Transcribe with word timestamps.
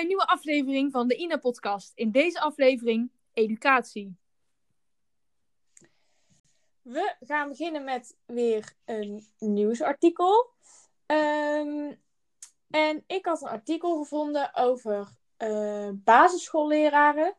een 0.00 0.06
nieuwe 0.06 0.26
aflevering 0.26 0.92
van 0.92 1.08
de 1.08 1.16
INA-podcast. 1.16 1.92
In 1.94 2.10
deze 2.10 2.40
aflevering 2.40 3.10
educatie. 3.32 4.16
We 6.82 7.14
gaan 7.20 7.48
beginnen 7.48 7.84
met 7.84 8.16
weer 8.26 8.72
een 8.84 9.26
nieuwsartikel. 9.38 10.52
Um, 11.06 12.02
en 12.70 13.04
ik 13.06 13.24
had 13.26 13.42
een 13.42 13.48
artikel 13.48 13.98
gevonden 13.98 14.54
over 14.54 15.08
uh, 15.38 15.88
basisschoolleraren 15.92 17.36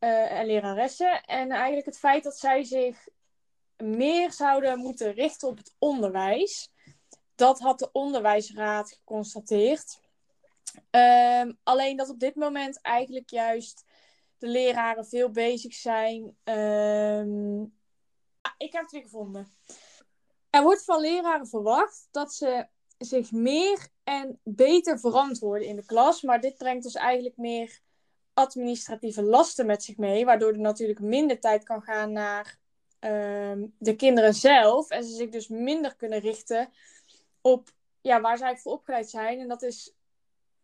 uh, 0.00 0.32
en 0.32 0.46
leraressen. 0.46 1.22
En 1.24 1.50
eigenlijk 1.50 1.86
het 1.86 1.98
feit 1.98 2.22
dat 2.22 2.38
zij 2.38 2.64
zich 2.64 3.08
meer 3.76 4.32
zouden 4.32 4.78
moeten 4.78 5.12
richten 5.12 5.48
op 5.48 5.56
het 5.56 5.74
onderwijs. 5.78 6.72
Dat 7.34 7.58
had 7.58 7.78
de 7.78 7.92
onderwijsraad 7.92 8.92
geconstateerd. 8.92 9.99
Um, 10.90 11.58
alleen 11.62 11.96
dat 11.96 12.08
op 12.08 12.18
dit 12.18 12.34
moment 12.34 12.80
eigenlijk 12.80 13.30
juist 13.30 13.84
de 14.38 14.46
leraren 14.46 15.06
veel 15.06 15.30
bezig 15.30 15.74
zijn. 15.74 16.36
Um... 16.44 17.62
ik 18.58 18.72
heb 18.72 18.82
het 18.82 18.90
weer 18.90 19.02
gevonden. 19.02 19.48
Er 20.50 20.62
wordt 20.62 20.84
van 20.84 21.00
leraren 21.00 21.46
verwacht 21.46 22.08
dat 22.10 22.34
ze 22.34 22.66
zich 22.98 23.32
meer 23.32 23.88
en 24.04 24.40
beter 24.42 24.98
verantwoorden 24.98 25.68
in 25.68 25.76
de 25.76 25.84
klas. 25.84 26.22
Maar 26.22 26.40
dit 26.40 26.56
brengt 26.56 26.82
dus 26.82 26.94
eigenlijk 26.94 27.36
meer 27.36 27.80
administratieve 28.34 29.22
lasten 29.22 29.66
met 29.66 29.82
zich 29.82 29.96
mee. 29.96 30.24
Waardoor 30.24 30.52
er 30.52 30.58
natuurlijk 30.58 31.00
minder 31.00 31.40
tijd 31.40 31.64
kan 31.64 31.82
gaan 31.82 32.12
naar 32.12 32.58
um, 33.00 33.74
de 33.78 33.96
kinderen 33.96 34.34
zelf. 34.34 34.90
En 34.90 35.04
ze 35.04 35.14
zich 35.14 35.30
dus 35.30 35.48
minder 35.48 35.96
kunnen 35.96 36.20
richten 36.20 36.72
op 37.40 37.70
ja, 38.00 38.20
waar 38.20 38.30
eigenlijk 38.30 38.60
voor 38.60 38.72
opgeleid 38.72 39.10
zijn. 39.10 39.38
En 39.38 39.48
dat 39.48 39.62
is 39.62 39.94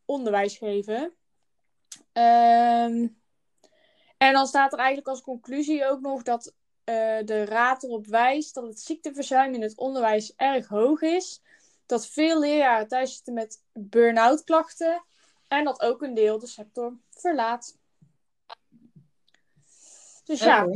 onderwijs 0.07 0.57
geven. 0.57 1.15
Um, 2.13 3.21
en 4.17 4.33
dan 4.33 4.47
staat 4.47 4.73
er 4.73 4.79
eigenlijk 4.79 5.09
als 5.09 5.21
conclusie 5.21 5.87
ook 5.87 6.01
nog 6.01 6.23
dat 6.23 6.55
uh, 6.85 7.19
de 7.25 7.45
raad 7.45 7.83
erop 7.83 8.07
wijst 8.07 8.55
dat 8.55 8.67
het 8.67 8.81
ziekteverzuim 8.81 9.55
in 9.55 9.63
het 9.63 9.77
onderwijs 9.77 10.35
erg 10.37 10.69
hoog 10.69 11.01
is. 11.01 11.43
Dat 11.87 12.07
veel 12.07 12.41
leraren 12.41 12.89
thuis 12.89 13.15
zitten 13.15 13.35
met 13.35 13.63
burn-out 13.73 14.45
klachten. 14.45 15.05
En 15.49 15.65
dat 15.65 15.81
ook 15.81 16.03
een 16.03 16.15
deel 16.15 16.39
de 16.39 16.47
sector 16.47 16.97
verlaat. 17.11 17.77
Dus 20.25 20.41
ja, 20.41 20.67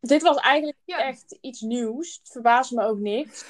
dit 0.00 0.22
was 0.22 0.36
eigenlijk 0.36 0.78
ja. 0.84 0.98
echt 0.98 1.38
iets 1.40 1.60
nieuws. 1.60 2.16
Het 2.22 2.32
verbaast 2.32 2.70
me 2.70 2.84
ook 2.84 2.98
niks. 2.98 3.44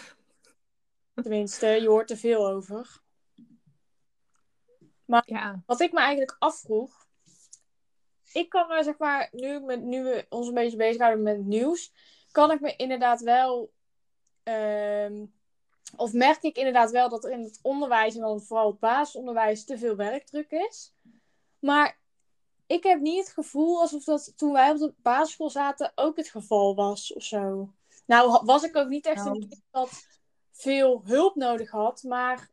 Tenminste, 1.14 1.66
je 1.66 1.88
hoort 1.88 2.10
er 2.10 2.16
veel 2.16 2.46
over. 2.46 3.00
Maar 5.06 5.22
ja. 5.26 5.62
wat 5.66 5.80
ik 5.80 5.92
me 5.92 5.98
eigenlijk 5.98 6.36
afvroeg. 6.38 7.06
Ik 8.32 8.48
kan 8.48 8.68
me 8.68 8.82
zeg 8.82 8.98
maar, 8.98 9.28
nu, 9.32 9.60
met, 9.60 9.82
nu 9.82 10.02
we 10.02 10.26
ons 10.28 10.48
een 10.48 10.54
beetje 10.54 10.76
bezighouden 10.76 11.22
met 11.22 11.36
het 11.36 11.46
nieuws, 11.46 11.92
kan 12.32 12.50
ik 12.50 12.60
me 12.60 12.76
inderdaad 12.76 13.20
wel. 13.20 13.72
Uh, 14.44 15.22
of 15.96 16.12
merk 16.12 16.42
ik 16.42 16.56
inderdaad 16.56 16.90
wel 16.90 17.08
dat 17.08 17.24
er 17.24 17.30
in 17.30 17.42
het 17.42 17.58
onderwijs 17.62 18.14
en 18.14 18.20
dan 18.20 18.42
vooral 18.42 18.66
het 18.66 18.78
basisonderwijs 18.78 19.64
te 19.64 19.78
veel 19.78 19.96
werkdruk 19.96 20.50
is. 20.50 20.94
Maar 21.58 21.98
ik 22.66 22.82
heb 22.82 23.00
niet 23.00 23.18
het 23.18 23.34
gevoel 23.34 23.80
alsof 23.80 24.04
dat 24.04 24.32
toen 24.36 24.52
wij 24.52 24.70
op 24.70 24.78
de 24.78 24.94
basisschool 24.96 25.50
zaten 25.50 25.92
ook 25.94 26.16
het 26.16 26.28
geval 26.28 26.74
was 26.74 27.12
of 27.12 27.22
zo. 27.22 27.72
Nou, 28.06 28.44
was 28.44 28.62
ik 28.62 28.76
ook 28.76 28.88
niet 28.88 29.06
echt 29.06 29.24
nou. 29.24 29.36
een 29.36 29.48
kind 29.48 29.62
dat 29.70 30.06
veel 30.52 31.02
hulp 31.04 31.34
nodig 31.34 31.70
had, 31.70 32.02
maar 32.02 32.50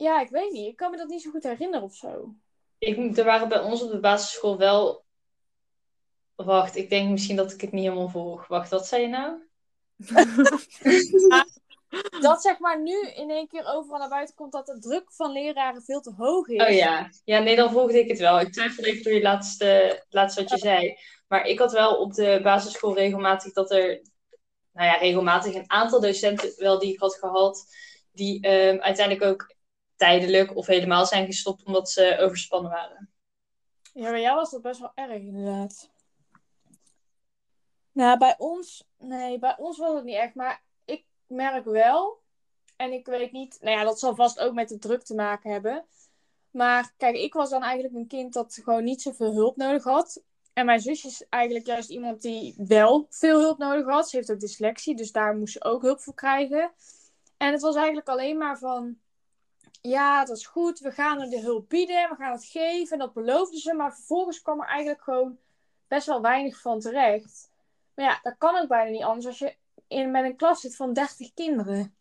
ja, 0.00 0.20
ik 0.20 0.28
weet 0.28 0.52
niet. 0.52 0.66
Ik 0.66 0.76
kan 0.76 0.90
me 0.90 0.96
dat 0.96 1.08
niet 1.08 1.22
zo 1.22 1.30
goed 1.30 1.42
herinneren 1.42 1.82
of 1.84 1.94
zo. 1.94 2.34
Ik, 2.78 3.16
er 3.16 3.24
waren 3.24 3.48
bij 3.48 3.60
ons 3.60 3.82
op 3.82 3.90
de 3.90 4.00
basisschool 4.00 4.58
wel. 4.58 5.04
Wacht, 6.34 6.76
ik 6.76 6.90
denk 6.90 7.10
misschien 7.10 7.36
dat 7.36 7.52
ik 7.52 7.60
het 7.60 7.72
niet 7.72 7.84
helemaal 7.84 8.08
volg. 8.08 8.46
Wacht, 8.46 8.70
wat 8.70 8.86
zei 8.86 9.02
je 9.02 9.08
nou? 9.08 9.48
dat 12.20 12.42
zeg 12.42 12.58
maar 12.58 12.82
nu 12.82 13.08
in 13.08 13.30
één 13.30 13.48
keer 13.48 13.64
overal 13.66 13.98
naar 13.98 14.08
buiten 14.08 14.34
komt 14.34 14.52
dat 14.52 14.66
de 14.66 14.78
druk 14.78 15.12
van 15.12 15.32
leraren 15.32 15.82
veel 15.82 16.00
te 16.00 16.12
hoog 16.16 16.48
is. 16.48 16.62
Oh 16.62 16.74
ja, 16.74 17.10
ja 17.24 17.38
nee, 17.38 17.56
dan 17.56 17.70
volgde 17.70 17.98
ik 17.98 18.08
het 18.08 18.18
wel. 18.18 18.40
Ik 18.40 18.52
twijfelde 18.52 18.90
even 18.90 19.02
door 19.02 19.12
je 19.12 19.22
laatste, 19.22 20.04
laatste 20.08 20.40
wat 20.40 20.50
je 20.50 20.58
zei. 20.58 20.96
Maar 21.28 21.46
ik 21.46 21.58
had 21.58 21.72
wel 21.72 21.96
op 21.96 22.14
de 22.14 22.40
basisschool 22.42 22.94
regelmatig 22.94 23.52
dat 23.52 23.70
er, 23.70 24.02
nou 24.72 24.86
ja, 24.86 24.96
regelmatig 24.96 25.54
een 25.54 25.70
aantal 25.70 26.00
docenten 26.00 26.52
wel 26.56 26.78
die 26.78 26.92
ik 26.92 27.00
had 27.00 27.14
gehad, 27.14 27.64
die 28.12 28.48
um, 28.48 28.80
uiteindelijk 28.80 29.24
ook 29.24 29.58
tijdelijk 30.00 30.56
of 30.56 30.66
helemaal 30.66 31.06
zijn 31.06 31.26
gestopt 31.26 31.64
omdat 31.64 31.90
ze 31.90 32.16
overspannen 32.20 32.70
waren. 32.70 33.10
Ja, 33.92 34.10
bij 34.10 34.20
jou 34.20 34.36
was 34.36 34.50
dat 34.50 34.62
best 34.62 34.80
wel 34.80 34.92
erg 34.94 35.20
inderdaad. 35.22 35.90
Nou, 37.92 38.18
bij 38.18 38.34
ons, 38.38 38.88
nee, 38.98 39.38
bij 39.38 39.56
ons 39.58 39.78
was 39.78 39.94
het 39.94 40.04
niet 40.04 40.16
echt, 40.16 40.34
maar 40.34 40.62
ik 40.84 41.04
merk 41.26 41.64
wel, 41.64 42.20
en 42.76 42.92
ik 42.92 43.06
weet 43.06 43.32
niet, 43.32 43.58
nou 43.60 43.76
ja, 43.76 43.84
dat 43.84 43.98
zal 43.98 44.14
vast 44.14 44.38
ook 44.38 44.54
met 44.54 44.68
de 44.68 44.78
druk 44.78 45.02
te 45.02 45.14
maken 45.14 45.50
hebben. 45.50 45.84
Maar 46.50 46.92
kijk, 46.96 47.16
ik 47.16 47.32
was 47.32 47.50
dan 47.50 47.62
eigenlijk 47.62 47.94
een 47.94 48.06
kind 48.06 48.32
dat 48.32 48.60
gewoon 48.62 48.84
niet 48.84 49.02
zoveel 49.02 49.32
hulp 49.32 49.56
nodig 49.56 49.84
had. 49.84 50.22
En 50.52 50.66
mijn 50.66 50.80
zusje 50.80 51.08
is 51.08 51.26
eigenlijk 51.28 51.66
juist 51.66 51.90
iemand 51.90 52.22
die 52.22 52.54
wel 52.56 53.06
veel 53.10 53.40
hulp 53.40 53.58
nodig 53.58 53.86
had. 53.86 54.08
Ze 54.08 54.16
heeft 54.16 54.32
ook 54.32 54.40
dyslexie, 54.40 54.96
dus 54.96 55.12
daar 55.12 55.36
moest 55.36 55.52
ze 55.52 55.64
ook 55.64 55.82
hulp 55.82 56.00
voor 56.00 56.14
krijgen. 56.14 56.72
En 57.36 57.52
het 57.52 57.60
was 57.60 57.74
eigenlijk 57.74 58.08
alleen 58.08 58.38
maar 58.38 58.58
van, 58.58 58.98
ja, 59.80 60.24
dat 60.24 60.36
is 60.36 60.46
goed, 60.46 60.78
we 60.78 60.90
gaan 60.90 61.20
er 61.20 61.30
de 61.30 61.40
hulp 61.40 61.68
bieden, 61.68 62.08
we 62.08 62.14
gaan 62.16 62.32
het 62.32 62.44
geven. 62.44 62.92
En 62.92 62.98
dat 62.98 63.12
beloofden 63.12 63.58
ze, 63.58 63.74
maar 63.74 63.94
vervolgens 63.94 64.42
kwam 64.42 64.60
er 64.60 64.68
eigenlijk 64.68 65.02
gewoon 65.02 65.38
best 65.88 66.06
wel 66.06 66.20
weinig 66.20 66.60
van 66.60 66.80
terecht. 66.80 67.50
Maar 67.94 68.04
ja, 68.04 68.18
dat 68.22 68.34
kan 68.38 68.56
ook 68.56 68.68
bijna 68.68 68.90
niet 68.90 69.02
anders 69.02 69.26
als 69.26 69.38
je 69.38 69.56
in, 69.88 70.10
met 70.10 70.24
een 70.24 70.36
klas 70.36 70.60
zit 70.60 70.76
van 70.76 70.92
30 70.92 71.34
kinderen. 71.34 71.94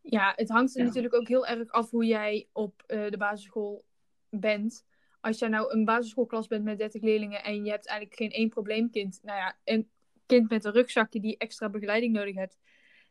Ja, 0.00 0.32
het 0.36 0.48
hangt 0.48 0.74
er 0.74 0.80
ja. 0.80 0.86
natuurlijk 0.86 1.14
ook 1.14 1.28
heel 1.28 1.46
erg 1.46 1.70
af 1.70 1.90
hoe 1.90 2.04
jij 2.04 2.48
op 2.52 2.82
uh, 2.86 3.10
de 3.10 3.16
basisschool 3.16 3.84
bent. 4.30 4.84
Als 5.20 5.38
jij 5.38 5.48
nou 5.48 5.72
een 5.72 5.84
basisschoolklas 5.84 6.46
bent 6.46 6.64
met 6.64 6.78
30 6.78 7.02
leerlingen 7.02 7.44
en 7.44 7.64
je 7.64 7.70
hebt 7.70 7.86
eigenlijk 7.86 8.18
geen 8.18 8.30
één 8.30 8.48
probleemkind. 8.48 9.18
Nou 9.22 9.38
ja, 9.38 9.56
een 9.64 9.90
kind 10.26 10.50
met 10.50 10.64
een 10.64 10.72
rugzakje 10.72 11.20
die 11.20 11.36
extra 11.36 11.68
begeleiding 11.68 12.12
nodig 12.12 12.34
heeft. 12.34 12.58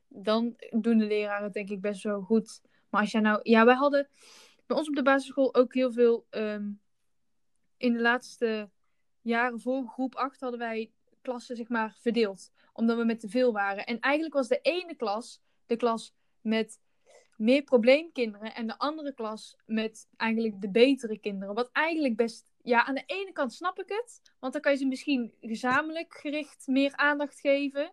Dan 0.07 0.55
doen 0.69 0.97
de 0.97 1.05
leraren 1.05 1.43
het 1.43 1.53
denk 1.53 1.69
ik 1.69 1.81
best 1.81 2.03
wel 2.03 2.21
goed. 2.21 2.61
Maar 2.91 3.01
als 3.01 3.11
jij 3.11 3.21
nou... 3.21 3.39
Ja, 3.43 3.65
wij 3.65 3.75
hadden 3.75 4.07
bij 4.65 4.77
ons 4.77 4.87
op 4.87 4.95
de 4.95 5.03
basisschool 5.03 5.55
ook 5.55 5.73
heel 5.73 5.91
veel... 5.91 6.25
Um, 6.29 6.81
in 7.77 7.93
de 7.93 8.01
laatste 8.01 8.69
jaren 9.21 9.59
voor 9.59 9.87
groep 9.87 10.15
8 10.15 10.41
hadden 10.41 10.59
wij 10.59 10.91
klassen 11.21 11.55
zeg 11.55 11.69
maar 11.69 11.97
verdeeld. 11.99 12.51
Omdat 12.73 12.97
we 12.97 13.03
met 13.03 13.19
te 13.19 13.29
veel 13.29 13.51
waren. 13.51 13.85
En 13.85 13.99
eigenlijk 13.99 14.33
was 14.33 14.47
de 14.47 14.59
ene 14.61 14.95
klas 14.95 15.41
de 15.65 15.75
klas 15.75 16.13
met 16.41 16.79
meer 17.37 17.63
probleemkinderen. 17.63 18.55
En 18.55 18.67
de 18.67 18.77
andere 18.77 19.13
klas 19.13 19.57
met 19.65 20.07
eigenlijk 20.17 20.61
de 20.61 20.69
betere 20.69 21.19
kinderen. 21.19 21.55
Wat 21.55 21.69
eigenlijk 21.71 22.15
best... 22.15 22.45
Ja, 22.63 22.85
aan 22.85 22.95
de 22.95 23.03
ene 23.05 23.31
kant 23.31 23.53
snap 23.53 23.79
ik 23.79 23.89
het. 23.89 24.21
Want 24.39 24.53
dan 24.53 24.61
kan 24.61 24.71
je 24.71 24.77
ze 24.77 24.85
misschien 24.85 25.33
gezamenlijk 25.39 26.13
gericht 26.13 26.67
meer 26.67 26.95
aandacht 26.95 27.39
geven 27.39 27.91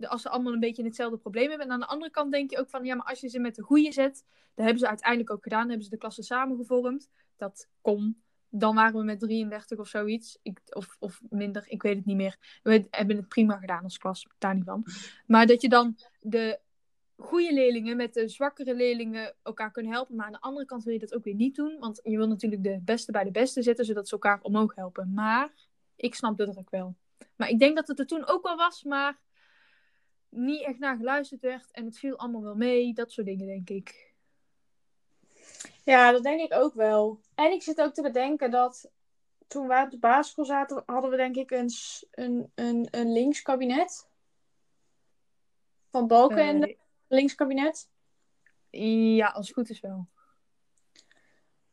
als 0.00 0.22
ze 0.22 0.28
allemaal 0.28 0.52
een 0.52 0.60
beetje 0.60 0.84
hetzelfde 0.84 1.16
probleem 1.16 1.48
hebben. 1.48 1.66
En 1.66 1.72
aan 1.72 1.80
de 1.80 1.86
andere 1.86 2.10
kant 2.10 2.32
denk 2.32 2.50
je 2.50 2.58
ook 2.58 2.70
van, 2.70 2.84
ja, 2.84 2.94
maar 2.94 3.06
als 3.06 3.20
je 3.20 3.28
ze 3.28 3.38
met 3.38 3.54
de 3.54 3.62
goede 3.62 3.92
zet, 3.92 4.24
dat 4.54 4.64
hebben 4.64 4.78
ze 4.78 4.88
uiteindelijk 4.88 5.30
ook 5.30 5.42
gedaan, 5.42 5.66
hebben 5.68 5.84
ze 5.84 5.90
de 5.90 5.96
klassen 5.96 6.24
samengevormd. 6.24 7.08
Dat 7.36 7.68
kon. 7.80 8.22
Dan 8.50 8.74
waren 8.74 8.98
we 8.98 9.04
met 9.04 9.20
33 9.20 9.78
of 9.78 9.88
zoiets. 9.88 10.38
Ik, 10.42 10.60
of, 10.70 10.96
of 10.98 11.20
minder, 11.28 11.64
ik 11.68 11.82
weet 11.82 11.96
het 11.96 12.04
niet 12.04 12.16
meer. 12.16 12.60
We 12.62 12.86
hebben 12.90 13.16
het 13.16 13.28
prima 13.28 13.56
gedaan 13.56 13.82
als 13.82 13.98
klas, 13.98 14.26
daar 14.38 14.54
niet 14.54 14.64
van. 14.64 14.84
Maar 15.26 15.46
dat 15.46 15.62
je 15.62 15.68
dan 15.68 15.96
de 16.20 16.60
goede 17.16 17.52
leerlingen 17.52 17.96
met 17.96 18.14
de 18.14 18.28
zwakkere 18.28 18.74
leerlingen 18.74 19.34
elkaar 19.42 19.70
kunnen 19.70 19.92
helpen. 19.92 20.16
Maar 20.16 20.26
aan 20.26 20.32
de 20.32 20.40
andere 20.40 20.66
kant 20.66 20.84
wil 20.84 20.92
je 20.92 20.98
dat 20.98 21.14
ook 21.14 21.24
weer 21.24 21.34
niet 21.34 21.54
doen. 21.54 21.76
Want 21.78 22.00
je 22.02 22.16
wil 22.16 22.28
natuurlijk 22.28 22.62
de 22.62 22.80
beste 22.84 23.12
bij 23.12 23.24
de 23.24 23.30
beste 23.30 23.62
zetten, 23.62 23.84
zodat 23.84 24.08
ze 24.08 24.12
elkaar 24.12 24.38
omhoog 24.42 24.74
helpen. 24.74 25.12
Maar 25.14 25.52
ik 25.96 26.14
snap 26.14 26.36
de 26.36 26.50
druk 26.50 26.70
wel. 26.70 26.96
Maar 27.36 27.48
ik 27.48 27.58
denk 27.58 27.76
dat 27.76 27.88
het 27.88 27.98
er 27.98 28.06
toen 28.06 28.26
ook 28.26 28.42
wel 28.42 28.56
was, 28.56 28.84
maar 28.84 29.18
niet 30.28 30.62
echt 30.62 30.78
naar 30.78 30.96
geluisterd 30.96 31.40
werd 31.40 31.70
en 31.70 31.84
het 31.84 31.98
viel 31.98 32.16
allemaal 32.16 32.42
wel 32.42 32.56
mee. 32.56 32.94
Dat 32.94 33.12
soort 33.12 33.26
dingen, 33.26 33.46
denk 33.46 33.70
ik. 33.70 34.14
Ja, 35.84 36.12
dat 36.12 36.22
denk 36.22 36.40
ik 36.40 36.54
ook 36.54 36.74
wel. 36.74 37.20
En 37.34 37.52
ik 37.52 37.62
zit 37.62 37.80
ook 37.80 37.94
te 37.94 38.02
bedenken 38.02 38.50
dat 38.50 38.90
toen 39.46 39.68
wij 39.68 39.82
op 39.82 39.90
de 39.90 39.98
basisschool 39.98 40.44
zaten, 40.44 40.82
hadden 40.86 41.10
we 41.10 41.16
denk 41.16 41.36
ik 41.36 41.50
een, 41.50 41.70
een, 42.10 42.52
een, 42.54 42.88
een 42.90 43.12
linkskabinet. 43.12 44.08
Van 45.90 46.06
Balken 46.06 46.38
en 46.38 46.68
uh, 46.68 46.76
linkskabinet. 47.06 47.88
Ja, 48.70 49.26
als 49.26 49.46
het 49.46 49.56
goed 49.56 49.70
is 49.70 49.80
wel. 49.80 50.06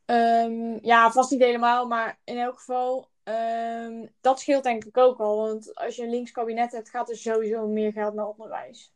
Um, 0.06 0.78
ja, 0.84 1.10
vast 1.12 1.30
niet 1.30 1.40
helemaal, 1.40 1.86
maar 1.86 2.18
in 2.24 2.36
elk 2.36 2.58
geval 2.58 3.10
Um, 3.28 4.08
dat 4.20 4.40
scheelt 4.40 4.62
denk 4.62 4.84
ik 4.84 4.96
ook 4.96 5.18
wel. 5.18 5.36
Want 5.36 5.74
als 5.74 5.96
je 5.96 6.02
een 6.02 6.10
links 6.10 6.30
kabinet 6.30 6.72
hebt, 6.72 6.90
gaat 6.90 7.10
er 7.10 7.16
sowieso 7.16 7.66
meer 7.66 7.92
geld 7.92 8.14
naar 8.14 8.28
onderwijs. 8.28 8.92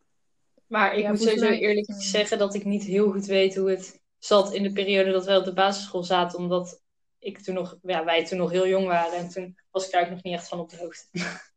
Maar 0.66 0.94
ik 0.94 1.02
ja, 1.02 1.10
moet 1.10 1.20
sowieso 1.20 1.48
eerlijk 1.48 1.92
zeggen 1.98 2.38
dat 2.38 2.54
ik 2.54 2.64
niet 2.64 2.84
heel 2.84 3.10
goed 3.10 3.26
weet 3.26 3.56
hoe 3.56 3.70
het 3.70 4.00
zat 4.18 4.52
in 4.52 4.62
de 4.62 4.72
periode 4.72 5.10
dat 5.10 5.24
wij 5.24 5.36
op 5.36 5.44
de 5.44 5.52
basisschool 5.52 6.02
zaten. 6.02 6.38
Omdat 6.38 6.82
ik 7.18 7.40
toen 7.40 7.54
nog, 7.54 7.78
ja, 7.82 8.04
wij 8.04 8.24
toen 8.24 8.38
nog 8.38 8.50
heel 8.50 8.66
jong 8.66 8.86
waren. 8.86 9.18
En 9.18 9.28
toen 9.28 9.58
was 9.70 9.84
ik 9.84 9.92
daar 9.92 10.02
ook 10.02 10.10
nog 10.10 10.22
niet 10.22 10.34
echt 10.34 10.48
van 10.48 10.60
op 10.60 10.70
de 10.70 10.76
hoogte. 10.76 11.06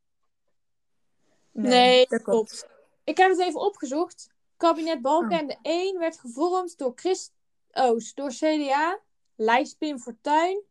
Nee, 1.55 2.05
dat 2.07 2.21
klopt. 2.21 2.67
Ik 3.03 3.17
heb 3.17 3.29
het 3.29 3.39
even 3.39 3.59
opgezocht. 3.59 4.33
Kabinet 4.57 5.01
Balkenende 5.01 5.57
1 5.61 5.99
werd 5.99 6.19
gevormd 6.19 6.77
door 6.77 6.91
Christ 6.95 7.31
Oost, 7.71 8.15
door 8.15 8.29
CDA, 8.29 8.99
lijst 9.35 9.77
Pim 9.77 9.99
Fortuyn 9.99 10.61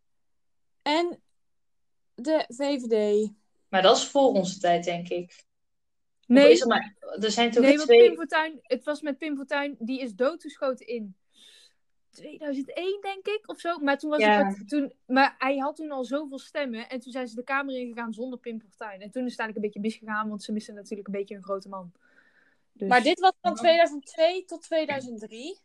en 0.82 1.22
de 2.24 2.44
VVD. 2.48 3.30
Maar 3.68 3.82
dat 3.82 3.96
is 3.96 4.04
voor 4.04 4.28
onze 4.32 4.58
tijd, 4.58 4.84
denk 4.84 5.08
ik. 5.08 5.44
Nee, 6.26 6.50
is 6.50 6.64
maar, 6.64 6.94
er 7.20 7.30
zijn 7.30 7.50
toch 7.50 7.62
nee 7.62 7.76
want 7.76 7.88
twee... 7.88 8.06
Pim 8.08 8.16
Fortuyn, 8.16 8.58
het 8.62 8.84
was 8.84 9.00
met 9.00 9.18
Pim 9.18 9.36
Fortuyn, 9.36 9.76
die 9.78 10.00
is 10.00 10.14
doodgeschoten 10.14 10.86
in 10.86 11.16
2001, 12.10 12.98
denk 13.00 13.26
ik, 13.26 13.42
of 13.46 13.60
zo. 13.60 13.78
Maar, 13.78 13.98
toen 13.98 14.10
was 14.10 14.20
Ja. 14.20 14.46
het, 14.46 14.68
toen, 14.68 14.92
maar 15.06 15.34
hij 15.38 15.56
had 15.56 15.76
toen 15.76 15.90
al 15.90 16.04
zoveel 16.04 16.38
stemmen 16.38 16.88
en 16.88 17.00
toen 17.00 17.12
zijn 17.12 17.28
ze 17.28 17.34
de 17.34 17.42
Kamer 17.44 17.74
ingegaan 17.74 18.12
zonder 18.12 18.38
Pim 18.38 18.60
Fortuyn. 18.60 19.00
En 19.00 19.10
toen 19.10 19.24
is 19.24 19.30
het 19.30 19.40
eigenlijk 19.40 19.56
een 19.56 19.62
beetje 19.62 19.80
misgegaan, 19.80 20.28
want 20.28 20.42
ze 20.42 20.52
missen 20.52 20.74
natuurlijk 20.74 21.08
een 21.08 21.14
beetje 21.14 21.34
een 21.34 21.42
grote 21.42 21.68
man. 21.68 21.92
Dus, 22.72 22.88
Maar 22.88 23.02
dit 23.02 23.20
was 23.20 23.32
van 23.40 23.54
2002 23.54 24.44
tot 24.44 24.62
2003. 24.62 25.58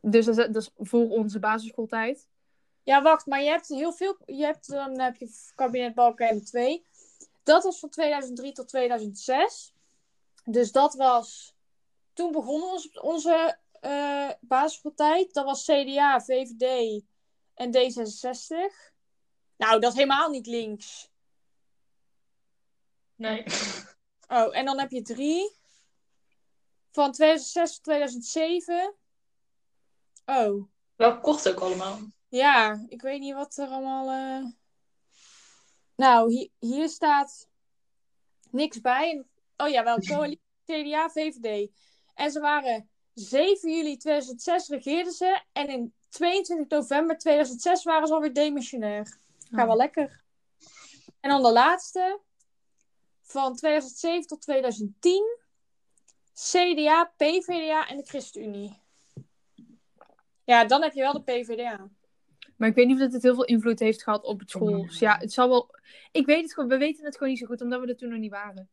dus 0.00 0.24
dat, 0.24 0.38
is, 0.38 0.46
dat 0.46 0.62
is 0.62 0.70
voor 0.76 1.08
onze 1.10 1.38
basisschooltijd. 1.38 2.28
Ja, 2.84 3.02
wacht, 3.02 3.26
maar 3.26 3.42
je 3.42 3.48
hebt 3.48 3.68
heel 3.68 3.92
veel. 3.92 4.16
Je 4.26 4.44
hebt, 4.44 4.68
dan 4.68 5.00
heb 5.00 5.16
je 5.16 5.50
kabinet 5.54 5.94
Balkenende 5.94 6.42
2. 6.44 6.86
Dat 7.42 7.64
was 7.64 7.78
van 7.78 7.88
2003 7.88 8.52
tot 8.52 8.68
2006. 8.68 9.74
Dus 10.44 10.72
dat 10.72 10.94
was. 10.94 11.54
Toen 12.12 12.32
begon 12.32 12.62
onze 13.00 13.58
eh 13.80 14.30
basisschooltijd. 14.40 15.34
Dat 15.34 15.44
was 15.44 15.64
CDA, 15.64 16.20
VVD 16.20 17.02
en 17.54 17.76
D66. 17.76 18.92
Nou, 19.56 19.80
dat 19.80 19.92
is 19.92 19.98
helemaal 19.98 20.30
niet 20.30 20.46
links. 20.46 21.10
Nee. 23.14 23.44
Oh, 24.28 24.56
en 24.56 24.64
dan 24.64 24.78
heb 24.78 24.90
je 24.90 25.02
drie. 25.02 25.52
Van 26.90 27.12
2006 27.12 27.74
tot 27.74 27.82
2007. 27.82 28.94
Oh. 30.24 30.64
Wel 30.96 31.20
kort 31.20 31.48
ook 31.48 31.60
allemaal. 31.60 31.98
Ja, 32.34 32.84
ik 32.88 33.00
weet 33.02 33.20
niet 33.20 33.34
wat 33.34 33.56
er 33.56 33.68
allemaal. 33.68 34.10
eh. 34.10 34.46
Nou, 35.96 36.32
hier, 36.32 36.48
hier 36.58 36.88
staat 36.88 37.48
niks 38.50 38.80
bij. 38.80 39.24
Oh 39.56 39.68
ja, 39.68 39.84
wel 39.84 39.98
coalitie 39.98 40.40
CDA, 40.66 41.08
VVD. 41.10 41.70
En 42.14 42.30
ze 42.30 42.40
waren 42.40 42.88
7 43.14 43.70
juli 43.76 43.96
2006 43.96 44.68
regeerden 44.68 45.12
ze. 45.12 45.42
En 45.52 45.68
in 45.68 45.94
22 46.08 46.68
november 46.78 47.18
2006 47.18 47.82
waren 47.84 48.06
ze 48.08 48.14
alweer 48.14 48.32
demissionair. 48.34 49.18
Gaat 49.50 49.60
Oh. 49.60 49.66
wel 49.66 49.76
lekker. 49.76 50.22
En 51.20 51.30
dan 51.30 51.42
de 51.42 51.52
laatste. 51.52 52.20
Van 53.22 53.56
2007 53.56 54.26
tot 54.26 54.40
2010. 54.40 55.38
CDA, 56.34 57.12
PVDA 57.16 57.88
en 57.88 57.96
de 57.96 58.04
ChristenUnie. 58.06 58.78
Ja, 60.44 60.64
dan 60.64 60.82
heb 60.82 60.92
je 60.92 61.00
wel 61.00 61.12
de 61.12 61.22
PVDA. 61.22 61.88
Maar 62.56 62.68
ik 62.68 62.74
weet 62.74 62.86
niet 62.86 63.02
of 63.02 63.12
het 63.12 63.22
heel 63.22 63.34
veel 63.34 63.44
invloed 63.44 63.78
heeft 63.78 64.02
gehad 64.02 64.24
op 64.24 64.40
het 64.40 64.50
school. 64.50 64.82
Dus 64.82 64.98
ja, 64.98 65.18
het 65.18 65.32
zal 65.32 65.48
wel. 65.48 65.74
Ik 66.12 66.26
weet 66.26 66.42
het 66.42 66.54
gewoon, 66.54 66.68
we 66.68 66.76
weten 66.76 67.04
het 67.04 67.16
gewoon 67.16 67.28
niet 67.28 67.38
zo 67.38 67.46
goed, 67.46 67.60
omdat 67.60 67.80
we 67.80 67.86
er 67.86 67.96
toen 67.96 68.08
nog 68.08 68.18
niet 68.18 68.30
waren. 68.30 68.68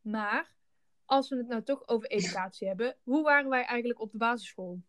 Maar 0.00 0.54
als 1.04 1.28
we 1.28 1.36
het 1.36 1.48
nou 1.48 1.62
toch 1.62 1.88
over 1.88 2.08
educatie 2.08 2.68
hebben, 2.68 2.96
hoe 3.02 3.22
waren 3.22 3.50
wij 3.50 3.64
eigenlijk 3.64 4.00
op 4.00 4.12
de 4.12 4.18
basisschool? 4.18 4.82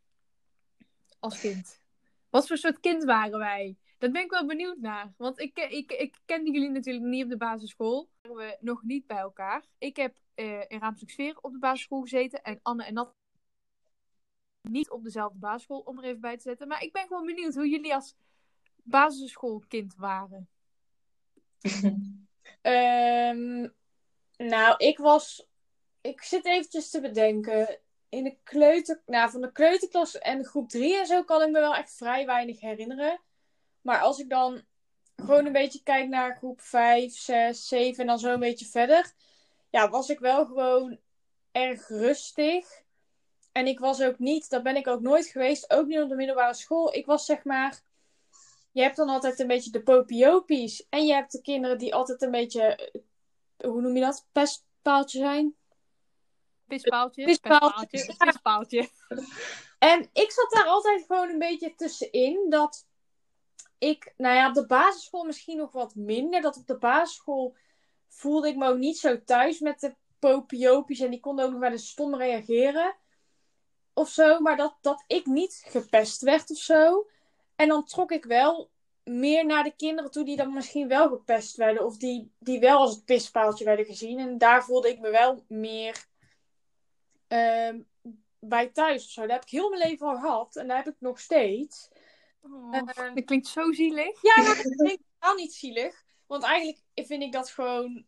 Als 1.19 1.39
kind. 1.39 1.81
Wat 2.29 2.47
voor 2.47 2.57
soort 2.57 2.79
kind 2.79 3.03
waren 3.03 3.39
wij? 3.39 3.77
Daar 3.97 4.11
ben 4.11 4.23
ik 4.23 4.29
wel 4.29 4.45
benieuwd 4.45 4.77
naar. 4.77 5.13
Want 5.17 5.39
ik, 5.39 5.57
ik, 5.57 5.91
ik 5.91 6.15
kende 6.25 6.51
jullie 6.51 6.69
natuurlijk 6.69 7.05
niet 7.05 7.23
op 7.23 7.29
de 7.29 7.37
basisschool. 7.37 8.09
Waren 8.21 8.37
we 8.37 8.57
nog 8.59 8.83
niet 8.83 9.07
bij 9.07 9.17
elkaar. 9.17 9.65
Ik 9.77 9.95
heb 9.95 10.15
eh 10.33 10.61
in 10.67 10.79
Raamsdorp 10.79 11.37
op 11.41 11.51
de 11.51 11.59
basisschool 11.59 12.01
gezeten. 12.01 12.41
En 12.43 12.59
Anne 12.61 12.83
en 12.83 12.93
Nat 12.93 13.13
niet 14.61 14.89
op 14.89 15.03
dezelfde 15.03 15.39
basisschool, 15.39 15.79
om 15.79 15.97
er 15.97 16.03
even 16.03 16.21
bij 16.21 16.35
te 16.35 16.41
zetten. 16.41 16.67
Maar 16.67 16.83
ik 16.83 16.91
ben 16.91 17.07
gewoon 17.07 17.25
benieuwd 17.25 17.55
hoe 17.55 17.69
jullie 17.69 17.93
als 17.93 18.15
basisschoolkind 18.85 19.95
waren. 19.95 20.49
Ehm, 22.61 23.67
nou, 24.37 24.75
ik 24.77 24.97
was. 24.97 25.47
Ik 26.01 26.21
zit 26.21 26.45
eventjes 26.45 26.89
te 26.89 27.01
bedenken. 27.01 27.79
In 28.09 28.23
de 28.23 28.37
kleuter. 28.43 29.01
Nou, 29.05 29.31
van 29.31 29.41
de 29.41 29.51
kleuterklas 29.51 30.17
en 30.17 30.45
groep 30.45 30.69
3 30.69 30.99
en 30.99 31.05
zo 31.05 31.23
kan 31.23 31.41
ik 31.41 31.49
me 31.49 31.59
wel 31.59 31.75
echt 31.75 31.95
vrij 31.95 32.25
weinig 32.25 32.59
herinneren. 32.59 33.19
Maar 33.81 33.99
als 33.99 34.19
ik 34.19 34.29
dan 34.29 34.63
gewoon 35.15 35.45
een 35.45 35.51
beetje 35.51 35.83
kijk 35.83 36.07
naar 36.07 36.35
groep 36.35 36.61
5, 36.61 37.17
6, 37.17 37.67
7 37.67 38.01
en 38.01 38.07
dan 38.07 38.19
zo 38.19 38.33
een 38.33 38.39
beetje 38.39 38.65
verder. 38.65 39.13
Ja, 39.69 39.89
was 39.89 40.09
ik 40.09 40.19
wel 40.19 40.45
gewoon 40.45 40.99
erg 41.51 41.87
rustig. 41.87 42.83
En 43.51 43.67
ik 43.67 43.79
was 43.79 44.01
ook 44.01 44.19
niet, 44.19 44.49
dat 44.49 44.63
ben 44.63 44.75
ik 44.75 44.87
ook 44.87 45.01
nooit 45.01 45.25
geweest, 45.25 45.71
ook 45.71 45.87
niet 45.87 46.01
op 46.01 46.09
de 46.09 46.15
middelbare 46.15 46.53
school. 46.53 46.93
Ik 46.93 47.05
was 47.05 47.25
zeg 47.25 47.43
maar. 47.43 47.81
Je 48.75 48.81
hebt 48.81 48.95
dan 48.95 49.09
altijd 49.09 49.39
een 49.39 49.47
beetje 49.47 49.71
de 49.71 49.83
popiopies. 49.83 50.87
En 50.89 51.05
je 51.05 51.13
hebt 51.13 51.31
de 51.31 51.41
kinderen 51.41 51.77
die 51.77 51.93
altijd 51.95 52.21
een 52.21 52.31
beetje. 52.31 52.61
eh, 52.61 53.01
Hoe 53.69 53.81
noem 53.81 53.95
je 53.95 54.01
dat? 54.01 54.27
Pestpaaltje 54.31 55.17
zijn. 55.19 55.55
Pispaaltje, 56.67 57.25
Pispaaltje. 57.25 57.87
pispaaltje, 57.87 58.25
pispaaltje. 58.31 58.89
En 59.79 60.09
ik 60.13 60.31
zat 60.31 60.51
daar 60.51 60.65
altijd 60.65 61.05
gewoon 61.05 61.29
een 61.29 61.39
beetje 61.39 61.75
tussenin. 61.75 62.49
Dat 62.49 62.87
ik, 63.77 64.13
nou 64.17 64.35
ja, 64.35 64.47
op 64.47 64.53
de 64.53 64.65
basisschool 64.65 65.23
misschien 65.23 65.57
nog 65.57 65.71
wat 65.71 65.95
minder. 65.95 66.41
Dat 66.41 66.57
op 66.57 66.67
de 66.67 66.77
basisschool 66.77 67.55
voelde 68.07 68.47
ik 68.47 68.55
me 68.55 68.67
ook 68.67 68.77
niet 68.77 68.97
zo 68.97 69.23
thuis 69.23 69.59
met 69.59 69.79
de 69.79 69.95
popiopies. 70.19 70.99
En 70.99 71.09
die 71.11 71.19
konden 71.19 71.45
ook 71.45 71.51
nog 71.51 71.59
wel 71.59 71.71
eens 71.71 71.89
stom 71.89 72.15
reageren. 72.15 72.95
Of 73.93 74.09
zo. 74.09 74.39
Maar 74.39 74.57
dat, 74.57 74.77
dat 74.81 75.03
ik 75.07 75.25
niet 75.25 75.63
gepest 75.67 76.21
werd 76.21 76.49
of 76.51 76.57
zo. 76.57 77.07
En 77.55 77.67
dan 77.67 77.85
trok 77.85 78.11
ik 78.11 78.25
wel 78.25 78.71
meer 79.03 79.45
naar 79.45 79.63
de 79.63 79.75
kinderen 79.75 80.11
toe 80.11 80.25
die 80.25 80.35
dan 80.35 80.53
misschien 80.53 80.87
wel 80.87 81.09
gepest 81.09 81.55
werden. 81.55 81.85
Of 81.85 81.97
die, 81.97 82.31
die 82.39 82.59
wel 82.59 82.77
als 82.77 82.95
het 82.95 83.05
pispaaltje 83.05 83.65
werden 83.65 83.85
gezien. 83.85 84.19
En 84.19 84.37
daar 84.37 84.63
voelde 84.65 84.89
ik 84.89 84.99
me 84.99 85.09
wel 85.09 85.43
meer 85.47 86.05
ehm, 87.27 87.81
bij 88.39 88.67
thuis 88.67 89.03
of 89.05 89.09
zo. 89.09 89.21
Daar 89.21 89.29
heb 89.35 89.43
ik 89.43 89.49
heel 89.49 89.69
mijn 89.69 89.81
leven 89.87 90.07
al 90.07 90.15
gehad. 90.19 90.55
En 90.55 90.67
daar 90.67 90.77
heb 90.83 90.93
ik 90.93 90.99
nog 90.99 91.19
steeds. 91.19 91.89
Oh, 92.41 92.75
Eh, 92.77 93.13
dat 93.15 93.23
klinkt 93.25 93.47
zo 93.47 93.71
zielig. 93.71 94.21
Ja, 94.21 94.43
maar 94.43 94.55
dat 94.55 94.61
vind 94.61 94.91
ik 94.91 94.99
helemaal 95.19 95.43
niet 95.43 95.53
zielig. 95.53 96.03
Want 96.25 96.43
eigenlijk 96.43 96.81
vind 96.93 97.23
ik 97.23 97.31
dat 97.31 97.49
gewoon 97.49 98.05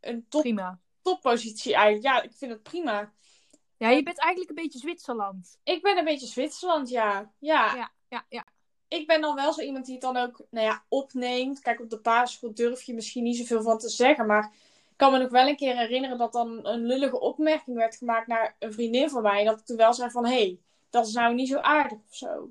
een 0.00 0.26
top, 0.28 0.40
Prima. 0.40 0.80
toppositie 1.02 1.74
eigenlijk. 1.74 2.04
Ja, 2.04 2.22
ik 2.22 2.32
vind 2.36 2.52
het 2.52 2.62
prima. 2.62 3.12
Ja, 3.76 3.88
je 3.88 4.02
bent 4.02 4.18
eigenlijk 4.20 4.50
een 4.56 4.64
beetje 4.64 4.78
Zwitserland. 4.78 5.58
Ik 5.62 5.82
ben 5.82 5.98
een 5.98 6.04
beetje 6.04 6.26
Zwitserland, 6.26 6.88
ja. 6.88 7.32
Ja, 7.38 7.74
Ja, 7.74 7.92
ja, 8.08 8.24
ja. 8.28 8.44
Ik 8.88 9.06
ben 9.06 9.20
dan 9.20 9.34
wel 9.34 9.52
zo 9.52 9.60
iemand 9.60 9.84
die 9.84 9.94
het 9.94 10.02
dan 10.02 10.16
ook 10.16 10.40
nou 10.50 10.66
ja, 10.66 10.82
opneemt. 10.88 11.60
Kijk, 11.60 11.80
op 11.80 11.90
de 11.90 11.98
basisschool 11.98 12.54
durf 12.54 12.82
je 12.82 12.94
misschien 12.94 13.22
niet 13.22 13.36
zoveel 13.36 13.62
van 13.62 13.78
te 13.78 13.88
zeggen. 13.88 14.26
Maar 14.26 14.44
ik 14.90 14.96
kan 14.96 15.12
me 15.12 15.18
nog 15.18 15.30
wel 15.30 15.48
een 15.48 15.56
keer 15.56 15.76
herinneren 15.76 16.18
dat 16.18 16.32
dan 16.32 16.66
een 16.66 16.86
lullige 16.86 17.20
opmerking 17.20 17.76
werd 17.76 17.96
gemaakt 17.96 18.26
naar 18.26 18.56
een 18.58 18.72
vriendin 18.72 19.10
van 19.10 19.22
mij. 19.22 19.38
En 19.38 19.44
dat 19.44 19.58
ik 19.58 19.66
toen 19.66 19.76
wel 19.76 19.94
zei 19.94 20.10
van, 20.10 20.26
hé, 20.26 20.30
hey, 20.30 20.58
dat 20.90 21.06
is 21.06 21.12
nou 21.12 21.34
niet 21.34 21.48
zo 21.48 21.58
aardig 21.58 21.98
of 22.08 22.14
zo. 22.14 22.50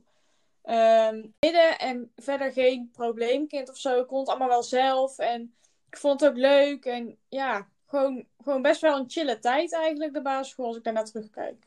Ehm, 0.62 1.26
midden 1.40 1.80
en 1.80 2.12
verder 2.16 2.52
geen 2.52 2.90
probleemkind 2.92 3.70
of 3.70 3.78
zo. 3.78 4.00
Ik 4.00 4.08
kon 4.08 4.20
het 4.20 4.30
allemaal 4.30 4.48
wel 4.48 4.64
zelf. 4.64 5.18
En 5.18 5.54
ik 5.90 5.98
vond 5.98 6.20
het 6.20 6.30
ook 6.30 6.38
leuk. 6.38 6.86
En 6.86 7.18
ja, 7.30 7.68
gewoon, 7.88 8.26
gewoon 8.44 8.62
best 8.62 8.82
wel 8.82 8.98
een 8.98 9.10
chille 9.10 9.40
tijd 9.40 9.74
eigenlijk, 9.74 10.14
de 10.14 10.22
basisschool, 10.22 10.66
als 10.66 10.78
ik 10.78 10.84
daarnaar 10.84 11.06
terugkijk. 11.06 11.66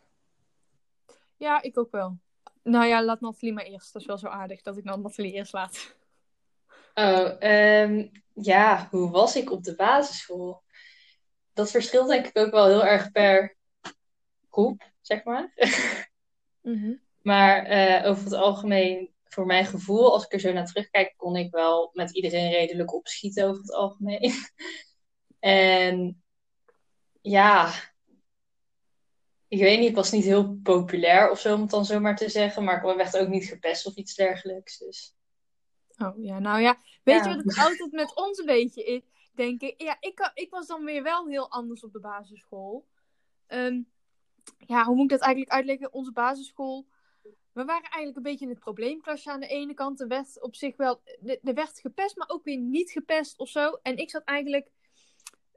Ja, 1.37 1.62
ik 1.62 1.79
ook 1.79 1.91
wel. 1.91 2.17
Nou 2.62 2.87
ja, 2.87 3.05
laat 3.05 3.21
Nathalie 3.21 3.55
maar 3.55 3.64
eerst. 3.64 3.93
Dat 3.93 4.02
is 4.02 4.09
wel 4.09 4.19
zo 4.19 4.26
aardig 4.26 4.62
dat 4.62 4.76
ik 4.76 4.85
dan 4.85 5.02
Nathalie 5.02 5.33
eerst 5.33 5.52
laat. 5.52 5.95
Oh, 6.95 7.43
ehm, 7.43 8.09
ja, 8.33 8.88
hoe 8.90 9.11
was 9.11 9.37
ik 9.37 9.50
op 9.50 9.64
de 9.64 9.75
basisschool? 9.75 10.62
Dat 11.52 11.71
verschilt 11.71 12.09
denk 12.09 12.26
ik 12.26 12.38
ook 12.38 12.50
wel 12.50 12.67
heel 12.67 12.85
erg 12.85 13.11
per 13.11 13.57
groep, 14.50 14.90
zeg 15.00 15.25
maar. 15.25 15.52
Maar 17.23 17.64
eh, 17.64 18.11
over 18.11 18.25
het 18.25 18.33
algemeen, 18.33 19.11
voor 19.25 19.47
mijn 19.47 19.67
gevoel, 19.67 20.12
als 20.12 20.25
ik 20.25 20.33
er 20.33 20.40
zo 20.40 20.52
naar 20.52 20.67
terugkijk, 20.67 21.14
kon 21.17 21.37
ik 21.37 21.50
wel 21.50 21.90
met 21.93 22.11
iedereen 22.11 22.50
redelijk 22.50 22.95
opschieten 22.95 23.49
over 23.49 23.61
het 23.61 23.73
algemeen. 23.73 24.33
En 25.38 26.23
ja, 27.21 27.73
ik 29.50 29.61
weet 29.61 29.78
niet, 29.78 29.88
ik 29.88 29.95
was 29.95 30.11
niet 30.11 30.25
heel 30.25 30.59
populair 30.62 31.30
of 31.30 31.40
zo, 31.40 31.54
om 31.54 31.61
het 31.61 31.71
dan 31.71 31.85
zomaar 31.85 32.16
te 32.16 32.28
zeggen. 32.28 32.64
Maar 32.64 32.76
ik 32.85 32.97
werd 32.97 33.19
ook 33.19 33.28
niet 33.28 33.45
gepest 33.45 33.87
of 33.87 33.95
iets 33.95 34.14
dergelijks. 34.14 34.78
Dus 34.78 35.14
Oh 35.99 36.25
ja, 36.25 36.38
nou 36.38 36.61
ja. 36.61 36.78
Weet 37.02 37.25
Ja. 37.25 37.30
je 37.30 37.37
wat 37.37 37.45
het 37.45 37.64
altijd 37.64 37.92
met 37.92 38.16
ons 38.16 38.38
een 38.38 38.47
beetje 38.47 38.85
is? 38.85 39.02
Denk 39.35 39.61
ik. 39.61 39.83
Ja, 39.83 39.97
ik, 40.00 40.30
ik 40.35 40.50
was 40.50 40.66
dan 40.66 40.85
weer 40.85 41.02
wel 41.02 41.26
heel 41.26 41.50
anders 41.50 41.85
op 41.85 41.92
de 41.92 42.00
basisschool. 42.00 42.87
Ehm, 43.47 43.83
ja, 44.59 44.85
hoe 44.85 44.95
moet 44.95 45.04
ik 45.04 45.11
dat 45.11 45.21
eigenlijk 45.21 45.52
uitleggen? 45.52 45.92
Onze 45.92 46.12
basisschool 46.12 46.87
we 47.52 47.64
waren 47.64 47.83
eigenlijk 47.83 48.16
een 48.16 48.23
beetje 48.23 48.45
in 48.45 48.50
het 48.50 48.61
probleemklasje 48.61 49.30
aan 49.30 49.40
de 49.40 49.47
ene 49.47 49.75
kant. 49.75 50.00
Er 50.00 50.09
werd 50.09 50.42
op 50.42 50.54
zich 50.54 50.76
wel, 50.76 51.00
er 51.42 51.54
werd 51.54 51.80
gepest, 51.80 52.16
maar 52.16 52.28
ook 52.28 52.45
weer 52.45 52.59
niet 52.59 52.90
gepest 52.90 53.38
of 53.38 53.49
zo. 53.49 53.78
En 53.83 53.97
ik 53.97 54.11
zat 54.11 54.25
eigenlijk, 54.25 54.71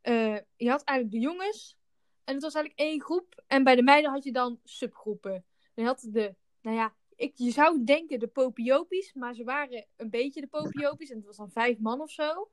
eh, 0.02 0.38
je 0.56 0.70
had 0.70 0.84
eigenlijk 0.84 1.12
de 1.12 1.30
jongens. 1.30 1.78
En 2.24 2.34
het 2.34 2.44
was 2.44 2.54
eigenlijk 2.54 2.90
één 2.90 3.02
groep. 3.02 3.44
En 3.48 3.64
bij 3.64 3.76
de 3.76 3.84
meiden 3.84 4.12
had 4.12 4.24
je 4.24 4.32
dan 4.32 4.60
subgroepen. 4.64 5.46
je 5.74 5.84
had 5.84 6.08
de, 6.12 6.36
nou 6.62 6.78
ja, 6.78 6.94
ik, 7.16 7.32
je 7.36 7.52
zou 7.52 7.84
denken 7.84 8.20
de 8.20 8.28
popiopies, 8.28 9.14
maar 9.14 9.34
ze 9.34 9.44
waren 9.44 9.86
een 9.96 10.10
beetje 10.10 10.42
de 10.42 10.48
popiopies. 10.48 11.10
En 11.10 11.18
het 11.18 11.26
was 11.26 11.38
dan 11.38 11.52
vijf 11.52 11.80
man 11.80 12.02
of 12.02 12.12
zo. 12.12 12.50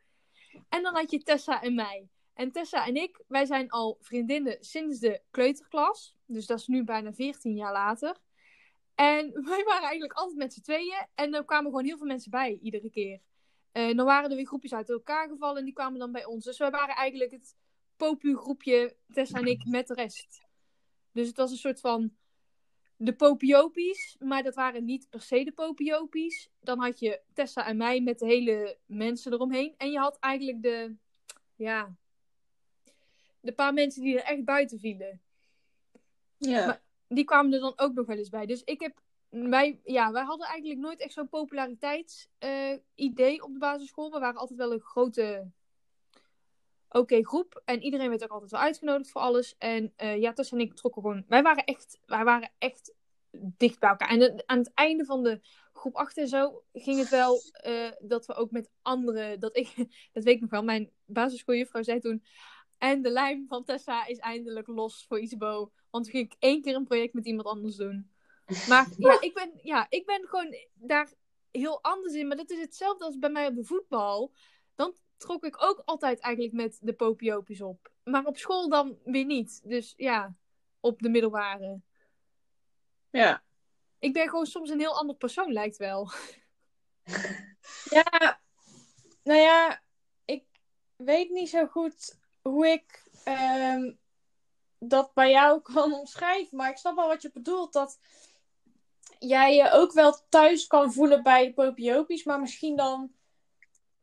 En 0.69 0.83
dan 0.83 0.95
had 0.95 1.11
je 1.11 1.23
Tessa 1.23 1.63
en 1.63 1.75
mij. 1.75 2.09
En 2.35 2.53
Tessa 2.53 2.87
en 2.87 2.97
ik, 2.97 3.23
wij 3.27 3.45
zijn 3.45 3.71
al 3.71 3.97
vriendinnen 4.01 4.57
sinds 4.61 4.99
de 4.99 5.23
kleuterklas. 5.31 6.17
Dus 6.27 6.47
dat 6.47 6.59
is 6.59 6.67
nu 6.67 6.85
bijna 6.85 7.13
14 7.13 7.57
jaar 7.57 7.73
later. 7.73 8.17
En 8.95 9.33
wij 9.51 9.65
waren 9.65 9.83
eigenlijk 9.83 10.13
altijd 10.13 10.39
met 10.39 10.53
z'n 10.53 10.61
tweeën. 10.61 11.07
En 11.15 11.35
er 11.35 11.45
kwamen 11.45 11.71
gewoon 11.71 11.85
heel 11.85 11.99
veel 11.99 12.07
mensen 12.07 12.31
bij, 12.31 12.59
iedere 12.63 12.91
keer. 12.91 13.21
En 13.73 13.97
dan 13.97 14.07
waren 14.07 14.31
er 14.31 14.37
weer 14.37 14.47
groepjes 14.47 14.75
uit 14.75 14.91
elkaar 14.91 15.29
gevallen 15.29 15.59
en 15.59 15.65
die 15.65 15.75
kwamen 15.75 15.99
dan 15.99 16.13
bij 16.13 16.25
ons. 16.25 16.45
Dus 16.45 16.59
wij 16.59 16.71
waren 16.71 16.95
eigenlijk 16.95 17.31
het 17.31 17.57
popu-groepje, 18.01 18.97
Tessa 19.13 19.39
en 19.39 19.47
ik, 19.47 19.65
met 19.65 19.87
de 19.87 19.95
rest. 19.95 20.43
Dus 21.13 21.27
het 21.27 21.37
was 21.37 21.51
een 21.51 21.57
soort 21.57 21.81
van 21.81 22.17
de 22.97 23.15
popiopies, 23.15 24.17
maar 24.19 24.43
dat 24.43 24.55
waren 24.55 24.85
niet 24.85 25.07
per 25.11 25.21
se 25.21 25.45
de 25.45 25.53
popiopies. 25.53 26.51
Dan 26.61 26.81
had 26.81 26.99
je 26.99 27.21
Tessa 27.33 27.67
en 27.67 27.77
mij 27.77 28.01
met 28.01 28.19
de 28.19 28.27
hele 28.27 28.79
mensen 28.87 29.33
eromheen. 29.33 29.75
En 29.77 29.91
je 29.91 29.99
had 29.99 30.19
eigenlijk 30.19 30.63
de, 30.63 30.95
ja, 31.55 31.97
de 33.41 33.53
paar 33.53 33.75
mensen 33.75 34.03
die 34.03 34.21
er 34.21 34.25
echt 34.25 34.45
buiten 34.45 34.79
vielen. 34.79 35.23
Ja. 36.37 36.81
die 37.09 37.25
kwamen 37.25 37.53
er 37.53 37.61
dan 37.61 37.79
ook 37.79 37.95
nog 37.95 38.07
wel 38.07 38.17
eens 38.17 38.29
bij. 38.29 38.47
Dus 38.47 38.65
ik 38.65 38.81
heb, 38.81 39.01
wij, 39.29 39.81
ja, 39.85 40.13
wij 40.13 40.25
hadden 40.25 40.47
eigenlijk 40.47 40.81
nooit 40.81 41.01
echt 41.01 41.13
zo'n 41.13 41.29
populariteitsidee 41.29 43.43
op 43.43 43.53
de 43.53 43.59
basisschool. 43.59 44.11
We 44.11 44.19
waren 44.19 44.41
altijd 44.41 44.59
wel 44.59 44.73
een 44.73 44.81
grote, 44.81 45.51
oké 46.91 47.25
groep. 47.25 47.63
En 47.65 47.83
iedereen 47.83 48.09
werd 48.09 48.23
ook 48.23 48.31
altijd 48.31 48.51
wel 48.51 48.61
uitgenodigd 48.61 49.11
voor 49.11 49.21
alles. 49.21 49.55
En 49.59 49.93
uh, 50.03 50.17
ja, 50.17 50.33
Tess 50.33 50.53
en 50.53 50.61
ik 50.61 50.75
trokken 50.75 51.03
gewoon, 51.03 51.25
wij 51.29 51.43
waren 51.43 51.65
echt, 51.65 51.99
wij 52.07 52.25
waren 52.25 52.51
echt 52.59 52.95
dicht 53.31 53.79
bij 53.79 53.89
elkaar. 53.89 54.09
En 54.09 54.43
aan 54.47 54.59
het 54.59 54.71
einde 54.75 55.05
van 55.05 55.23
de 55.23 55.41
groep 55.73 55.95
8 55.95 56.17
en 56.17 56.29
zo 56.29 56.63
ging 56.73 56.99
het 56.99 57.09
wel 57.09 57.41
uh, 57.67 57.91
dat 57.99 58.27
we 58.27 58.35
ook 58.35 58.51
met 58.51 58.71
anderen, 58.83 59.41
dat 59.41 59.57
ik, 59.57 59.75
dat 60.13 60.25
weet 60.25 60.35
ik 60.35 60.41
nog 60.41 60.51
wel, 60.51 60.65
mijn 60.65 60.91
basisschooljuffrouw 61.05 61.83
zei 61.83 62.01
toen, 62.01 62.23
en 62.81 63.03
de 63.03 63.11
lijm 63.11 63.47
van 63.47 63.65
Tessa 63.65 64.07
is 64.07 64.19
eindelijk 64.19 64.67
los 64.67 65.05
voor 65.09 65.21
Isabo. 65.21 65.73
Want 65.91 66.05
toen 66.05 66.13
ging 66.13 66.33
ik 66.33 66.37
één 66.39 66.63
keer 66.63 66.75
een 66.75 66.85
project 66.85 67.15
met 67.15 67.27
iemand 67.27 67.49
anders 67.49 67.77
doen. 67.77 68.11
Maar 68.69 68.89
ja, 68.99 69.21
ik 69.21 69.35
ben, 69.35 69.51
ja, 69.63 69.87
ik 69.89 70.07
ben 70.07 70.27
gewoon 70.29 70.55
daar 70.75 71.13
heel 71.51 71.83
anders 71.83 72.15
in. 72.15 72.27
Maar 72.27 72.37
dat 72.37 72.51
is 72.51 72.61
hetzelfde 72.61 73.05
als 73.05 73.19
bij 73.19 73.31
mij 73.31 73.47
op 73.47 73.55
de 73.55 73.65
voetbal. 73.65 74.33
Dan 74.75 74.95
trok 75.21 75.45
ik 75.45 75.63
ook 75.63 75.83
altijd 75.85 76.21
eigenlijk 76.21 76.55
met 76.55 76.79
de 76.81 76.93
popiopies 76.93 77.61
op. 77.61 77.91
Maar 78.05 78.25
op 78.25 78.37
school 78.37 78.69
dan 78.69 78.99
weer 79.05 79.25
niet. 79.25 79.61
Dus 79.65 79.95
ja, 79.97 80.35
op 80.81 81.03
de 81.03 81.09
middelbare. 81.09 81.81
Ja. 83.11 83.43
Ik 83.99 84.13
ben 84.13 84.29
gewoon 84.29 84.47
soms 84.47 84.71
een 84.71 84.79
heel 84.79 84.99
ander 84.99 85.17
persoon, 85.17 85.53
lijkt 85.53 85.77
wel. 85.77 86.11
Ja, 87.85 88.41
nou 89.23 89.41
ja, 89.41 89.83
ik 90.25 90.45
weet 90.97 91.31
niet 91.31 91.49
zo 91.49 91.67
goed 91.67 92.19
hoe 92.43 92.67
ik 92.67 93.03
um, 93.25 93.99
dat 94.79 95.15
bij 95.15 95.31
jou 95.31 95.61
kan 95.73 95.93
omschrijven. 95.93 96.57
Maar 96.57 96.71
ik 96.71 96.77
snap 96.77 96.97
wel 96.97 97.09
wat 97.09 97.23
je 97.23 97.31
bedoelt. 97.33 97.73
Dat 97.73 97.99
jij 99.19 99.55
je 99.55 99.71
ook 99.71 99.93
wel 99.93 100.27
thuis 100.29 100.67
kan 100.67 100.93
voelen 100.93 101.23
bij 101.23 101.47
de 101.47 101.53
popiopies. 101.53 102.25
Maar 102.25 102.41
misschien 102.41 102.77
dan 102.77 103.13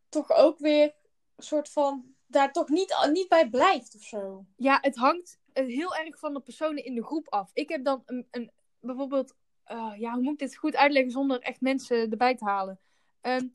toch 0.10 0.32
ook 0.32 0.60
weer 0.60 0.96
soort 1.38 1.70
van 1.70 2.16
daar 2.28 2.52
toch 2.52 2.70
niet, 2.70 3.08
niet 3.12 3.28
bij 3.28 3.50
blijft 3.50 3.96
of 3.96 4.02
zo. 4.02 4.46
Ja, 4.56 4.78
het 4.82 4.96
hangt 4.96 5.40
heel 5.54 5.96
erg 5.96 6.20
van 6.20 6.34
de 6.34 6.40
personen 6.40 6.86
in 6.86 6.96
de 6.96 7.04
groep 7.04 7.30
af. 7.30 7.52
Ik 7.54 7.70
heb 7.70 7.84
dan 7.84 8.02
een, 8.06 8.28
een 8.32 8.52
bijvoorbeeld, 8.80 9.36
uh, 9.72 9.94
ja, 9.98 10.14
hoe 10.14 10.22
moet 10.22 10.34
ik 10.34 10.40
dit 10.40 10.56
goed 10.56 10.76
uitleggen 10.76 11.12
zonder 11.12 11.42
echt 11.42 11.62
mensen 11.62 12.12
erbij 12.12 12.36
te 12.36 12.46
halen? 12.46 12.80
Um, 13.22 13.54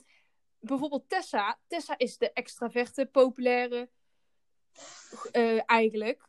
bijvoorbeeld 0.61 1.09
Tessa. 1.09 1.59
Tessa 1.67 1.99
is 1.99 2.19
de 2.19 2.33
extraverte, 2.33 3.07
populaire, 3.07 3.89
uh, 5.33 5.61
eigenlijk. 5.67 6.29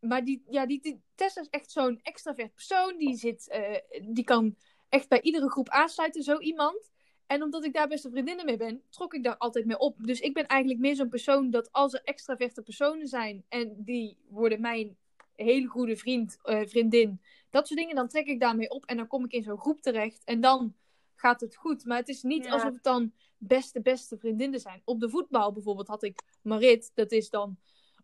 Maar 0.00 0.24
die, 0.24 0.42
ja, 0.48 0.66
die, 0.66 1.02
Tessa 1.14 1.40
is 1.40 1.48
echt 1.50 1.70
zo'n 1.70 2.00
extravert 2.02 2.54
persoon. 2.54 2.96
Die, 2.96 3.16
zit, 3.16 3.58
die 4.02 4.24
kan 4.24 4.56
echt 4.88 5.08
bij 5.08 5.20
iedere 5.20 5.50
groep 5.50 5.68
aansluiten, 5.68 6.22
zo 6.22 6.38
iemand. 6.38 6.90
En 7.26 7.42
omdat 7.42 7.64
ik 7.64 7.72
daar 7.72 7.88
beste 7.88 8.10
vriendinnen 8.10 8.44
mee 8.44 8.56
ben, 8.56 8.82
trok 8.90 9.14
ik 9.14 9.24
daar 9.24 9.36
altijd 9.36 9.66
mee 9.66 9.78
op. 9.78 9.96
Dus 9.98 10.20
ik 10.20 10.34
ben 10.34 10.46
eigenlijk 10.46 10.80
meer 10.80 10.96
zo'n 10.96 11.08
persoon 11.08 11.50
dat 11.50 11.72
als 11.72 11.92
er 11.92 12.02
extraverte 12.04 12.62
personen 12.62 13.06
zijn 13.06 13.44
en 13.48 13.74
die 13.78 14.18
worden 14.28 14.60
mijn 14.60 14.96
hele 15.34 15.66
goede 15.66 15.96
vriend, 15.96 16.38
uh, 16.44 16.60
vriendin, 16.66 17.20
dat 17.50 17.66
soort 17.66 17.80
dingen, 17.80 17.94
dan 17.94 18.08
trek 18.08 18.26
ik 18.26 18.40
daarmee 18.40 18.70
op 18.70 18.84
en 18.84 18.96
dan 18.96 19.06
kom 19.06 19.24
ik 19.24 19.32
in 19.32 19.42
zo'n 19.42 19.58
groep 19.58 19.80
terecht 19.80 20.24
en 20.24 20.40
dan 20.40 20.74
gaat 21.14 21.40
het 21.40 21.56
goed. 21.56 21.84
Maar 21.84 21.98
het 21.98 22.08
is 22.08 22.22
niet 22.22 22.44
ja. 22.44 22.50
alsof 22.50 22.72
het 22.72 22.82
dan 22.82 23.12
beste, 23.38 23.80
beste 23.80 24.18
vriendinnen 24.18 24.60
zijn. 24.60 24.82
Op 24.84 25.00
de 25.00 25.10
voetbal 25.10 25.52
bijvoorbeeld 25.52 25.88
had 25.88 26.02
ik 26.02 26.22
Marit, 26.42 26.90
dat 26.94 27.12
is 27.12 27.30
dan 27.30 27.58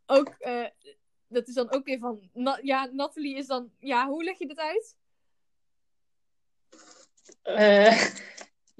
ook, 0.07 0.35
uh, 0.41 0.67
dat 1.29 1.49
is 1.49 1.55
dan 1.55 1.73
ook 1.73 1.85
weer 1.85 1.99
van, 1.99 2.31
na, 2.33 2.59
ja, 2.63 2.85
Nathalie 2.93 3.37
is 3.37 3.47
dan, 3.47 3.71
ja, 3.79 4.09
hoe 4.09 4.25
leg 4.25 4.39
je 4.39 4.47
dit 4.47 4.59
uit? 4.59 4.97
Uh, 7.45 8.05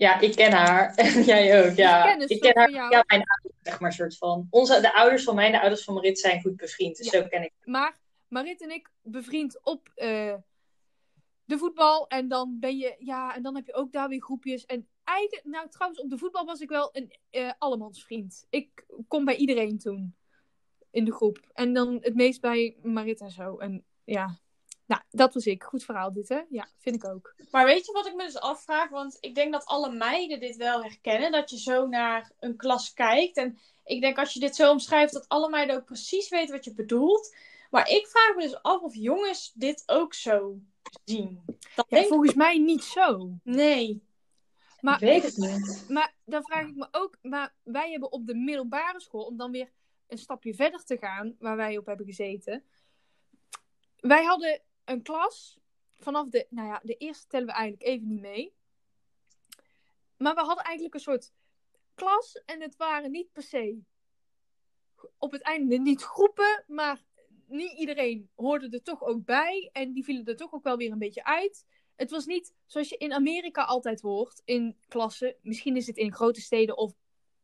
ja, 0.03 0.21
ik 0.21 0.37
ken 0.37 0.53
haar. 0.53 0.95
En 1.05 1.23
jij 1.23 1.65
ook, 1.65 1.77
ja. 1.77 2.17
dus 2.17 2.29
ik 2.29 2.41
ken 2.41 2.59
haar, 2.59 2.71
ja, 2.71 3.05
mijn 3.07 3.25
ouders, 3.25 3.55
zeg 3.63 3.81
maar, 3.81 3.93
soort 3.93 4.17
van. 4.17 4.47
Onze, 4.51 4.81
de 4.81 4.95
ouders 4.95 5.25
van 5.25 5.35
mij 5.35 5.47
en 5.47 5.53
de 5.53 5.61
ouders 5.61 5.85
van 5.85 5.95
Marit 5.95 6.19
zijn 6.19 6.41
goed 6.41 6.57
bevriend, 6.57 6.97
dus 6.97 7.11
ja. 7.11 7.21
zo 7.21 7.29
ken 7.29 7.43
ik. 7.43 7.53
Maar 7.65 7.99
Marit 8.29 8.63
en 8.63 8.71
ik 8.71 8.91
bevriend 9.03 9.65
op 9.65 9.93
uh, 9.97 10.35
de 11.45 11.59
voetbal. 11.59 12.09
En 12.09 12.29
dan 12.29 12.57
ben 12.61 12.77
je, 12.77 12.97
ja, 12.99 13.35
en 13.35 13.43
dan 13.43 13.55
heb 13.55 13.67
je 13.67 13.75
ook 13.75 13.93
daar 13.93 14.09
weer 14.09 14.23
groepjes. 14.23 14.67
En 14.67 14.89
eigenlijk, 15.05 15.45
nou 15.47 15.69
trouwens, 15.69 16.01
op 16.01 16.11
de 16.11 16.19
voetbal 16.19 16.45
was 16.45 16.61
ik 16.61 16.69
wel 16.69 16.91
een 16.93 17.13
uh, 17.31 17.53
allemansvriend. 17.59 18.47
Ik 18.51 18.85
kom 19.09 19.25
bij 19.25 19.37
iedereen 19.37 19.79
toen 19.79 20.17
in 20.91 21.05
de 21.05 21.13
groep. 21.13 21.39
En 21.53 21.73
dan 21.73 21.99
het 22.01 22.15
meest 22.15 22.41
bij 22.41 22.77
Marit 22.83 23.21
en 23.21 23.31
zo. 23.31 23.59
En 23.59 23.85
ja, 24.05 24.39
nou, 24.87 25.03
dat 25.11 25.35
was 25.35 25.47
ik. 25.47 25.63
Goed 25.63 25.85
verhaal 25.85 26.13
dit, 26.13 26.29
hè? 26.29 26.41
Ja, 26.49 26.69
vind 26.79 26.97
ik 26.97 27.05
ook. 27.05 27.35
Maar 27.51 27.65
weet 27.65 27.87
je 27.87 27.93
wat 27.93 28.07
ik 28.07 28.15
me 28.15 28.25
dus 28.25 28.39
afvraag? 28.39 28.91
Want 28.91 29.17
ik 29.21 29.35
denk 29.35 29.53
dat 29.53 29.65
alle 29.65 29.93
meiden 29.93 30.41
dit 30.41 30.57
wel 30.57 30.83
herkennen. 30.83 31.33
Dat 31.33 31.51
je 31.51 31.59
zo 31.59 31.87
naar 31.87 32.33
een 32.41 32.57
klas 32.57 32.93
kijkt. 32.93 33.37
En 33.37 33.59
ik 33.85 34.01
denk 34.01 34.19
als 34.19 34.33
je 34.33 34.41
dit 34.41 34.57
zo 34.57 34.71
omschrijft, 34.71 35.13
dat 35.13 35.29
alle 35.29 35.49
meiden 35.49 35.77
ook 35.77 35.85
precies 35.85 36.29
weten 36.29 36.55
wat 36.55 36.65
je 36.65 36.75
bedoelt. 36.75 37.35
Maar 37.71 37.89
ik 37.89 38.07
vraag 38.07 38.35
me 38.37 38.43
dus 38.43 38.63
af 38.63 38.81
of 38.81 38.95
jongens 38.95 39.53
dit 39.55 39.83
ook 39.87 40.15
zo 40.15 40.59
zien. 41.05 41.43
Dat 41.75 41.87
ja, 41.89 42.03
volgens 42.03 42.35
mij 42.35 42.59
niet 42.59 42.85
zo. 42.85 43.31
Nee. 43.43 44.03
Maar, 44.81 44.95
ik 44.95 45.09
weet 45.09 45.23
het 45.23 45.37
niet. 45.37 45.85
Maar 45.89 46.15
dan 46.25 46.43
vraag 46.43 46.69
ik 46.69 46.75
me 46.75 46.89
ook, 46.91 47.19
maar 47.23 47.55
wij 47.63 47.91
hebben 47.91 48.13
op 48.13 48.27
de 48.27 48.35
middelbare 48.35 49.01
school, 49.01 49.25
om 49.25 49.37
dan 49.37 49.51
weer 49.51 49.71
een 50.07 50.19
stapje 50.19 50.55
verder 50.55 50.85
te 50.85 50.99
gaan, 50.99 51.37
waar 51.39 51.57
wij 51.57 51.79
op 51.79 51.87
hebben 51.87 52.07
gezeten. 52.07 52.65
Wij 53.97 54.25
hadden 54.25 54.63
een 54.85 55.03
klas, 55.03 55.59
vanaf 55.95 56.29
de, 56.29 56.47
nou 56.51 56.69
ja, 56.69 56.81
de 56.83 56.97
eerste 56.97 57.27
tellen 57.27 57.47
we 57.47 57.53
eigenlijk 57.53 57.83
even 57.89 58.09
niet 58.09 58.21
mee. 58.21 58.55
Maar 60.17 60.35
we 60.35 60.41
hadden 60.41 60.65
eigenlijk 60.65 60.95
een 60.95 61.01
soort 61.01 61.33
klas 61.95 62.43
en 62.45 62.61
het 62.61 62.77
waren 62.77 63.11
niet 63.11 63.33
per 63.33 63.43
se 63.43 63.83
op 65.19 65.33
het 65.33 65.43
einde 65.43 65.79
niet 65.79 66.03
groepen, 66.03 66.65
maar 66.67 67.05
niet 67.47 67.73
iedereen 67.73 68.31
hoorde 68.35 68.69
er 68.69 68.83
toch 68.83 69.03
ook 69.03 69.25
bij. 69.25 69.69
En 69.73 69.93
die 69.93 70.05
vielen 70.05 70.25
er 70.25 70.37
toch 70.37 70.53
ook 70.53 70.63
wel 70.63 70.77
weer 70.77 70.93
een 70.93 70.99
beetje 70.99 71.25
uit. 71.25 71.67
Het 71.97 72.11
was 72.11 72.27
niet 72.27 72.55
zoals 72.67 72.89
je 72.89 72.97
in 72.97 73.13
Amerika 73.13 73.65
altijd 73.65 74.01
hoort 74.01 74.43
in 74.45 74.77
klassen. 74.89 75.37
Misschien 75.43 75.77
is 75.77 75.87
het 75.87 75.97
in 75.97 76.13
grote 76.13 76.41
steden 76.41 76.77
of 76.77 76.95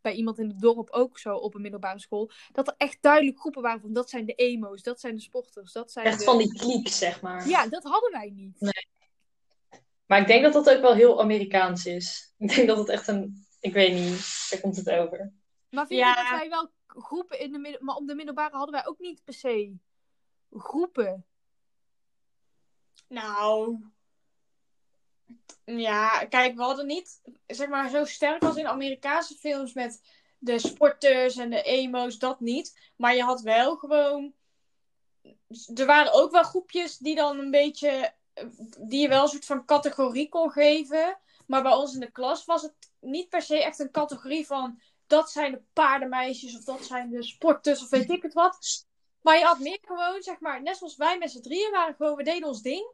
bij 0.09 0.17
iemand 0.17 0.39
in 0.39 0.49
het 0.49 0.61
dorp 0.61 0.91
ook 0.91 1.19
zo 1.19 1.37
op 1.37 1.55
een 1.55 1.61
middelbare 1.61 1.99
school. 1.99 2.31
Dat 2.53 2.69
er 2.69 2.75
echt 2.77 2.99
duidelijk 3.01 3.39
groepen 3.39 3.63
waren 3.63 3.81
van 3.81 3.93
dat 3.93 4.11
zijn 4.11 4.27
de 4.27 4.35
emo's, 4.35 4.83
dat 4.83 5.01
zijn 5.01 5.15
de 5.15 5.21
sporters. 5.21 5.73
Dat 5.73 5.93
zijn 5.93 6.07
echt 6.07 6.19
de... 6.19 6.25
van 6.25 6.39
die 6.39 6.59
kliek, 6.59 6.89
zeg 6.89 7.21
maar. 7.21 7.49
Ja, 7.49 7.67
dat 7.67 7.83
hadden 7.83 8.11
wij 8.11 8.31
niet. 8.35 8.61
Nee. 8.61 8.87
Maar 10.07 10.21
ik 10.21 10.27
denk 10.27 10.43
dat 10.43 10.53
dat 10.53 10.71
ook 10.71 10.81
wel 10.81 10.95
heel 10.95 11.21
Amerikaans 11.21 11.87
is. 11.87 12.27
Ik 12.39 12.55
denk 12.55 12.69
dat 12.69 12.79
het 12.79 12.89
echt 12.89 13.09
een. 13.09 13.47
Ik 13.61 13.73
weet 13.73 13.93
niet, 13.93 14.47
daar 14.51 14.61
komt 14.61 14.77
het 14.77 14.91
over. 14.91 15.33
Maar 15.71 15.87
vind 15.87 16.01
ja. 16.01 16.09
je 16.09 16.15
dat 16.17 16.39
wij 16.39 16.49
wel 16.49 16.71
groepen 16.87 17.41
in 17.41 17.53
de 17.53 17.59
midden... 17.59 17.85
Maar 17.85 17.97
op 17.97 18.07
de 18.07 18.15
middelbare 18.15 18.57
hadden 18.57 18.75
wij 18.75 18.87
ook 18.87 18.99
niet 18.99 19.25
per 19.25 19.35
se 19.35 19.77
groepen. 20.51 21.27
Nou. 23.09 23.79
Ja, 25.65 26.25
kijk, 26.25 26.57
we 26.57 26.63
hadden 26.63 26.87
niet, 26.87 27.21
zeg 27.47 27.69
maar, 27.69 27.91
zo 27.91 28.05
sterk 28.05 28.43
als 28.43 28.57
in 28.57 28.67
Amerikaanse 28.67 29.35
films 29.35 29.73
met 29.73 30.01
de 30.39 30.59
sporters 30.59 31.37
en 31.37 31.51
de 31.51 31.63
emo's, 31.63 32.19
dat 32.19 32.41
niet. 32.41 32.79
Maar 32.97 33.15
je 33.15 33.23
had 33.23 33.41
wel 33.41 33.77
gewoon. 33.77 34.33
Er 35.75 35.87
waren 35.87 36.13
ook 36.13 36.31
wel 36.31 36.43
groepjes 36.43 36.99
die 36.99 37.15
dan 37.15 37.39
een 37.39 37.51
beetje 37.51 38.13
die 38.79 39.01
je 39.01 39.09
wel 39.09 39.23
een 39.23 39.29
soort 39.29 39.45
van 39.45 39.65
categorie 39.65 40.29
kon 40.29 40.51
geven. 40.51 41.19
Maar 41.47 41.63
bij 41.63 41.73
ons 41.73 41.95
in 41.95 42.01
de 42.01 42.11
klas 42.11 42.45
was 42.45 42.63
het 42.63 42.75
niet 43.01 43.29
per 43.29 43.43
se 43.43 43.63
echt 43.63 43.79
een 43.79 43.91
categorie 43.91 44.47
van 44.47 44.81
dat 45.07 45.31
zijn 45.31 45.53
de 45.53 45.63
paardenmeisjes 45.73 46.57
of 46.57 46.65
dat 46.65 46.85
zijn 46.85 47.11
de 47.11 47.23
sporters 47.23 47.83
of 47.83 47.89
weet 47.89 48.11
ik 48.11 48.23
het 48.23 48.33
wat. 48.33 48.87
Maar 49.23 49.39
je 49.39 49.45
had 49.45 49.59
meer 49.59 49.79
gewoon, 49.83 50.23
zeg 50.23 50.41
maar, 50.41 50.63
net 50.63 50.77
zoals 50.77 50.97
wij 50.97 51.19
met 51.19 51.31
z'n 51.31 51.41
drieën 51.41 51.71
waren 51.71 51.95
gewoon, 51.95 52.17
we 52.17 52.23
deden 52.23 52.49
ons 52.49 52.63
ding. 52.63 52.93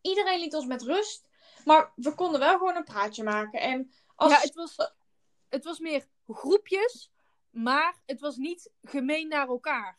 Iedereen 0.00 0.40
liet 0.40 0.54
ons 0.54 0.66
met 0.66 0.82
rust. 0.82 1.28
Maar 1.64 1.92
we 1.94 2.14
konden 2.14 2.40
wel 2.40 2.58
gewoon 2.58 2.76
een 2.76 2.84
praatje 2.84 3.22
maken. 3.22 3.60
En 3.60 3.90
als... 4.14 4.32
Ja, 4.32 4.38
het 4.40 4.54
was, 4.54 4.76
het 5.48 5.64
was 5.64 5.78
meer 5.78 6.06
groepjes, 6.26 7.12
maar 7.50 8.02
het 8.06 8.20
was 8.20 8.36
niet 8.36 8.72
gemeen 8.82 9.28
naar 9.28 9.48
elkaar. 9.48 9.98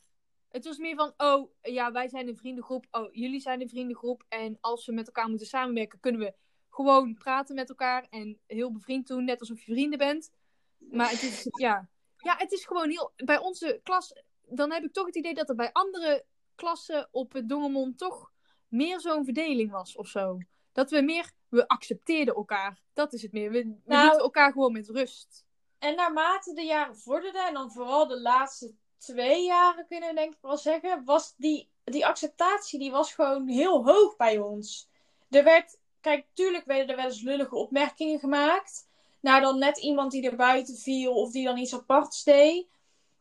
Het 0.49 0.65
was 0.65 0.77
meer 0.77 0.95
van, 0.95 1.13
oh 1.17 1.51
ja, 1.61 1.91
wij 1.91 2.07
zijn 2.07 2.27
een 2.27 2.37
vriendengroep, 2.37 2.87
oh 2.91 3.13
jullie 3.13 3.39
zijn 3.39 3.61
een 3.61 3.69
vriendengroep. 3.69 4.23
En 4.27 4.57
als 4.61 4.85
we 4.85 4.91
met 4.91 5.07
elkaar 5.07 5.29
moeten 5.29 5.47
samenwerken, 5.47 5.99
kunnen 5.99 6.21
we 6.21 6.33
gewoon 6.69 7.13
praten 7.17 7.55
met 7.55 7.69
elkaar 7.69 8.07
en 8.09 8.39
heel 8.47 8.71
bevriend 8.71 9.07
doen, 9.07 9.23
net 9.25 9.39
alsof 9.39 9.61
je 9.61 9.73
vrienden 9.73 9.97
bent. 9.97 10.31
Maar 10.77 11.09
het 11.09 11.21
is, 11.21 11.47
ja, 11.51 11.89
ja, 12.17 12.35
het 12.37 12.51
is 12.51 12.65
gewoon 12.65 12.89
heel. 12.89 13.13
Bij 13.15 13.37
onze 13.37 13.79
klas, 13.83 14.23
dan 14.41 14.71
heb 14.71 14.83
ik 14.83 14.93
toch 14.93 15.05
het 15.05 15.15
idee 15.15 15.33
dat 15.33 15.49
er 15.49 15.55
bij 15.55 15.71
andere 15.71 16.25
klassen 16.55 17.07
op 17.11 17.33
het 17.33 17.49
Dongermond 17.49 17.97
toch 17.97 18.31
meer 18.67 18.99
zo'n 18.99 19.25
verdeling 19.25 19.71
was 19.71 19.95
of 19.95 20.07
zo. 20.07 20.37
Dat 20.71 20.89
we 20.89 21.01
meer, 21.01 21.31
we 21.51 21.67
accepteerden 21.67 22.35
elkaar. 22.35 22.81
Dat 22.93 23.13
is 23.13 23.21
het 23.21 23.31
meer. 23.31 23.51
We, 23.51 23.63
we 23.63 23.81
Nou- 23.85 24.03
lieten 24.03 24.21
elkaar 24.21 24.51
gewoon 24.51 24.71
met 24.71 24.89
rust. 24.89 25.45
En 25.79 25.95
naarmate 25.95 26.53
de 26.53 26.61
jaren 26.63 26.97
vorderden, 26.97 27.47
en 27.47 27.53
dan 27.53 27.71
vooral 27.71 28.07
de 28.07 28.21
laatste 28.21 28.73
twee 28.97 29.43
jaren 29.43 29.87
kunnen 29.87 30.09
we 30.09 30.15
denk 30.15 30.33
ik 30.33 30.39
wel 30.41 30.57
zeggen, 30.57 31.03
was 31.05 31.33
die, 31.37 31.69
die 31.83 32.05
acceptatie 32.05 32.79
die 32.79 32.91
was 32.91 33.13
gewoon 33.13 33.47
heel 33.47 33.85
hoog 33.85 34.15
bij 34.15 34.37
ons. 34.37 34.89
Er 35.29 35.43
werd, 35.43 35.79
kijk, 36.01 36.25
tuurlijk 36.33 36.65
werden 36.65 36.87
er 36.87 36.95
wel 36.95 37.05
eens 37.05 37.21
lullige 37.21 37.55
opmerkingen 37.55 38.19
gemaakt. 38.19 38.89
Nou, 39.19 39.41
dan 39.41 39.59
net 39.59 39.77
iemand 39.77 40.11
die 40.11 40.29
er 40.29 40.35
buiten 40.35 40.77
viel 40.77 41.13
of 41.13 41.31
die 41.31 41.45
dan 41.45 41.57
iets 41.57 41.73
aparts 41.73 42.23
deed. 42.23 42.67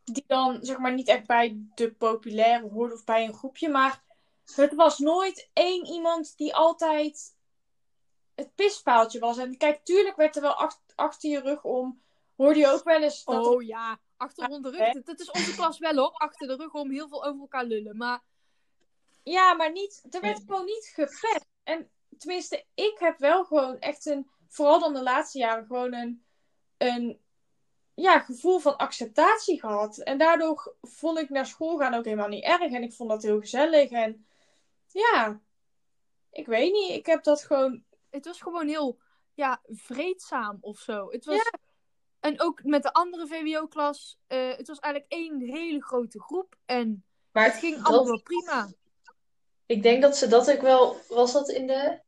Die 0.03 0.23
dan, 0.27 0.57
zeg 0.61 0.77
maar, 0.77 0.93
niet 0.93 1.07
echt 1.07 1.25
bij 1.27 1.57
de 1.75 1.91
populaire 1.93 2.69
hoorde 2.69 2.93
of 2.93 3.03
bij 3.03 3.25
een 3.25 3.33
groepje. 3.33 3.69
Maar 3.69 4.03
het 4.55 4.73
was 4.75 4.99
nooit 4.99 5.49
één 5.53 5.85
iemand 5.85 6.37
die 6.37 6.55
altijd 6.55 7.35
het 8.35 8.55
pispaaltje 8.55 9.19
was. 9.19 9.37
En 9.37 9.57
kijk, 9.57 9.85
tuurlijk 9.85 10.15
werd 10.15 10.35
er 10.35 10.41
wel 10.41 10.53
ach- 10.53 10.81
achter 10.95 11.29
je 11.29 11.39
rug 11.39 11.63
om. 11.63 12.01
Hoorde 12.35 12.59
je 12.59 12.67
ook 12.67 12.83
wel 12.83 13.01
eens 13.01 13.23
dat 13.23 13.45
er 13.45 13.51
Oh 13.51 13.63
ja, 13.63 13.99
achter 14.17 14.47
rond 14.47 14.63
de 14.63 14.69
rug. 14.69 15.03
Dat, 15.03 15.19
is 15.19 15.31
onze 15.31 15.55
klas 15.55 15.79
wel 15.79 15.95
hoor. 15.95 16.11
Achter 16.11 16.47
de 16.47 16.55
rug 16.55 16.73
om 16.73 16.91
heel 16.91 17.07
veel 17.07 17.25
over 17.25 17.41
elkaar 17.41 17.65
lullen. 17.65 17.97
Maar 17.97 18.21
Ja, 19.23 19.53
maar 19.53 19.71
niet, 19.71 20.03
er 20.09 20.21
werd 20.21 20.39
gewoon 20.39 20.65
niet 20.65 20.91
gepest. 20.93 21.45
En 21.63 21.89
tenminste, 22.17 22.65
ik 22.73 22.95
heb 22.99 23.19
wel 23.19 23.43
gewoon 23.43 23.79
echt 23.79 24.05
een, 24.05 24.29
vooral 24.47 24.79
dan 24.79 24.93
de 24.93 25.03
laatste 25.03 25.37
jaren, 25.37 25.65
gewoon 25.65 25.93
een, 25.93 26.23
een 26.77 27.19
ja, 27.93 28.19
gevoel 28.19 28.59
van 28.59 28.77
acceptatie 28.77 29.59
gehad. 29.59 29.97
En 29.97 30.17
daardoor 30.17 30.75
vond 30.81 31.17
ik 31.19 31.29
naar 31.29 31.45
school 31.45 31.77
gaan 31.77 31.93
ook 31.93 32.05
helemaal 32.05 32.27
niet 32.27 32.43
erg. 32.43 32.71
En 32.71 32.83
ik 32.83 32.93
vond 32.93 33.09
dat 33.09 33.23
heel 33.23 33.39
gezellig. 33.39 33.91
En 33.91 34.25
ja, 34.87 35.39
ik 36.31 36.45
weet 36.45 36.71
niet, 36.71 36.91
ik 36.91 37.05
heb 37.05 37.23
dat 37.23 37.43
gewoon. 37.43 37.83
Het 38.11 38.25
was 38.25 38.41
gewoon 38.41 38.67
heel 38.67 38.99
ja, 39.33 39.61
vreedzaam 39.67 40.57
of 40.61 40.79
zo. 40.79 41.11
Het 41.11 41.25
was... 41.25 41.49
En 42.19 42.41
ook 42.41 42.63
met 42.63 42.83
de 42.83 42.93
andere 42.93 43.27
VWO-klas. 43.27 44.17
eh, 44.27 44.57
het 44.57 44.67
was 44.67 44.79
eigenlijk 44.79 45.13
één 45.13 45.39
hele 45.39 45.83
grote 45.83 46.21
groep. 46.21 46.55
En 46.65 47.05
Maar 47.31 47.45
het 47.45 47.55
ging 47.55 47.83
allemaal 47.83 48.05
wel 48.05 48.21
prima. 48.21 48.69
Ik 49.65 49.83
denk 49.83 50.01
dat 50.01 50.17
ze 50.17 50.27
dat 50.27 50.51
ook 50.51 50.61
wel. 50.61 50.97
Was 51.07 51.33
dat 51.33 51.49
in 51.49 51.67
de 51.67 51.99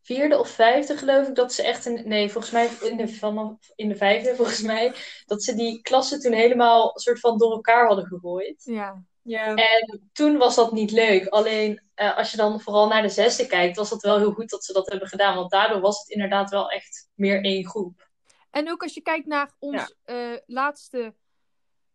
vierde 0.00 0.38
of 0.38 0.48
vijfde, 0.48 0.96
geloof 0.96 1.28
ik? 1.28 1.34
Dat 1.34 1.52
ze 1.52 1.62
echt 1.62 1.84
een. 1.86 2.08
Nee, 2.08 2.30
volgens 2.30 2.52
mij 2.52 2.66
in 2.66 2.96
de, 2.96 3.56
in 3.74 3.88
de 3.88 3.96
vijfde, 3.96 4.34
volgens 4.36 4.62
mij. 4.62 4.94
Dat 5.26 5.42
ze 5.42 5.54
die 5.54 5.82
klassen 5.82 6.20
toen 6.20 6.32
helemaal 6.32 6.94
een 6.94 7.00
soort 7.00 7.20
van 7.20 7.38
door 7.38 7.52
elkaar 7.52 7.86
hadden 7.86 8.06
gegooid. 8.06 8.62
Ja. 8.64 9.04
Ja. 9.24 9.54
En 9.54 10.10
toen 10.12 10.36
was 10.36 10.54
dat 10.54 10.72
niet 10.72 10.90
leuk. 10.90 11.26
Alleen 11.26 11.82
eh, 11.94 12.16
als 12.16 12.30
je 12.30 12.36
dan 12.36 12.60
vooral 12.60 12.88
naar 12.88 13.02
de 13.02 13.08
zesde 13.08 13.46
kijkt, 13.46 13.76
was 13.76 13.90
dat 13.90 14.02
wel 14.02 14.18
heel 14.18 14.32
goed 14.32 14.50
dat 14.50 14.64
ze 14.64 14.72
dat 14.72 14.90
hebben 14.90 15.08
gedaan. 15.08 15.36
Want 15.36 15.50
daardoor 15.50 15.80
was 15.80 15.98
het 15.98 16.08
inderdaad 16.08 16.50
wel 16.50 16.70
echt 16.70 17.08
meer 17.14 17.44
één 17.44 17.66
groep. 17.66 18.08
En 18.50 18.70
ook 18.70 18.82
als 18.82 18.94
je 18.94 19.02
kijkt 19.02 19.26
naar 19.26 19.50
ons 19.58 19.94
eh, 20.04 20.36
laatste 20.46 21.14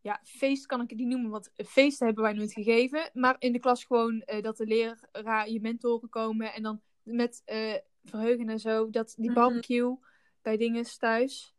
ja, 0.02 0.20
feest, 0.24 0.66
kan 0.66 0.82
ik 0.82 0.90
het 0.90 1.00
niet 1.00 1.08
noemen, 1.08 1.30
want 1.32 1.50
feesten 1.56 2.06
hebben 2.06 2.24
wij 2.24 2.34
nooit 2.34 2.54
gegeven. 2.54 3.10
Maar 3.14 3.36
in 3.40 3.52
de 3.54 3.60
klas 3.60 3.84
gewoon 3.84 4.22
eh, 4.22 4.44
dat 4.44 4.58
de 4.58 4.66
leraar, 4.66 5.50
je 5.50 5.62
mentoren 5.62 6.10
komen 6.10 6.54
en 6.54 6.64
dan 6.64 6.82
met 7.04 7.42
verheugen 8.04 8.50
en 8.50 8.60
zo, 8.60 8.90
dat 8.90 9.14
die 9.18 9.30
Mhm. 9.32 9.40
barbecue 9.40 9.98
bij 10.42 10.58
dinges 10.58 10.98
thuis, 10.98 11.54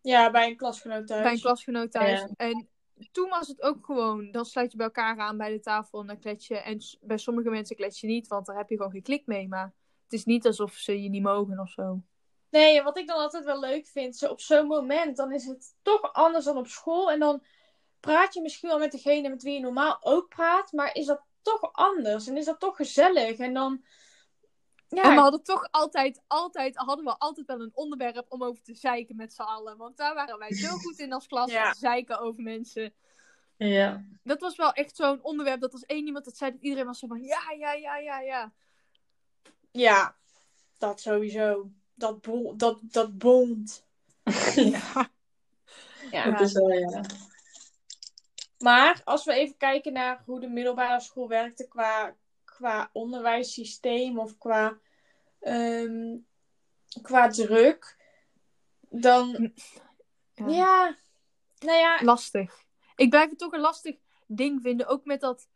ja, 0.00 0.30
bij 0.30 0.46
een 0.48 0.56
klasgenoot 0.56 1.06
thuis. 1.06 1.22
bij 1.22 1.32
een 1.32 1.40
klasgenoot 1.40 1.90
thuis. 1.92 2.20
Ja. 2.20 2.28
En 2.36 2.68
toen 3.12 3.28
was 3.28 3.48
het 3.48 3.62
ook 3.62 3.84
gewoon, 3.84 4.30
dan 4.30 4.44
sluit 4.44 4.70
je 4.70 4.76
bij 4.76 4.86
elkaar 4.86 5.18
aan 5.18 5.36
bij 5.36 5.52
de 5.52 5.60
tafel 5.60 6.00
en 6.00 6.06
dan 6.06 6.18
klets 6.18 6.46
je. 6.46 6.56
En 6.56 6.78
bij 7.00 7.18
sommige 7.18 7.50
mensen 7.50 7.76
klets 7.76 8.00
je 8.00 8.06
niet, 8.06 8.26
want 8.26 8.46
daar 8.46 8.56
heb 8.56 8.68
je 8.68 8.76
gewoon 8.76 8.92
geen 8.92 9.02
klik 9.02 9.26
mee. 9.26 9.48
Maar 9.48 9.74
het 10.04 10.12
is 10.12 10.24
niet 10.24 10.46
alsof 10.46 10.72
ze 10.72 11.02
je 11.02 11.08
niet 11.08 11.22
mogen 11.22 11.58
of 11.58 11.70
zo. 11.70 12.02
Nee, 12.50 12.82
wat 12.82 12.98
ik 12.98 13.06
dan 13.06 13.16
altijd 13.18 13.44
wel 13.44 13.60
leuk 13.60 13.86
vind, 13.86 14.16
zo 14.16 14.28
op 14.28 14.40
zo'n 14.40 14.66
moment, 14.66 15.16
dan 15.16 15.32
is 15.32 15.44
het 15.44 15.74
toch 15.82 16.12
anders 16.12 16.44
dan 16.44 16.56
op 16.56 16.66
school. 16.66 17.10
En 17.10 17.18
dan 17.18 17.42
praat 18.00 18.34
je 18.34 18.40
misschien 18.40 18.68
wel 18.68 18.78
met 18.78 18.92
degene 18.92 19.28
met 19.28 19.42
wie 19.42 19.54
je 19.54 19.60
normaal 19.60 19.98
ook 20.00 20.28
praat, 20.28 20.72
maar 20.72 20.94
is 20.94 21.06
dat 21.06 21.22
toch 21.42 21.72
anders 21.72 22.26
en 22.26 22.36
is 22.36 22.44
dat 22.44 22.60
toch 22.60 22.76
gezellig. 22.76 23.38
En 23.38 23.54
dan, 23.54 23.84
ja, 24.88 25.02
En 25.02 25.14
we 25.14 25.20
hadden 25.20 25.42
toch 25.42 25.68
altijd, 25.70 26.22
altijd, 26.26 26.76
hadden 26.76 27.04
we 27.04 27.18
altijd 27.18 27.46
wel 27.46 27.60
een 27.60 27.70
onderwerp 27.74 28.26
om 28.28 28.44
over 28.44 28.62
te 28.62 28.74
zeiken 28.74 29.16
met 29.16 29.32
z'n 29.34 29.42
allen. 29.42 29.76
Want 29.76 29.96
daar 29.96 30.14
waren 30.14 30.38
wij 30.38 30.54
zo 30.54 30.68
goed 30.76 30.98
in 30.98 31.12
als 31.12 31.26
klas, 31.26 31.50
Ja. 31.52 31.74
zeiken 31.74 32.18
over 32.20 32.42
mensen. 32.42 32.94
Ja. 33.56 34.04
Dat 34.22 34.40
was 34.40 34.56
wel 34.56 34.72
echt 34.72 34.96
zo'n 34.96 35.22
onderwerp 35.22 35.60
dat 35.60 35.72
als 35.72 35.84
één 35.86 36.06
iemand 36.06 36.26
het 36.26 36.36
zei, 36.36 36.50
dat 36.50 36.60
iedereen 36.62 36.86
was 36.86 36.98
zo 36.98 37.06
van, 37.06 37.22
ja, 37.22 37.52
ja, 37.58 37.72
ja, 37.72 37.96
ja, 37.96 38.20
ja. 38.20 38.52
ja, 39.70 40.16
dat 40.78 41.00
sowieso. 41.00 41.70
Dat, 41.94 42.20
bo 42.20 42.56
dat, 42.56 42.78
dat 42.82 43.18
bond. 43.18 43.86
ja, 44.54 45.10
Ja. 46.10 46.30
dat 46.30 46.40
is 46.40 46.52
wel, 46.52 46.70
ja. 46.72 47.02
Maar 48.58 49.00
als 49.04 49.24
we 49.24 49.32
even 49.32 49.56
kijken 49.56 49.92
naar 49.92 50.22
hoe 50.24 50.40
de 50.40 50.48
middelbare 50.48 51.00
school 51.00 51.28
werkte 51.28 51.68
qua, 51.68 52.14
qua 52.58 52.90
onderwijssysteem 52.92 54.18
of 54.18 54.38
qua, 54.38 54.78
ehm, 55.40 56.16
qua 57.02 57.28
druk, 57.28 57.96
dan 58.90 59.52
Ja. 60.34 60.48
ja, 60.48 60.96
nou 61.58 61.78
ja, 61.78 62.00
Lastig. 62.02 62.64
Ik 62.96 63.10
blijf 63.10 63.30
het 63.30 63.38
toch 63.38 63.52
een 63.52 63.60
lastig 63.60 63.96
ding 64.26 64.62
vinden, 64.62 64.86
ook 64.86 65.04
met 65.04 65.20
dat 65.20 65.48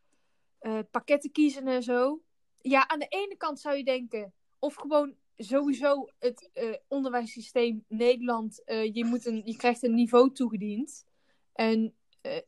eh, 0.59 0.79
pakketten 0.91 1.33
kiezen 1.33 1.69
en 1.69 1.83
zo. 1.83 2.23
Ja, 2.61 2.89
aan 2.89 2.99
de 2.99 3.09
ene 3.09 3.37
kant 3.37 3.61
zou 3.61 3.77
je 3.77 3.85
denken, 3.85 4.35
of 4.59 4.75
gewoon 4.75 5.15
sowieso 5.37 6.09
het 6.19 6.51
eh, 6.53 6.75
onderwijssysteem 6.89 7.85
Nederland, 7.89 8.65
eh, 8.65 8.95
je, 8.95 9.05
moet 9.05 9.27
een, 9.27 9.43
je 9.45 9.57
krijgt 9.57 9.83
een 9.83 9.95
niveau 9.95 10.33
toegediend. 10.33 11.05
En 11.53 11.95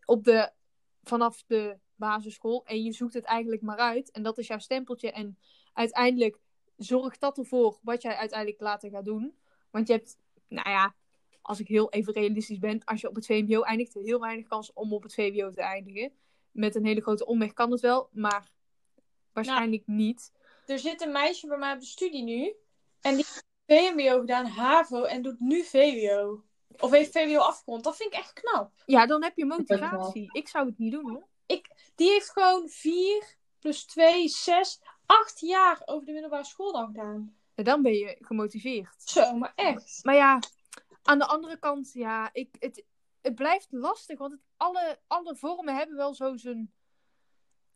op 0.04 0.24
de, 0.24 0.52
vanaf 1.02 1.44
de 1.46 1.78
basisschool, 1.96 2.64
en 2.64 2.82
je 2.82 2.92
zoekt 2.92 3.14
het 3.14 3.24
eigenlijk 3.24 3.62
maar 3.62 3.78
uit. 3.78 4.10
En 4.10 4.22
dat 4.22 4.38
is 4.38 4.46
jouw 4.46 4.58
stempeltje. 4.58 5.12
En 5.12 5.38
uiteindelijk 5.72 6.38
zorgt 6.76 7.20
dat 7.20 7.38
ervoor 7.38 7.78
wat 7.82 8.02
jij 8.02 8.16
uiteindelijk 8.16 8.60
later 8.60 8.90
gaat 8.90 9.04
doen. 9.04 9.36
Want 9.70 9.86
je 9.86 9.92
hebt, 9.92 10.18
nou 10.48 10.68
ja, 10.68 10.94
als 11.42 11.60
ik 11.60 11.68
heel 11.68 11.90
even 11.90 12.12
realistisch 12.12 12.58
ben, 12.58 12.84
als 12.84 13.00
je 13.00 13.08
op 13.08 13.14
het 13.14 13.26
VMBO 13.26 13.62
eindigt, 13.62 13.94
heel 13.94 14.20
weinig 14.20 14.46
kans 14.46 14.72
om 14.72 14.92
op 14.92 15.02
het 15.02 15.14
VWO 15.14 15.50
te 15.50 15.62
eindigen. 15.62 16.12
Met 16.50 16.74
een 16.74 16.86
hele 16.86 17.00
grote 17.00 17.26
omweg 17.26 17.52
kan 17.52 17.70
het 17.70 17.80
wel, 17.80 18.08
maar 18.12 18.50
waarschijnlijk 19.32 19.86
niet. 19.86 20.32
er 20.66 20.78
zit 20.78 21.02
een 21.02 21.12
meisje 21.12 21.46
bij 21.46 21.58
mij 21.58 21.72
op 21.72 21.80
de 21.80 21.86
studie 21.86 22.22
nu. 22.22 22.54
En 23.00 23.14
die 23.16 23.24
heeft 23.26 23.44
VMBO 23.66 24.20
gedaan, 24.20 24.46
HAVO, 24.46 25.02
en 25.02 25.22
doet 25.22 25.40
nu 25.40 25.62
VWO. 25.62 26.42
Of 26.78 26.90
heeft 26.90 27.12
VWO 27.12 27.38
afgerond. 27.38 27.84
Dat 27.84 27.96
vind 27.96 28.12
ik 28.12 28.18
echt 28.18 28.32
knap. 28.32 28.72
Ja, 28.86 29.06
dan 29.06 29.22
heb 29.22 29.36
je 29.36 29.44
motivatie. 29.44 30.28
Ik 30.32 30.48
zou 30.48 30.66
het 30.66 30.78
niet 30.78 30.92
doen 30.92 31.10
hoor. 31.10 31.26
Die 31.94 32.10
heeft 32.10 32.30
gewoon 32.30 32.68
vier 32.68 33.36
plus 33.58 33.84
twee, 33.84 34.28
zes, 34.28 34.80
acht 35.06 35.40
jaar 35.40 35.82
over 35.84 36.06
de 36.06 36.12
middelbare 36.12 36.44
school 36.44 36.72
dan 36.72 36.86
gedaan. 36.86 37.36
En 37.54 37.64
dan 37.64 37.82
ben 37.82 37.94
je 37.94 38.16
gemotiveerd. 38.20 38.94
Zo, 39.04 39.36
maar 39.36 39.52
echt. 39.54 40.00
Maar 40.02 40.14
ja, 40.14 40.40
aan 41.02 41.18
de 41.18 41.26
andere 41.26 41.58
kant, 41.58 41.90
ja, 41.92 42.30
ik, 42.32 42.48
het, 42.58 42.84
het 43.20 43.34
blijft 43.34 43.66
lastig. 43.70 44.18
Want 44.18 44.32
het, 44.32 44.40
alle, 44.56 44.98
alle 45.06 45.36
vormen 45.36 45.76
hebben 45.76 45.96
wel 45.96 46.14
zo 46.14 46.36
zijn 46.36 46.72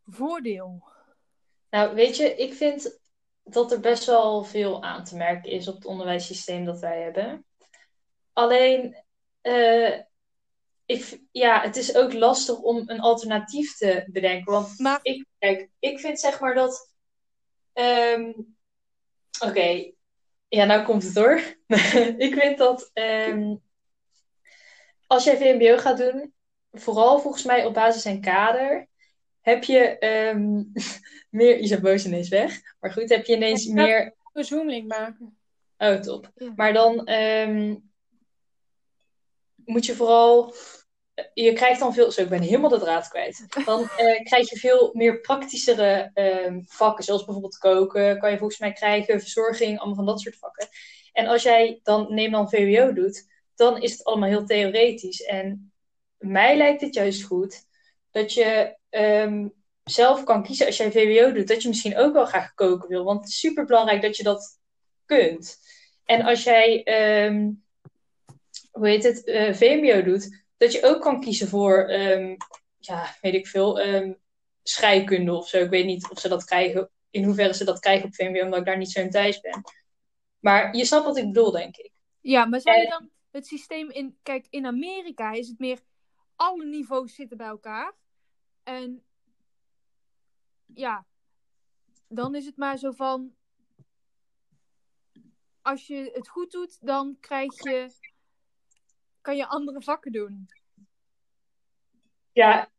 voordeel. 0.04 0.83
Nou, 1.70 1.94
weet 1.94 2.16
je, 2.16 2.35
ik 2.35 2.54
vind 2.54 2.98
dat 3.42 3.72
er 3.72 3.81
best 3.81 4.04
wel 4.04 4.44
veel 4.44 4.83
aan 4.83 5.04
te 5.04 5.16
merken 5.16 5.50
is 5.50 5.68
op 5.68 5.74
het 5.74 5.85
onderwijssysteem 5.85 6.64
dat 6.64 6.81
wij 6.81 7.02
hebben. 7.02 7.44
Alleen, 8.33 9.04
eh, 9.40 10.00
ik, 10.88 11.20
ja, 11.31 11.61
het 11.61 11.77
is 11.77 11.94
ook 11.96 12.12
lastig 12.12 12.59
om 12.59 12.83
een 12.87 13.01
alternatief 13.01 13.77
te 13.77 14.05
bedenken. 14.07 14.53
Want 14.53 14.79
Maar 14.79 14.98
ik, 15.03 15.27
kijk, 15.38 15.68
ik 15.79 16.01
vind 16.01 16.20
zeg 16.20 16.40
maar 16.40 16.55
dat 16.55 16.92
ehm, 17.72 18.33
Oké, 19.44 19.92
ja, 20.48 20.64
nou 20.64 20.85
komt 20.85 21.03
het 21.03 21.14
hoor. 21.14 21.40
ik 22.27 22.35
vind 22.35 22.59
dat 22.59 22.90
ehm, 22.92 23.57
als 25.07 25.24
jij 25.24 25.37
VMBO 25.37 25.79
gaat 25.79 25.98
doen, 25.98 26.33
vooral 26.72 27.18
volgens 27.18 27.44
mij 27.44 27.64
op 27.64 27.74
basis 27.74 28.05
en 28.05 28.20
kader, 28.20 28.88
heb 29.40 29.64
je 29.64 29.98
ehm, 29.98 30.62
meer. 31.38 31.62
Je 31.62 31.81
boos 31.81 32.07
ineens 32.07 32.29
weg. 32.29 32.61
Maar 32.81 32.92
goed, 32.92 33.09
heb 33.09 33.24
je 33.24 33.35
ineens 33.35 33.66
Ik 33.66 33.74
meer. 33.74 34.14
Een 34.33 34.44
zoomlink 34.44 34.88
maken. 34.88 35.38
Oh, 35.79 35.94
top. 35.94 36.33
Ja. 36.35 36.53
Maar 36.57 36.72
dan 36.72 36.94
moet 39.64 39.87
je 39.87 39.94
vooral. 39.94 40.55
Je 41.35 41.52
krijgt 41.52 41.81
dan 41.81 41.94
veel. 41.94 42.11
Zo, 42.11 42.22
ik 42.22 42.28
ben 42.28 42.42
helemaal 42.42 42.70
de 42.70 42.78
draad 42.78 43.09
kwijt. 43.09 43.64
Dan 43.64 43.81
eh, 43.96 44.24
krijg 44.24 44.50
je 44.50 44.59
veel 44.59 44.90
meer 44.92 45.20
praktischere 45.20 46.11
ehm, 46.14 46.61
vakken, 46.66 47.04
zoals 47.04 47.24
bijvoorbeeld 47.24 47.59
koken, 47.59 48.18
kan 48.18 48.31
je 48.31 48.38
volgens 48.38 48.59
mij 48.59 48.72
krijgen, 48.72 49.20
verzorging, 49.20 49.78
allemaal 49.78 49.96
van 49.96 50.07
dat 50.07 50.20
soort 50.20 50.37
vakken. 50.37 50.68
En 51.12 51.26
als 51.26 51.42
jij 51.42 51.81
dan, 51.83 52.14
neem 52.14 52.31
dan 52.31 52.48
VWO 52.48 52.92
doet, 52.92 53.26
dan 53.54 53.83
is 53.83 53.92
het 53.92 54.04
allemaal 54.04 54.28
heel 54.28 54.44
theoretisch. 54.44 55.22
En 55.22 55.72
mij 56.16 56.57
lijkt 56.57 56.81
het 56.81 56.94
juist 56.94 57.22
goed 57.22 57.66
dat 58.11 58.33
je 58.33 58.76
ehm, 58.90 59.48
zelf 59.85 60.24
kan 60.24 60.42
kiezen 60.42 60.66
als 60.66 60.76
jij 60.76 60.92
VWO 60.92 61.33
doet, 61.33 61.48
dat 61.48 61.62
je 61.62 61.68
misschien 61.68 61.96
ook 61.96 62.12
wel 62.12 62.26
graag 62.26 62.54
koken 62.54 62.88
wil. 62.88 63.04
Want 63.04 63.20
het 63.20 63.28
is 63.28 63.38
super 63.38 63.64
belangrijk 63.64 64.02
dat 64.02 64.16
je 64.16 64.22
dat 64.22 64.59
kunt. 65.04 65.57
En 66.04 66.22
als 66.22 66.42
jij, 66.42 66.83
ehm, 66.83 67.50
hoe 68.70 68.88
heet 68.88 69.02
het, 69.02 69.24
eh, 69.24 69.54
VMBO 69.54 70.02
doet, 70.02 70.46
dat 70.58 70.72
je 70.72 70.84
ook 70.84 71.00
kan 71.00 71.20
kiezen 71.20 71.48
voor, 71.48 71.84
ehm, 71.88 72.36
ja, 72.78 73.16
weet 73.20 73.34
ik 73.34 73.46
veel, 73.46 73.80
ehm, 73.80 74.12
scheikunde 74.62 75.32
of 75.32 75.48
zo. 75.48 75.58
Ik 75.58 75.70
weet 75.70 75.84
niet 75.86 76.10
of 76.10 76.18
ze 76.20 76.28
dat 76.28 76.44
krijgen, 76.44 76.90
in 77.10 77.24
hoeverre 77.24 77.54
ze 77.54 77.64
dat 77.64 77.78
krijgen 77.78 78.06
op 78.06 78.14
VMBO, 78.14 78.40
omdat 78.40 78.58
ik 78.58 78.64
daar 78.64 78.76
niet 78.78 78.90
zo 78.90 79.00
in 79.00 79.10
thuis 79.10 79.40
ben. 79.40 79.62
Maar 80.38 80.76
je 80.76 80.84
snapt 80.84 81.04
wat 81.04 81.16
ik 81.16 81.24
bedoel, 81.24 81.50
denk 81.50 81.76
ik. 81.76 81.92
Ja, 82.20 82.44
maar 82.44 82.60
zou 82.60 82.76
je 82.76 82.84
Eh. 82.84 82.90
dan 82.90 83.10
het 83.30 83.46
systeem 83.46 83.90
in... 83.90 84.18
Kijk, 84.22 84.46
in 84.50 84.66
Amerika 84.66 85.32
is 85.32 85.48
het 85.48 85.58
meer... 85.58 85.80
Alle 86.36 86.64
niveaus 86.64 87.14
zitten 87.14 87.36
bij 87.36 87.46
elkaar. 87.46 87.94
En... 88.62 89.04
Ja. 90.66 91.06
Dan 92.08 92.34
is 92.34 92.46
het 92.46 92.56
maar 92.56 92.78
zo 92.78 92.90
van... 92.90 93.34
Als 95.62 95.86
je 95.86 96.10
het 96.14 96.28
goed 96.28 96.50
doet, 96.50 96.86
dan 96.86 97.16
krijg 97.20 97.62
je... 97.62 97.90
Kan 99.28 99.36
je 99.36 99.46
andere 99.46 99.82
vakken 99.82 100.12
doen. 100.12 100.48
Ja. 102.32 102.70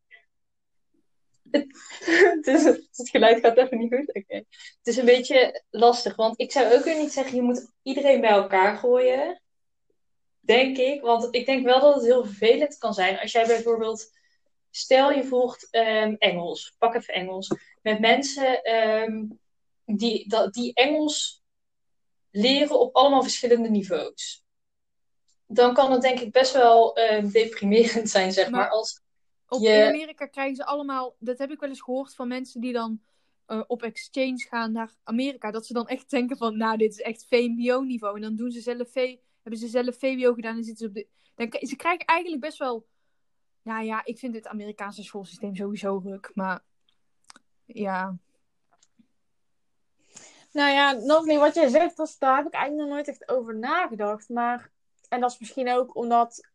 Het, 1.51 2.47
is, 2.47 2.63
het 2.63 3.09
geluid 3.09 3.39
gaat 3.39 3.57
even 3.57 3.77
niet 3.77 3.93
goed. 3.93 4.13
Oké. 4.13 4.35
Het 4.35 4.77
is 4.83 4.97
een 4.97 5.05
beetje 5.05 5.63
lastig, 5.69 6.15
want 6.15 6.39
ik 6.39 6.51
zou 6.51 6.73
ook 6.73 6.83
weer 6.83 6.97
niet 6.97 7.11
zeggen, 7.11 7.35
je 7.35 7.41
moet 7.41 7.71
iedereen 7.81 8.21
bij 8.21 8.29
elkaar 8.29 8.77
gooien. 8.77 9.41
Denk 10.39 10.77
ik. 10.77 11.01
Want 11.01 11.35
ik 11.35 11.45
denk 11.45 11.65
wel 11.65 11.79
dat 11.79 11.95
het 11.95 12.03
heel 12.03 12.25
vervelend 12.25 12.77
kan 12.77 12.93
zijn 12.93 13.19
als 13.19 13.31
jij 13.31 13.45
bijvoorbeeld, 13.45 14.11
stel 14.69 15.11
je 15.11 15.23
volgt 15.23 15.69
ehm, 15.69 16.15
Engels, 16.17 16.75
pak 16.77 16.95
even 16.95 17.13
Engels, 17.13 17.51
met 17.81 17.99
mensen 17.99 18.63
ehm, 18.63 19.25
die, 19.85 20.35
die 20.51 20.73
Engels 20.73 21.43
leren 22.29 22.79
op 22.79 22.95
allemaal 22.95 23.23
verschillende 23.23 23.69
niveaus. 23.69 24.47
Dan 25.51 25.73
kan 25.73 25.91
het 25.91 26.01
denk 26.01 26.19
ik 26.19 26.31
best 26.31 26.53
wel 26.53 26.95
ehm, 26.95 27.29
deprimerend 27.29 28.09
zijn, 28.15 28.31
zeg 28.31 28.49
maar, 28.49 28.59
Maar- 28.59 28.69
als 28.69 29.01
Op, 29.47 29.61
Je- 29.61 29.69
In 29.69 29.87
Amerika 29.87 30.25
krijgen 30.25 30.55
ze 30.55 30.65
allemaal... 30.65 31.15
Dat 31.19 31.37
heb 31.37 31.51
ik 31.51 31.59
wel 31.59 31.69
eens 31.69 31.81
gehoord 31.81 32.15
van 32.15 32.27
mensen 32.27 32.61
die 32.61 32.73
dan... 32.73 33.01
eh, 33.45 33.61
op 33.67 33.83
exchange 33.83 34.45
gaan 34.49 34.71
naar 34.71 34.93
Amerika. 35.03 35.51
Dat 35.51 35.65
ze 35.65 35.73
dan 35.73 35.87
echt 35.87 36.09
denken 36.09 36.37
van... 36.37 36.57
Nou, 36.57 36.77
dit 36.77 36.91
is 36.91 37.01
echt 37.01 37.25
VMBO-niveau. 37.29 38.15
En 38.15 38.21
dan 38.21 38.35
doen 38.35 38.51
ze 38.51 38.61
zelf 38.61 38.91
V, 38.91 39.15
hebben 39.41 39.59
ze 39.61 39.67
zelf 39.67 39.97
VWO 39.97 40.33
gedaan 40.33 40.57
en 40.57 40.63
zitten 40.63 40.77
ze 40.77 40.87
op 40.87 40.93
de... 40.93 41.07
Dan, 41.35 41.67
ze 41.67 41.75
krijgen 41.75 42.05
eigenlijk 42.05 42.41
best 42.41 42.57
wel... 42.57 42.85
Nou 43.61 43.83
ja, 43.85 44.05
ik 44.05 44.17
vind 44.19 44.35
het 44.35 44.47
Amerikaanse 44.47 45.03
schoolsysteem 45.03 45.55
sowieso 45.55 46.01
ruk. 46.03 46.31
Maar 46.33 46.63
ja, 47.65 48.17
Nou 50.51 50.71
ja, 50.71 50.91
nog 50.91 51.25
niet 51.25 51.39
wat 51.39 51.55
jij 51.55 51.67
zegt, 51.67 51.97
dat, 51.97 52.15
daar 52.19 52.37
heb 52.37 52.47
ik 52.47 52.53
eigenlijk 52.53 52.83
nog 52.87 52.95
nooit 52.95 53.07
echt 53.07 53.29
over 53.29 53.55
nagedacht. 53.55 54.29
Maar, 54.29 54.71
en 55.09 55.19
dat 55.19 55.31
is 55.31 55.39
misschien 55.39 55.69
ook 55.71 55.95
omdat, 55.95 56.47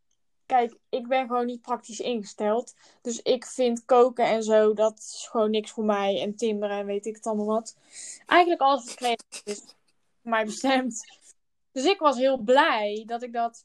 kijk, 0.47 0.77
ik 0.89 1.09
ben 1.09 1.27
gewoon 1.27 1.47
niet 1.47 1.63
praktisch 1.63 2.01
ingesteld. 2.01 2.75
Dus 3.03 3.23
ik 3.23 3.47
vind 3.47 3.85
koken 3.85 4.25
en 4.25 4.43
zo, 4.43 4.75
dat 4.75 4.99
is 4.99 5.29
gewoon 5.31 5.51
niks 5.51 5.71
voor 5.71 5.85
mij. 5.85 6.21
En 6.21 6.37
timmeren 6.37 6.79
en 6.79 6.87
weet 6.87 7.07
ik 7.07 7.15
het 7.17 7.27
allemaal 7.27 7.47
wat. 7.47 7.77
Eigenlijk 8.27 8.61
alles 8.61 8.95
wat 8.95 9.25
is 9.45 9.59
voor 9.59 10.31
mij 10.31 10.45
bestemd. 10.45 11.05
Dus 11.73 11.85
ik 11.85 11.99
was 11.99 12.17
heel 12.17 12.39
blij 12.39 13.03
dat 13.07 13.23
ik 13.23 13.33
dat 13.33 13.65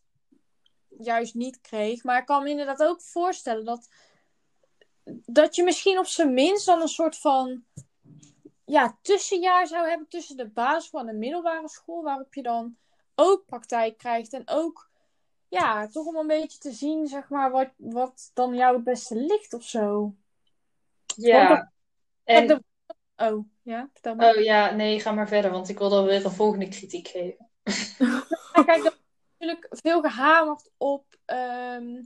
juist 0.87 1.33
niet 1.33 1.61
kreeg. 1.61 2.03
Maar 2.03 2.19
ik 2.19 2.25
kan 2.25 2.43
me 2.43 2.49
inderdaad 2.49 2.83
ook 2.83 3.01
voorstellen 3.01 3.65
dat, 3.65 3.89
dat 5.25 5.55
je 5.55 5.63
misschien 5.63 5.99
op 5.99 6.05
zijn 6.05 6.33
minst 6.33 6.65
dan 6.65 6.81
een 6.81 6.87
soort 6.87 7.17
van 7.17 7.63
ja, 8.65 8.97
tussenjaar 9.01 9.67
zou 9.67 9.87
hebben 9.87 10.07
tussen 10.07 10.37
de 10.37 10.47
basisschool 10.47 10.99
en 10.99 11.05
de 11.05 11.13
middelbare 11.13 11.69
school, 11.69 12.03
waarop 12.03 12.33
je 12.33 12.41
dan 12.41 12.77
ook 13.19 13.45
praktijk 13.45 13.97
krijgt 13.97 14.33
en 14.33 14.43
ook, 14.45 14.89
ja, 15.47 15.87
toch 15.87 16.05
om 16.05 16.15
een 16.15 16.27
beetje 16.27 16.59
te 16.59 16.71
zien, 16.71 17.07
zeg 17.07 17.29
maar, 17.29 17.51
wat, 17.51 17.69
wat 17.75 18.31
dan 18.33 18.55
jou 18.55 18.75
het 18.75 18.83
beste 18.83 19.15
ligt 19.15 19.53
of 19.53 19.63
zo. 19.63 20.15
Ja. 21.15 21.71
En, 22.23 22.47
de- 22.47 22.63
Oh, 23.15 23.45
ja, 23.61 23.89
vertel 23.93 24.15
maar. 24.15 24.35
oh 24.35 24.43
ja, 24.43 24.71
nee, 24.71 24.99
ga 24.99 25.11
maar 25.11 25.27
verder, 25.27 25.51
want 25.51 25.69
ik 25.69 25.77
wil 25.77 25.89
dan 25.89 26.05
weer 26.05 26.25
een 26.25 26.31
volgende 26.31 26.67
kritiek 26.67 27.07
geven. 27.07 27.49
Ja, 27.97 28.23
kijk, 28.65 28.69
er 28.69 28.81
wordt 28.81 28.99
natuurlijk 29.37 29.67
veel 29.69 30.01
gehamerd 30.01 30.71
op 30.77 31.05
ehm 31.25 32.01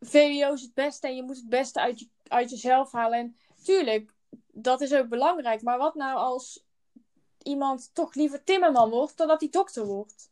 VWO 0.00 0.52
is 0.52 0.62
het 0.62 0.74
beste 0.74 1.06
en 1.06 1.16
je 1.16 1.22
moet 1.22 1.36
het 1.36 1.48
beste 1.48 1.80
uit, 1.80 1.98
je, 1.98 2.08
uit 2.28 2.50
jezelf 2.50 2.92
halen. 2.92 3.18
En 3.18 3.36
tuurlijk, 3.62 4.12
dat 4.46 4.80
is 4.80 4.94
ook 4.94 5.08
belangrijk. 5.08 5.62
Maar 5.62 5.78
wat 5.78 5.94
nou 5.94 6.16
als 6.16 6.64
iemand 7.44 7.90
toch 7.92 8.14
liever 8.14 8.44
timmerman 8.44 8.90
wordt 8.90 9.16
dan 9.16 9.28
dat 9.28 9.40
hij 9.40 9.48
dokter 9.50 9.86
wordt? 9.86 10.30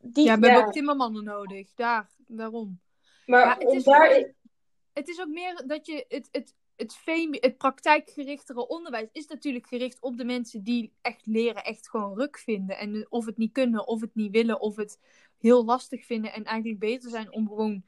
Die, 0.00 0.24
ja 0.24 0.38
we 0.38 0.40
hebben 0.40 0.60
Ja. 0.60 0.66
ook 0.66 0.72
timmermannen 0.72 1.24
nodig. 1.24 1.74
Daar, 1.74 2.10
daarom. 2.26 2.80
Maar 3.26 3.40
Ja, 3.40 3.56
het 3.58 3.72
is 3.72 3.84
daar... 3.84 4.34
Het 4.92 5.08
is 5.08 5.20
ook 5.20 5.28
meer 5.28 5.62
dat 5.66 5.86
je 5.86 6.04
het, 6.08 6.28
het, 6.32 6.54
het, 6.76 6.96
het 7.40 7.56
praktijkgerichtere 7.56 8.68
onderwijs 8.68 9.08
is 9.12 9.26
natuurlijk 9.26 9.66
gericht 9.66 10.00
op 10.00 10.16
de 10.16 10.24
mensen 10.24 10.62
die 10.62 10.92
echt 11.00 11.26
leren, 11.26 11.64
echt 11.64 11.88
gewoon 11.88 12.14
ruk 12.18 12.38
vinden. 12.38 12.78
En 12.78 13.06
of 13.08 13.26
het 13.26 13.36
niet 13.36 13.52
kunnen, 13.52 13.86
of 13.86 14.00
het 14.00 14.14
niet 14.14 14.30
willen, 14.30 14.60
of 14.60 14.76
het 14.76 14.98
heel 15.38 15.64
lastig 15.64 16.06
vinden 16.06 16.32
en 16.32 16.44
eigenlijk 16.44 16.80
beter 16.80 17.10
zijn 17.10 17.32
om 17.32 17.48
gewoon 17.48 17.84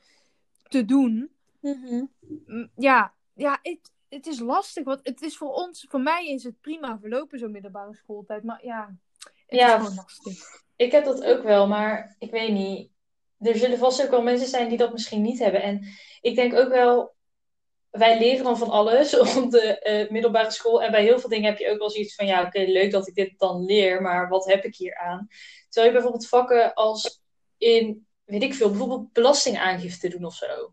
te 0.63 0.85
doen. 0.85 1.31
Mhm. 1.61 2.05
Ja, 2.77 3.15
ja 3.35 3.59
het, 3.63 3.93
het 4.09 4.27
is 4.27 4.39
lastig. 4.41 4.85
Want 4.85 5.01
het 5.03 5.23
is 5.23 5.37
voor 5.37 5.53
ons, 5.53 5.87
voor 5.89 6.01
mij 6.01 6.29
is 6.29 6.45
het 6.45 6.61
prima 6.61 6.99
verlopen, 7.01 7.39
zo'n 7.39 7.51
middelbare 7.51 7.95
schooltijd. 7.95 8.45
Maar 8.45 8.65
ja, 8.65 8.97
het 9.19 9.59
Ja. 9.59 9.67
is 9.67 9.73
gewoon 9.73 9.95
lastig. 9.95 10.63
Ik 10.77 10.93
heb 10.93 11.05
dat 11.05 11.25
ook 11.25 11.43
wel, 11.43 11.67
maar 11.67 12.17
ik 12.19 12.31
weet 12.31 12.53
niet. 12.53 12.91
Er 13.39 13.57
zullen 13.57 13.79
vast 13.79 14.05
ook 14.05 14.11
wel 14.11 14.23
mensen 14.23 14.49
zijn 14.49 14.69
die 14.69 14.79
dat 14.79 14.93
misschien 14.93 15.23
niet 15.23 15.39
hebben. 15.39 15.63
En 15.63 15.87
ik 16.21 16.35
denk 16.35 16.55
ook 16.55 16.69
wel, 16.69 17.15
wij 17.91 18.19
leren 18.19 18.45
dan 18.45 18.59
van 18.59 18.71
alles 18.71 19.19
op 19.37 19.51
de 19.51 19.79
eh, 19.79 20.11
middelbare 20.11 20.51
school. 20.51 20.83
En 20.83 20.91
bij 20.91 21.03
heel 21.03 21.19
veel 21.19 21.29
dingen 21.29 21.51
heb 21.51 21.59
je 21.59 21.71
ook 21.71 21.79
wel 21.79 21.91
zoiets 21.91 22.15
van, 22.15 22.27
ja, 22.27 22.43
oké, 22.43 22.59
leuk 22.61 22.91
dat 22.91 23.09
ik 23.09 23.15
dit 23.15 23.39
dan 23.39 23.65
leer, 23.65 24.03
maar 24.03 24.29
wat 24.29 24.45
heb 24.47 24.65
ik 24.65 24.77
hier 24.77 24.97
aan? 24.97 25.29
Terwijl 25.69 25.87
je 25.87 25.99
bijvoorbeeld 25.99 26.29
vakken 26.29 26.75
als 26.75 27.21
in, 27.59 28.07
weet 28.25 28.43
ik 28.43 28.55
veel, 28.55 28.69
bijvoorbeeld 28.71 29.13
belastingaangifte 29.13 30.09
doen 30.09 30.25
of 30.25 30.35
zo. 30.35 30.73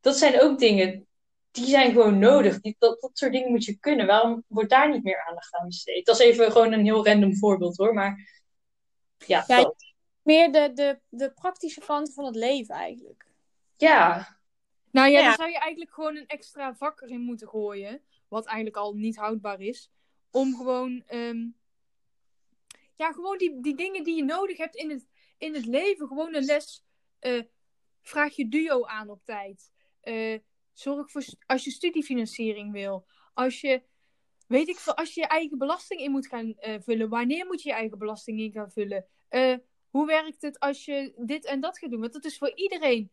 Dat 0.00 0.16
zijn 0.16 0.40
ook 0.40 0.58
dingen, 0.58 1.06
die 1.52 1.66
zijn 1.66 1.92
gewoon 1.92 2.18
nodig. 2.18 2.60
Die, 2.60 2.76
dat, 2.78 3.00
dat 3.00 3.10
soort 3.18 3.32
dingen 3.32 3.50
moet 3.50 3.64
je 3.64 3.78
kunnen. 3.78 4.06
Waarom 4.06 4.44
wordt 4.46 4.70
daar 4.70 4.90
niet 4.90 5.02
meer 5.02 5.24
aandacht 5.28 5.54
aan 5.54 5.66
besteed? 5.66 6.06
Dat 6.06 6.20
is 6.20 6.26
even 6.26 6.52
gewoon 6.52 6.72
een 6.72 6.84
heel 6.84 7.06
random 7.06 7.36
voorbeeld 7.36 7.76
hoor, 7.76 7.94
maar 7.94 8.42
ja, 9.26 9.44
Ja, 9.46 9.62
dat. 9.62 9.90
Meer 10.22 10.52
de, 10.52 10.70
de, 10.74 11.00
de 11.08 11.30
praktische 11.32 11.80
kant 11.80 12.14
van 12.14 12.24
het 12.24 12.34
leven 12.36 12.74
eigenlijk. 12.74 13.26
Ja, 13.76 14.36
Nou 14.90 15.10
ja, 15.10 15.18
Ja. 15.18 15.24
dan 15.24 15.34
zou 15.34 15.50
je 15.50 15.58
eigenlijk 15.58 15.92
gewoon 15.94 16.16
een 16.16 16.26
extra 16.26 16.74
vak 16.74 17.00
erin 17.00 17.20
moeten 17.20 17.48
gooien. 17.48 18.02
Wat 18.28 18.46
eigenlijk 18.46 18.76
al 18.76 18.94
niet 18.94 19.16
houdbaar 19.16 19.60
is. 19.60 19.90
Om 20.30 20.56
gewoon, 20.56 21.02
ehm, 21.06 21.46
ja, 22.96 23.12
gewoon 23.12 23.38
die, 23.38 23.60
die 23.60 23.76
dingen 23.76 24.04
die 24.04 24.16
je 24.16 24.24
nodig 24.24 24.56
hebt 24.56 24.74
in 24.76 24.90
het, 24.90 25.06
in 25.38 25.54
het 25.54 25.66
leven. 25.66 26.06
Gewoon 26.06 26.34
een 26.34 26.44
les. 26.44 26.84
eh, 27.18 27.42
vraag 28.02 28.36
je 28.36 28.48
duo 28.48 28.84
aan 28.84 29.10
op 29.10 29.24
tijd. 29.24 29.70
Eh, 30.00 30.38
zorg 30.72 31.10
voor, 31.10 31.24
als 31.46 31.64
je 31.64 31.70
studiefinanciering 31.70 32.72
wil. 32.72 33.06
Als 33.34 33.60
je, 33.60 33.82
weet 34.46 34.68
ik 34.68 34.78
als 34.84 35.14
je 35.14 35.20
je 35.20 35.26
eigen 35.26 35.58
belasting 35.58 36.00
in 36.00 36.10
moet 36.10 36.26
gaan 36.26 36.54
eh, 36.58 36.80
vullen. 36.80 37.08
Wanneer 37.08 37.46
moet 37.46 37.62
je 37.62 37.68
je 37.68 37.74
eigen 37.74 37.98
belasting 37.98 38.40
in 38.40 38.52
gaan 38.52 38.70
vullen? 38.70 39.06
Eh, 39.28 39.54
hoe 39.90 40.06
werkt 40.06 40.42
het 40.42 40.58
als 40.58 40.84
je 40.84 41.12
dit 41.16 41.44
en 41.44 41.60
dat 41.60 41.78
gaat 41.78 41.90
doen? 41.90 42.00
Want 42.00 42.12
dat 42.12 42.24
is 42.24 42.38
voor 42.38 42.52
iedereen 42.54 43.10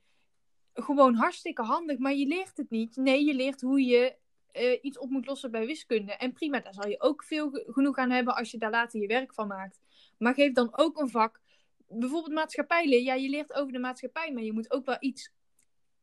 gewoon 0.74 1.16
hartstikke 1.16 1.62
handig, 1.62 1.98
maar 1.98 2.14
je 2.14 2.26
leert 2.26 2.58
het 2.58 2.70
niet. 2.70 2.96
Nee, 2.96 3.26
je 3.26 3.34
leert 3.34 3.62
hoe 3.62 3.82
je 3.86 4.18
eh, 4.52 4.80
iets 4.82 4.98
op 4.98 5.10
moet 5.10 5.26
lossen 5.26 5.52
bij 5.52 5.66
wiskunde. 5.66 6.14
En 6.14 6.34
prima, 6.34 6.60
daar 6.60 6.74
zal 6.74 6.88
je 6.88 7.02
ook 7.02 7.24
veel 7.24 7.50
ge- 7.50 7.66
genoeg 7.68 7.98
aan 7.98 8.10
hebben 8.10 8.36
als 8.36 8.52
je 8.52 8.58
daar 8.58 8.72
later 8.72 9.02
je 9.02 9.08
werk 9.08 9.34
van 9.34 9.48
maakt. 9.48 9.80
Maar 10.18 10.34
geef 10.34 10.54
dan 10.54 10.78
ook 10.78 11.00
een 11.00 11.10
vak, 11.10 11.42
bijvoorbeeld 11.88 12.34
maatschappijleer. 12.34 13.02
Ja, 13.02 13.14
je 13.14 13.30
leert 13.30 13.54
over 13.54 13.74
de 13.74 13.80
maatschappij, 13.80 14.34
maar 14.34 14.44
je 14.44 14.54
moet 14.54 14.72
ook 14.72 14.86
wel 14.86 14.98
iets 15.00 15.32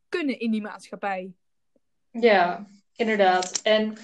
kunnen 0.09 0.39
in 0.39 0.51
die 0.51 0.63
maatschappij. 0.63 1.35
Ja, 2.21 2.67
inderdaad. 2.97 3.61
En 3.63 3.97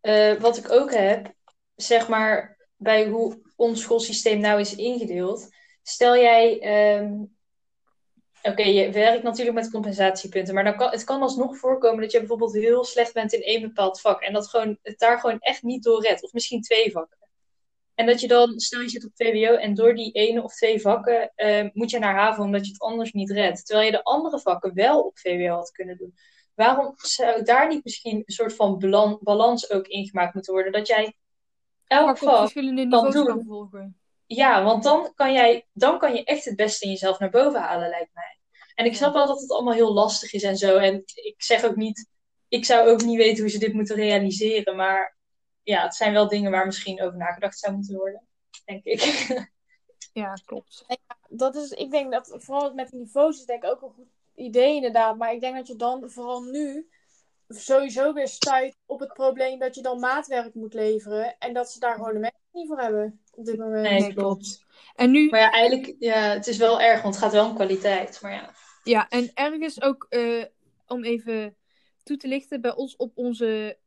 eh, 0.00 0.34
wat 0.34 0.56
ik 0.56 0.70
ook 0.70 0.92
heb, 0.92 1.34
zeg 1.76 2.08
maar, 2.08 2.56
bij 2.76 3.08
hoe 3.08 3.40
ons 3.56 3.80
schoolsysteem 3.80 4.40
nou 4.40 4.60
is 4.60 4.74
ingedeeld. 4.74 5.48
Stel 5.82 6.16
jij, 6.16 6.60
ehm, 6.60 7.12
oké, 8.42 8.62
je 8.62 8.90
werkt 8.90 9.22
natuurlijk 9.22 9.56
met 9.56 9.70
compensatiepunten, 9.70 10.54
maar 10.54 10.64
dan 10.64 10.76
kan, 10.76 10.90
het 10.90 11.04
kan 11.04 11.22
alsnog 11.22 11.56
voorkomen 11.56 12.00
dat 12.00 12.12
je 12.12 12.18
bijvoorbeeld 12.18 12.52
heel 12.52 12.84
slecht 12.84 13.14
bent 13.14 13.32
in 13.32 13.42
één 13.42 13.60
bepaald 13.60 14.00
vak 14.00 14.22
en 14.22 14.32
dat 14.32 14.48
gewoon, 14.48 14.78
het 14.82 14.98
daar 14.98 15.20
gewoon 15.20 15.38
echt 15.38 15.62
niet 15.62 15.82
door 15.82 16.02
redt, 16.02 16.22
of 16.22 16.32
misschien 16.32 16.62
twee 16.62 16.90
vakken. 16.90 17.18
En 17.94 18.06
dat 18.06 18.20
je 18.20 18.28
dan, 18.28 18.60
stel 18.60 18.80
je 18.80 18.88
zit 18.88 19.04
op 19.04 19.10
VWO 19.14 19.54
en 19.54 19.74
door 19.74 19.94
die 19.94 20.12
ene 20.12 20.42
of 20.42 20.54
twee 20.54 20.80
vakken 20.80 21.32
eh, 21.34 21.68
moet 21.72 21.90
je 21.90 21.98
naar 21.98 22.14
HAVO 22.14 22.42
omdat 22.42 22.66
je 22.66 22.72
het 22.72 22.80
anders 22.80 23.12
niet 23.12 23.30
redt. 23.30 23.66
Terwijl 23.66 23.86
je 23.86 23.96
de 23.96 24.02
andere 24.02 24.40
vakken 24.40 24.74
wel 24.74 25.00
op 25.00 25.18
VWO 25.18 25.54
had 25.54 25.70
kunnen 25.70 25.96
doen. 25.96 26.14
Waarom 26.54 26.92
zou 26.96 27.42
daar 27.42 27.68
niet 27.68 27.84
misschien 27.84 28.16
een 28.16 28.32
soort 28.32 28.54
van 28.54 28.78
balan- 28.78 29.18
balans 29.20 29.70
ook 29.70 29.86
ingemaakt 29.86 30.34
moeten 30.34 30.52
worden? 30.52 30.72
Dat 30.72 30.86
jij 30.86 31.16
elk 31.86 32.18
Vak 32.18 32.52
kan 32.52 32.74
niveaus 32.74 33.14
doen. 33.14 33.26
kan 33.26 33.44
volgen. 33.44 34.00
ja, 34.26 34.64
want 34.64 34.82
dan 34.82 35.12
kan, 35.14 35.32
jij, 35.32 35.66
dan 35.72 35.98
kan 35.98 36.14
je 36.14 36.24
echt 36.24 36.44
het 36.44 36.56
beste 36.56 36.84
in 36.84 36.90
jezelf 36.90 37.18
naar 37.18 37.30
boven 37.30 37.60
halen, 37.60 37.88
lijkt 37.88 38.14
mij. 38.14 38.38
En 38.74 38.84
ik 38.84 38.90
Ja. 38.92 38.96
snap 38.96 39.12
wel 39.12 39.26
dat 39.26 39.40
het 39.40 39.50
allemaal 39.50 39.74
heel 39.74 39.92
lastig 39.92 40.32
is 40.32 40.42
en 40.42 40.56
zo. 40.56 40.76
En 40.76 41.02
ik 41.14 41.34
zeg 41.42 41.64
ook 41.64 41.76
niet, 41.76 42.08
ik 42.48 42.64
zou 42.64 42.88
ook 42.88 43.02
niet 43.02 43.16
weten 43.16 43.40
hoe 43.42 43.50
ze 43.50 43.58
dit 43.58 43.72
moeten 43.72 43.96
realiseren. 43.96 44.76
Maar 44.76 45.16
ja, 45.62 45.82
het 45.82 45.94
zijn 45.94 46.12
wel 46.12 46.28
dingen 46.28 46.50
waar 46.50 46.66
misschien 46.66 47.02
over 47.02 47.18
nagedacht 47.18 47.58
zou 47.58 47.74
moeten 47.74 47.96
worden, 47.96 48.26
denk 48.64 48.84
ik. 48.84 49.00
Ja, 50.12 50.34
klopt. 50.44 50.84
Dat 51.28 51.54
is, 51.56 51.70
ik 51.70 51.90
denk 51.90 52.12
dat 52.12 52.34
vooral 52.38 52.74
met 52.74 52.92
niveaus 52.92 53.38
is 53.38 53.44
denk 53.44 53.64
ik 53.64 53.70
ook 53.70 53.82
een 53.82 53.92
goed 53.94 54.08
idee 54.40 54.74
inderdaad. 54.74 55.16
Maar 55.16 55.32
ik 55.32 55.40
denk 55.40 55.56
dat 55.56 55.66
je 55.66 55.76
dan 55.76 56.10
vooral 56.10 56.42
nu 56.42 56.88
sowieso 57.48 58.12
weer 58.12 58.28
stuit 58.28 58.76
op 58.86 59.00
het 59.00 59.12
probleem 59.12 59.58
dat 59.58 59.74
je 59.74 59.82
dan 59.82 59.98
maatwerk 59.98 60.54
moet 60.54 60.74
leveren. 60.74 61.38
En 61.38 61.52
dat 61.52 61.70
ze 61.70 61.78
daar 61.78 61.94
gewoon 61.94 62.12
de 62.12 62.18
mensen 62.18 62.40
niet 62.52 62.66
voor 62.66 62.78
hebben 62.78 63.20
op 63.34 63.44
dit 63.44 63.58
moment. 63.58 64.00
Nee, 64.00 64.14
klopt. 64.14 64.64
En 64.94 65.10
nu, 65.10 65.28
Maar 65.28 65.40
ja, 65.40 65.50
eigenlijk, 65.50 65.96
ja, 65.98 66.18
het 66.18 66.46
is 66.46 66.56
wel 66.56 66.80
erg, 66.80 67.02
want 67.02 67.14
het 67.14 67.24
gaat 67.24 67.32
wel 67.32 67.48
om 67.48 67.54
kwaliteit. 67.54 68.18
Maar 68.22 68.32
ja, 68.32 68.50
ja, 68.82 69.08
en 69.08 69.30
ergens 69.34 69.82
ook, 69.82 70.06
eh, 70.08 70.44
om 70.86 71.04
even 71.04 71.56
toe 72.02 72.16
te 72.16 72.28
lichten, 72.28 72.60
bij 72.60 72.74
ons 72.74 72.96
op 72.96 73.12
onze 73.14 73.78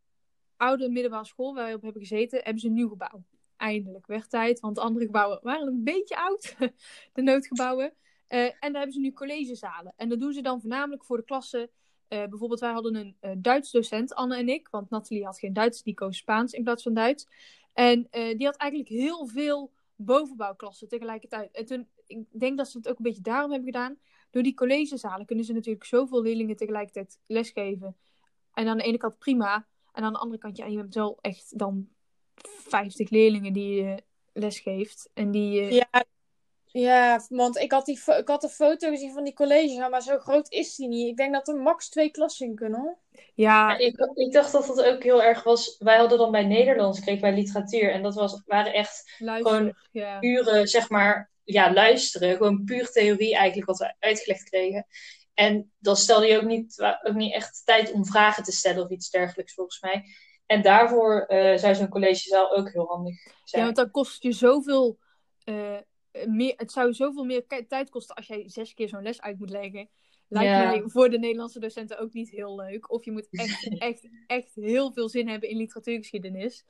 oude 0.57 0.89
middelbare 0.89 1.25
school 1.25 1.53
waar 1.53 1.67
we 1.69 1.75
op 1.75 1.81
hebben 1.81 2.01
gezeten, 2.01 2.41
hebben 2.43 2.61
ze 2.61 2.67
een 2.67 2.73
nieuw 2.73 2.89
gebouw. 2.89 3.23
Eindelijk, 3.57 4.07
werd 4.07 4.29
tijd, 4.29 4.59
want 4.59 4.75
de 4.75 4.81
andere 4.81 5.05
gebouwen 5.05 5.39
waren 5.41 5.67
een 5.67 5.83
beetje 5.83 6.15
oud, 6.15 6.55
de 7.13 7.21
noodgebouwen. 7.21 7.93
Eh, 8.33 8.43
en 8.43 8.53
daar 8.59 8.71
hebben 8.73 8.91
ze 8.91 8.99
nu 8.99 9.11
collegezalen. 9.11 9.93
En 9.95 10.09
dat 10.09 10.19
doen 10.19 10.33
ze 10.33 10.41
dan 10.41 10.59
voornamelijk 10.59 11.05
voor 11.05 11.17
de 11.17 11.23
klassen. 11.23 11.69
Eh, 12.07 12.25
bijvoorbeeld, 12.25 12.59
wij 12.59 12.71
hadden 12.71 12.95
een 12.95 13.15
eh, 13.19 13.31
Duits 13.37 13.71
docent, 13.71 14.13
Anne 14.13 14.37
en 14.37 14.49
ik, 14.49 14.67
want 14.71 14.89
Nathalie 14.89 15.25
had 15.25 15.39
geen 15.39 15.53
Duits, 15.53 15.83
die 15.83 15.93
koos 15.93 16.17
Spaans 16.17 16.53
in 16.53 16.63
plaats 16.63 16.83
van 16.83 16.93
Duits. 16.93 17.27
En 17.73 18.07
die 18.11 18.45
had 18.45 18.55
eigenlijk 18.55 18.89
heel 18.89 19.27
veel 19.27 19.71
bovenbouwklassen 19.95 20.87
tegelijkertijd. 20.87 21.51
En 21.51 21.65
toen, 21.65 21.87
ik 22.05 22.25
denk 22.31 22.57
dat 22.57 22.69
ze 22.69 22.77
het 22.77 22.87
ook 22.89 22.97
een 22.97 23.03
beetje 23.03 23.21
daarom 23.21 23.51
hebben 23.51 23.73
gedaan. 23.73 23.97
Door 24.29 24.43
die 24.43 24.53
collegezalen 24.53 25.25
kunnen 25.25 25.45
ze 25.45 25.53
natuurlijk 25.53 25.85
zoveel 25.85 26.21
leerlingen 26.21 26.55
tegelijkertijd 26.55 27.19
lesgeven. 27.27 27.97
En 28.53 28.67
aan 28.67 28.77
de 28.77 28.83
ene 28.83 28.97
kant 28.97 29.17
prima. 29.17 29.67
En 29.91 30.03
aan 30.03 30.13
de 30.13 30.19
andere 30.19 30.39
kant, 30.39 30.57
ja, 30.57 30.65
je 30.65 30.77
hebt 30.77 30.95
wel 30.95 31.17
echt 31.21 31.59
dan 31.59 31.89
50 32.35 33.09
leerlingen 33.09 33.53
die 33.53 33.75
je 33.75 34.03
lesgeeft. 34.33 35.09
En 35.13 35.31
die 35.31 35.73
Ja, 35.73 36.05
ja, 36.73 37.25
want 37.29 37.57
ik 37.57 37.71
had, 37.71 37.85
die, 37.85 37.99
ik 38.17 38.27
had 38.27 38.43
een 38.43 38.49
foto 38.49 38.89
gezien 38.89 39.13
van 39.13 39.23
die 39.23 39.33
collegezaal, 39.33 39.89
maar 39.89 40.01
zo 40.01 40.17
groot 40.17 40.51
is 40.51 40.75
die 40.75 40.87
niet. 40.87 41.07
Ik 41.07 41.17
denk 41.17 41.33
dat 41.33 41.47
er 41.47 41.55
max 41.55 41.89
twee 41.89 42.09
klassen 42.09 42.47
in 42.47 42.55
kunnen 42.55 42.79
hoor. 42.79 42.97
ja, 43.33 43.77
ik, 43.77 44.11
ik 44.13 44.31
dacht 44.31 44.51
dat 44.51 44.67
het 44.67 44.83
ook 44.83 45.03
heel 45.03 45.23
erg 45.23 45.43
was. 45.43 45.75
Wij 45.79 45.97
hadden 45.97 46.17
dan 46.17 46.31
bij 46.31 46.45
Nederlands, 46.45 46.99
kregen 46.99 47.21
wij 47.21 47.33
literatuur. 47.33 47.91
En 47.91 48.01
dat 48.01 48.15
was, 48.15 48.41
waren 48.45 48.73
echt 48.73 49.15
luister. 49.17 49.51
gewoon 49.51 49.75
ja. 49.91 50.19
pure, 50.19 50.67
zeg 50.67 50.89
maar, 50.89 51.31
ja, 51.43 51.73
luisteren. 51.73 52.37
Gewoon 52.37 52.63
puur 52.63 52.91
theorie 52.91 53.35
eigenlijk 53.35 53.67
wat 53.67 53.77
we 53.77 53.93
uitgelegd 53.99 54.49
kregen. 54.49 54.85
En 55.33 55.71
dan 55.79 55.95
stelde 55.95 56.27
je 56.27 56.37
ook 56.37 56.43
niet, 56.43 56.95
ook 57.03 57.15
niet 57.15 57.33
echt 57.33 57.61
tijd 57.65 57.91
om 57.91 58.05
vragen 58.05 58.43
te 58.43 58.51
stellen 58.51 58.83
of 58.83 58.89
iets 58.89 59.09
dergelijks 59.09 59.53
volgens 59.53 59.81
mij. 59.81 60.05
En 60.45 60.61
daarvoor 60.61 61.25
eh, 61.25 61.57
zou 61.57 61.75
zo'n 61.75 61.89
collegezaal 61.89 62.55
ook 62.55 62.71
heel 62.71 62.87
handig 62.87 63.25
ja, 63.25 63.31
zijn. 63.43 63.63
want 63.63 63.75
dan 63.75 63.91
kost 63.91 64.23
je 64.23 64.31
zoveel 64.31 64.97
eh, 65.43 65.77
meer. 66.27 66.53
Het 66.57 66.71
zou 66.71 66.93
zoveel 66.93 67.23
meer 67.23 67.45
tijd 67.67 67.89
kosten 67.89 68.15
als 68.15 68.27
jij 68.27 68.49
zes 68.49 68.73
keer 68.73 68.87
zo'n 68.89 69.01
les 69.03 69.21
uit 69.21 69.39
moet 69.39 69.49
leggen. 69.49 69.89
Lijkt 70.27 70.49
Ja. 70.49 70.65
mij 70.69 70.83
voor 70.85 71.09
de 71.09 71.19
Nederlandse 71.19 71.59
docenten 71.59 71.99
ook 71.99 72.13
niet 72.13 72.29
heel 72.29 72.55
leuk. 72.55 72.91
Of 72.91 73.05
je 73.05 73.11
moet 73.11 73.27
echt, 73.31 73.67
echt, 73.79 74.09
echt 74.27 74.55
heel 74.55 74.91
veel 74.93 75.09
zin 75.09 75.27
hebben 75.27 75.49
in 75.49 75.57
literatuurgeschiedenis. 75.57 76.65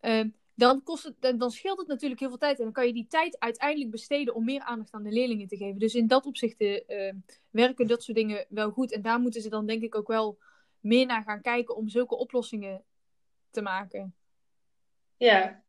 Ehm, 0.00 0.28
dan, 0.54 0.82
kost 0.82 1.04
het, 1.04 1.14
dan- 1.20 1.38
dan 1.38 1.50
scheelt 1.50 1.78
het 1.78 1.86
natuurlijk 1.88 2.20
heel 2.20 2.28
veel 2.28 2.38
tijd. 2.38 2.58
En 2.58 2.64
dan 2.64 2.72
kan 2.72 2.86
je 2.86 2.92
die 2.92 3.06
tijd 3.06 3.38
uiteindelijk 3.38 3.90
besteden 3.90 4.34
om 4.34 4.44
meer 4.44 4.60
aandacht 4.60 4.92
aan 4.92 5.02
de 5.02 5.10
leerlingen 5.10 5.46
te 5.48 5.56
geven. 5.56 5.78
Dus 5.78 5.94
in 5.94 6.06
dat 6.06 6.26
opzicht 6.26 6.60
eh, 6.60 7.08
eh, 7.08 7.14
werken 7.50 7.86
dat 7.86 8.02
soort 8.02 8.16
dingen 8.16 8.46
wel 8.48 8.70
goed. 8.70 8.92
En 8.92 9.02
daar 9.02 9.20
moeten 9.20 9.40
ze 9.42 9.48
dan 9.48 9.66
denk 9.66 9.82
ik 9.82 9.94
ook 9.94 10.08
wel 10.08 10.38
meer 10.80 11.06
naar 11.06 11.22
gaan 11.22 11.40
kijken 11.42 11.76
om 11.76 11.88
zulke 11.88 12.16
oplossingen 12.16 12.84
te 13.50 13.62
maken. 13.62 14.14
Ja, 15.16 15.62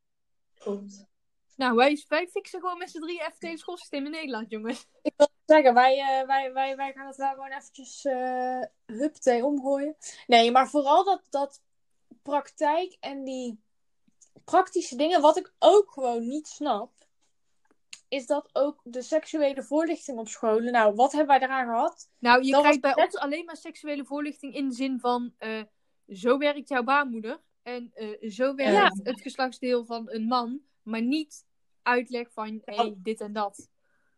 klopt. 0.56 1.08
Nou, 1.56 1.76
wij, 1.76 2.04
wij 2.08 2.28
fixen 2.28 2.60
gewoon 2.60 2.78
met 2.78 2.90
z'n 2.90 3.00
drie 3.00 3.20
even 3.20 3.50
het 3.50 3.60
schoolsysteem 3.60 4.06
in 4.06 4.12
Nederland, 4.12 4.50
jongens. 4.52 4.88
Ik 5.02 5.14
wil 5.18 5.28
zeggen, 5.46 5.74
wij, 5.74 6.00
eh, 6.00 6.28
wij, 6.28 6.54
wij, 6.54 6.76
wij 6.76 6.94
gaan 6.94 7.08
het 7.08 7.18
daar 7.18 7.34
gewoon 7.34 7.52
eventjes 7.52 8.06
uh, 8.06 8.62
huppatee 8.86 9.46
omgooien. 9.46 9.96
Nee, 10.28 10.52
maar 10.52 10.70
vooral 10.70 11.04
dat, 11.04 11.22
dat 11.30 11.62
praktijk 12.24 12.98
en 13.00 13.24
die 13.24 13.60
praktische 14.44 14.96
dingen, 14.96 15.22
wat 15.22 15.38
ik 15.38 15.54
ook 15.60 15.92
gewoon 15.92 16.28
niet 16.28 16.48
snap, 16.48 16.92
is 18.08 18.26
dat 18.26 18.50
ook 18.54 18.80
de 18.84 19.02
seksuele 19.02 19.64
voorlichting 19.64 20.18
op 20.20 20.28
scholen. 20.28 20.72
Nou, 20.72 20.96
wat 20.96 21.12
hebben 21.12 21.40
wij 21.40 21.48
eraan 21.48 21.66
gehad? 21.66 22.10
Nou, 22.20 22.44
je 22.44 22.52
Dat 22.52 22.62
krijgt 22.62 22.82
bij 22.82 22.94
net- 22.96 23.06
ons 23.06 23.18
alleen 23.18 23.46
maar 23.46 23.58
seksuele 23.58 24.06
voorlichting 24.06 24.54
in 24.56 24.70
de 24.70 24.76
zin 24.76 25.00
van... 25.00 25.34
eh, 25.38 25.62
zo 26.08 26.38
werkt 26.38 26.70
jouw 26.70 26.84
baarmoeder 26.84 27.42
en 27.64 27.92
eh, 27.94 28.30
zo 28.32 28.56
werkt 28.56 28.74
Ja. 28.74 28.92
het 29.04 29.22
geslachtsdeel 29.22 29.86
van 29.86 30.10
een 30.12 30.24
man. 30.28 30.60
Maar 30.86 31.02
niet 31.02 31.46
uitleg 31.82 32.32
van, 32.32 32.62
hé, 32.66 32.76
hey, 32.76 32.94
dit 32.98 33.22
en 33.22 33.34
dat. 33.34 33.70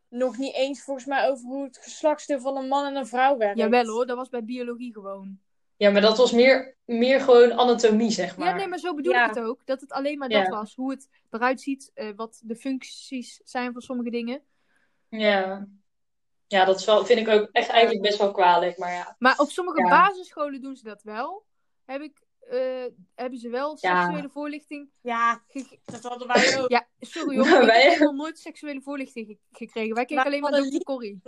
Nog 0.10 0.38
niet 0.38 0.54
eens 0.54 0.84
volgens 0.84 1.06
mij 1.06 1.30
over 1.30 1.46
hoe 1.46 1.64
het 1.64 1.78
geslachtsdeel 1.78 2.40
van 2.40 2.58
een 2.58 2.68
man 2.68 2.86
en 2.86 2.96
een 2.96 3.08
vrouw 3.08 3.38
werkt. 3.38 3.58
Jawel 3.58 3.86
hoor, 3.86 4.06
dat 4.06 4.18
was 4.18 4.30
bij 4.30 4.44
biologie 4.44 4.94
gewoon. 4.94 5.40
Ja, 5.78 5.90
maar 5.92 6.02
dat 6.02 6.18
was 6.18 6.32
meer, 6.32 6.76
meer 6.86 7.22
gewoon 7.22 7.52
anatomie, 7.52 8.12
zeg 8.12 8.38
maar. 8.38 8.48
Ja, 8.48 8.56
nee, 8.56 8.68
maar 8.68 8.80
zo 8.80 8.94
bedoel 8.94 9.14
Ja. 9.14 9.30
ik 9.30 9.36
het 9.36 9.44
ook. 9.44 9.66
Dat 9.66 9.82
het 9.82 9.92
alleen 9.92 10.18
maar 10.18 10.30
Ja. 10.32 10.40
dat 10.44 10.48
was. 10.54 10.76
Hoe 10.76 10.92
het 10.92 11.10
eruit 11.30 11.62
ziet, 11.62 11.92
eh, 11.94 12.10
wat 12.16 12.42
de 12.44 12.56
functies 12.56 13.42
zijn 13.44 13.74
van 13.74 13.82
sommige 13.82 14.10
dingen. 14.10 14.42
Ja, 15.10 15.68
ja 16.48 16.66
dat 16.66 16.80
is 16.80 16.86
wel, 16.86 17.06
vind 17.06 17.20
ik 17.20 17.28
ook 17.28 17.50
echt 17.52 17.70
eigenlijk 17.70 18.02
best 18.02 18.18
wel 18.18 18.32
kwalijk. 18.32 18.78
Maar 18.78 18.92
ja, 18.94 19.16
Maar 19.20 19.38
op 19.38 19.50
sommige 19.50 19.82
Ja. 19.82 19.90
basisscholen 19.90 20.62
doen 20.62 20.76
ze 20.76 20.84
dat 20.84 21.04
wel. 21.04 21.46
Heb 21.86 22.02
ik, 22.02 22.22
eh, 22.50 22.86
hebben 23.16 23.40
ze 23.40 23.50
wel 23.50 23.78
Ja. 23.82 24.02
seksuele 24.04 24.30
voorlichting 24.30 24.90
Ja, 25.02 25.44
dat 25.86 26.04
hadden 26.04 26.28
wij 26.28 26.60
ook. 26.62 26.70
Ja, 26.70 26.88
sorry 27.00 27.38
hoor. 27.38 27.62
Ik 27.62 27.68
wij- 27.68 27.82
heb 27.82 27.92
helemaal 27.92 28.14
nooit 28.14 28.40
seksuele 28.40 28.82
voorlichting 28.82 29.28
ge- 29.28 29.38
gekregen. 29.52 29.96
Wij 29.96 30.06
kregen 30.06 30.26
alleen 30.26 30.42
maar 30.42 30.52
Dr. 30.62 30.84
Corrie. 30.84 31.22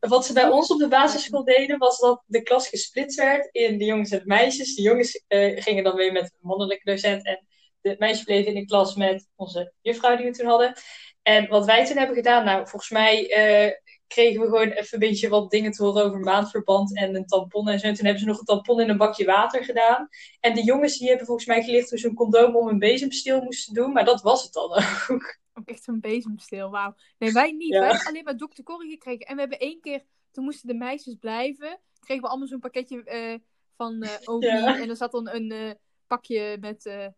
Wat 0.00 0.26
ze 0.26 0.32
bij 0.32 0.48
ons 0.48 0.70
op 0.70 0.78
de 0.78 0.88
basisschool 0.88 1.44
deden, 1.44 1.78
was 1.78 1.98
dat 1.98 2.22
de 2.26 2.42
klas 2.42 2.68
gesplitst 2.68 3.18
werd 3.18 3.48
in 3.52 3.78
de 3.78 3.84
jongens 3.84 4.10
en 4.10 4.18
de 4.18 4.26
meisjes. 4.26 4.74
De 4.74 4.82
jongens 4.82 5.24
eh, 5.26 5.62
gingen 5.62 5.84
dan 5.84 5.96
mee 5.96 6.12
met 6.12 6.22
een 6.22 6.38
mannelijke 6.48 6.90
docent 6.90 7.24
en 7.26 7.46
de 7.80 7.96
meisjes 7.98 8.24
bleven 8.24 8.54
in 8.54 8.60
de 8.60 8.66
klas 8.66 8.94
met 8.94 9.28
onze 9.36 9.72
juffrouw 9.80 10.16
die 10.16 10.26
we 10.26 10.32
toen 10.32 10.46
hadden. 10.46 10.74
En 11.22 11.48
wat 11.48 11.64
wij 11.64 11.86
toen 11.86 11.96
hebben 11.96 12.16
gedaan, 12.16 12.44
nou, 12.44 12.68
volgens 12.68 12.90
mij 12.90 13.30
eh, 13.30 13.72
kregen 14.06 14.40
we 14.40 14.46
gewoon 14.46 14.68
even 14.68 14.88
een 14.90 15.08
beetje 15.08 15.28
wat 15.28 15.50
dingen 15.50 15.72
te 15.72 15.82
horen 15.84 16.04
over 16.04 16.20
maandverband 16.20 16.96
en 16.96 17.14
een 17.14 17.26
tampon 17.26 17.68
en 17.68 17.78
zo. 17.78 17.86
En 17.86 17.94
toen 17.94 18.04
hebben 18.04 18.22
ze 18.22 18.28
nog 18.28 18.38
een 18.38 18.44
tampon 18.44 18.80
in 18.80 18.88
een 18.88 18.96
bakje 18.96 19.24
water 19.24 19.64
gedaan. 19.64 20.08
En 20.40 20.54
de 20.54 20.64
jongens 20.64 20.98
die 20.98 21.08
hebben 21.08 21.26
volgens 21.26 21.46
mij 21.46 21.62
geleerd 21.62 21.90
hoe 21.90 21.98
ze 21.98 22.08
een 22.08 22.14
condoom 22.14 22.56
om 22.56 22.68
een 22.68 22.78
bezemsteel 22.78 23.42
moesten 23.42 23.74
doen, 23.74 23.92
maar 23.92 24.04
dat 24.04 24.22
was 24.22 24.42
het 24.42 24.52
dan 24.52 24.72
ook. 25.08 25.42
Ook 25.58 25.68
echt 25.68 25.84
zo'n 25.84 26.00
bezemsteel, 26.00 26.70
wauw. 26.70 26.94
Nee, 27.18 27.32
wij 27.32 27.52
niet. 27.52 27.72
Ja. 27.72 27.80
Wij 27.80 27.88
hebben 27.88 28.06
alleen 28.06 28.24
maar 28.24 28.36
Dr. 28.36 28.62
Corrie 28.62 28.90
gekregen. 28.90 29.26
En 29.26 29.34
we 29.34 29.40
hebben 29.40 29.58
één 29.58 29.80
keer, 29.80 30.02
toen 30.30 30.44
moesten 30.44 30.68
de 30.68 30.74
meisjes 30.74 31.14
blijven, 31.14 31.80
kregen 32.00 32.22
we 32.22 32.28
allemaal 32.28 32.48
zo'n 32.48 32.60
pakketje 32.60 33.04
eh, 33.04 33.34
van 33.76 34.06
Obi. 34.24 34.46
Ja. 34.46 34.80
En 34.80 34.88
er 34.88 34.96
zat 34.96 35.12
dan 35.12 35.28
een 35.28 35.50
eh, 35.50 35.70
pakje 36.06 36.56
met 36.60 37.10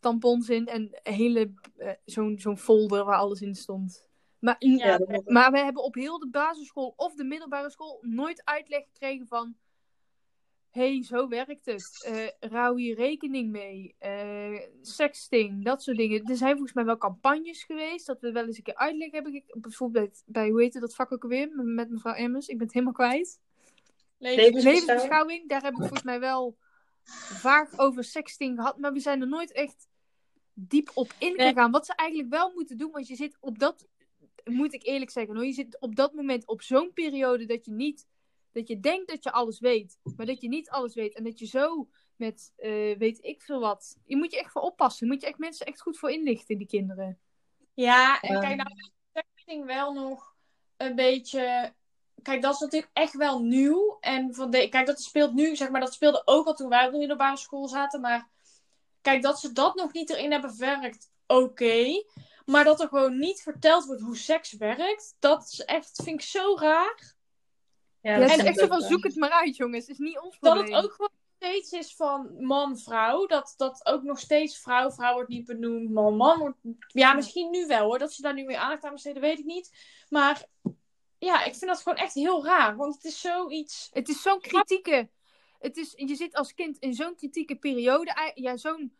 tampons 0.00 0.48
in 0.48 0.66
en 0.66 1.00
hele, 1.02 1.52
zo'n 2.04 2.38
zo'n 2.38 2.58
folder 2.58 3.04
waar 3.04 3.18
alles 3.18 3.40
in 3.40 3.54
stond. 3.54 4.03
Maar, 4.44 4.56
Ja, 4.58 4.98
het. 5.06 5.28
maar 5.30 5.50
we 5.50 5.58
hebben 5.58 5.82
op 5.82 5.94
heel 5.94 6.18
de 6.18 6.28
basisschool 6.28 6.92
of 6.96 7.14
de 7.14 7.24
middelbare 7.24 7.70
school 7.70 7.98
nooit 8.02 8.44
uitleg 8.44 8.84
gekregen 8.92 9.26
van... 9.26 9.56
hey, 10.70 11.02
zo 11.02 11.28
werkt 11.28 11.66
het. 11.66 12.08
Uh, 12.10 12.50
rouw 12.50 12.76
hier 12.76 12.96
rekening 12.96 13.50
mee. 13.50 13.94
Uh, 14.00 14.60
sexting, 14.82 15.64
dat 15.64 15.82
soort 15.82 15.96
dingen. 15.96 16.24
Er 16.24 16.36
zijn 16.36 16.52
volgens 16.52 16.72
mij 16.72 16.84
wel 16.84 16.96
campagnes 16.96 17.64
geweest. 17.64 18.06
Dat 18.06 18.20
we 18.20 18.32
wel 18.32 18.46
eens 18.46 18.56
een 18.56 18.62
keer 18.62 18.76
uitleg 18.76 19.10
hebben. 19.10 19.42
Bijvoorbeeld 19.46 20.22
bij, 20.26 20.48
hoe 20.48 20.62
heet 20.62 20.72
het, 20.72 20.82
dat 20.82 20.94
vak 20.94 21.12
ook 21.12 21.26
weer? 21.26 21.48
Met 21.54 21.90
mevrouw 21.90 22.14
Emmers. 22.14 22.46
Ik 22.46 22.56
ben 22.56 22.66
het 22.66 22.74
helemaal 22.74 22.94
kwijt. 22.94 23.40
Levensbeschouwing. 24.18 25.48
Daar 25.48 25.62
heb 25.62 25.72
ik 25.72 25.78
volgens 25.78 26.02
mij 26.02 26.20
wel 26.20 26.56
vaak 27.46 27.70
over 27.76 28.04
sexting 28.04 28.56
gehad. 28.56 28.78
Maar 28.78 28.92
we 28.92 29.00
zijn 29.00 29.20
er 29.20 29.28
nooit 29.28 29.52
echt 29.52 29.88
diep 30.52 30.90
op 30.94 31.14
ingegaan. 31.18 31.70
Wat 31.70 31.86
ze 31.86 31.94
eigenlijk 31.94 32.30
wel 32.30 32.52
moeten 32.54 32.78
doen. 32.78 32.90
Want 32.90 33.06
je 33.06 33.16
zit 33.16 33.36
op 33.40 33.58
dat, 33.58 33.86
moet 34.44 34.74
ik 34.74 34.86
eerlijk 34.86 35.10
zeggen 35.10 35.34
hoor. 35.34 35.46
Je 35.46 35.52
zit 35.52 35.80
op 35.80 35.96
dat 35.96 36.12
moment 36.12 36.46
op 36.46 36.62
zo'n 36.62 36.92
periode 36.92 37.46
dat 37.46 37.64
je 37.64 37.72
niet 37.72 38.06
dat 38.54 38.68
je 38.68 38.80
denkt 38.80 39.08
dat 39.08 39.24
je 39.24 39.32
alles 39.32 39.60
weet, 39.60 39.98
maar 40.16 40.26
dat 40.26 40.40
je 40.40 40.48
niet 40.48 40.70
alles 40.70 40.94
weet. 40.94 41.14
En 41.14 41.24
dat 41.24 41.38
je 41.38 41.46
zo 41.46 41.88
met 42.16 42.52
uh, 42.58 42.96
weet 42.98 43.24
ik 43.24 43.42
veel 43.42 43.60
wat. 43.60 43.96
Je 44.04 44.16
moet 44.16 44.32
je 44.32 44.38
echt 44.38 44.52
voor 44.52 44.62
oppassen. 44.62 45.06
Je 45.06 45.12
moet 45.12 45.22
je 45.22 45.28
echt 45.28 45.38
mensen 45.38 45.66
echt 45.66 45.80
goed 45.80 45.98
voor 45.98 46.10
inlichten, 46.10 46.58
die 46.58 46.66
kinderen. 46.66 47.18
Ja, 47.74 48.20
en 48.20 48.40
kijk, 48.40 48.56
nou 48.56 48.70
is 49.44 49.64
wel 49.64 49.92
nog 49.92 50.34
een 50.76 50.94
beetje. 50.94 51.72
Kijk, 52.22 52.42
dat 52.42 52.54
is 52.54 52.60
natuurlijk 52.60 52.90
echt 52.92 53.16
wel 53.16 53.42
nieuw. 53.42 53.96
En 54.00 54.34
van 54.34 54.50
de... 54.50 54.68
kijk, 54.68 54.86
dat 54.86 55.00
speelt 55.00 55.34
nu, 55.34 55.56
zeg 55.56 55.70
maar, 55.70 55.80
dat 55.80 55.92
speelde 55.92 56.22
ook 56.24 56.46
al 56.46 56.54
toen 56.54 56.68
wij 56.68 56.86
op 56.86 56.92
de 56.92 56.98
middelbare 56.98 57.36
school 57.36 57.68
zaten. 57.68 58.00
Maar 58.00 58.30
kijk, 59.00 59.22
dat 59.22 59.40
ze 59.40 59.52
dat 59.52 59.74
nog 59.74 59.92
niet 59.92 60.10
erin 60.10 60.32
hebben 60.32 60.54
verwerkt, 60.54 61.10
oké. 61.26 62.04
Maar 62.44 62.64
dat 62.64 62.80
er 62.80 62.88
gewoon 62.88 63.18
niet 63.18 63.42
verteld 63.42 63.84
wordt 63.84 64.02
hoe 64.02 64.16
seks 64.16 64.52
werkt, 64.52 65.16
dat 65.18 65.48
is 65.52 65.60
echt, 65.60 66.00
vind 66.04 66.20
ik 66.20 66.26
zo 66.26 66.56
raar. 66.58 67.14
Ja, 68.00 68.14
en 68.14 68.22
echt 68.22 68.58
zo 68.58 68.66
van, 68.66 68.80
zoek 68.80 69.04
het 69.04 69.16
maar 69.16 69.30
uit, 69.30 69.56
jongens. 69.56 69.86
Het 69.86 69.98
is 69.98 69.98
niet 69.98 70.18
ons 70.18 70.38
probleem. 70.38 70.66
Dat 70.66 70.74
het 70.74 70.84
ook 70.84 70.92
gewoon 70.92 71.10
steeds 71.36 71.72
is 71.72 71.94
van 71.96 72.44
man-vrouw. 72.44 73.26
Dat, 73.26 73.54
dat 73.56 73.86
ook 73.86 74.02
nog 74.02 74.18
steeds 74.18 74.58
vrouw-vrouw 74.58 75.14
wordt 75.14 75.28
niet 75.28 75.44
benoemd. 75.46 75.90
Man-man 75.90 76.38
wordt... 76.38 76.58
Ja, 76.86 77.14
misschien 77.14 77.50
nu 77.50 77.66
wel 77.66 77.84
hoor. 77.84 77.98
Dat 77.98 78.12
ze 78.12 78.22
daar 78.22 78.34
nu 78.34 78.46
weer 78.46 78.56
aandacht 78.56 78.84
aan 78.84 78.92
besteden, 78.92 79.22
weet 79.22 79.38
ik 79.38 79.44
niet. 79.44 79.70
Maar 80.08 80.44
ja, 81.18 81.44
ik 81.44 81.54
vind 81.54 81.70
dat 81.70 81.82
gewoon 81.82 81.98
echt 81.98 82.14
heel 82.14 82.44
raar. 82.44 82.76
Want 82.76 82.94
het 82.94 83.04
is 83.04 83.20
zoiets... 83.20 83.88
Het 83.92 84.08
is 84.08 84.22
zo'n 84.22 84.40
kritieke... 84.40 85.10
Het 85.58 85.76
is, 85.76 85.92
je 85.96 86.14
zit 86.14 86.34
als 86.34 86.54
kind 86.54 86.78
in 86.78 86.94
zo'n 86.94 87.16
kritieke 87.16 87.56
periode. 87.56 88.32
Ja, 88.34 88.56
zo'n 88.56 88.96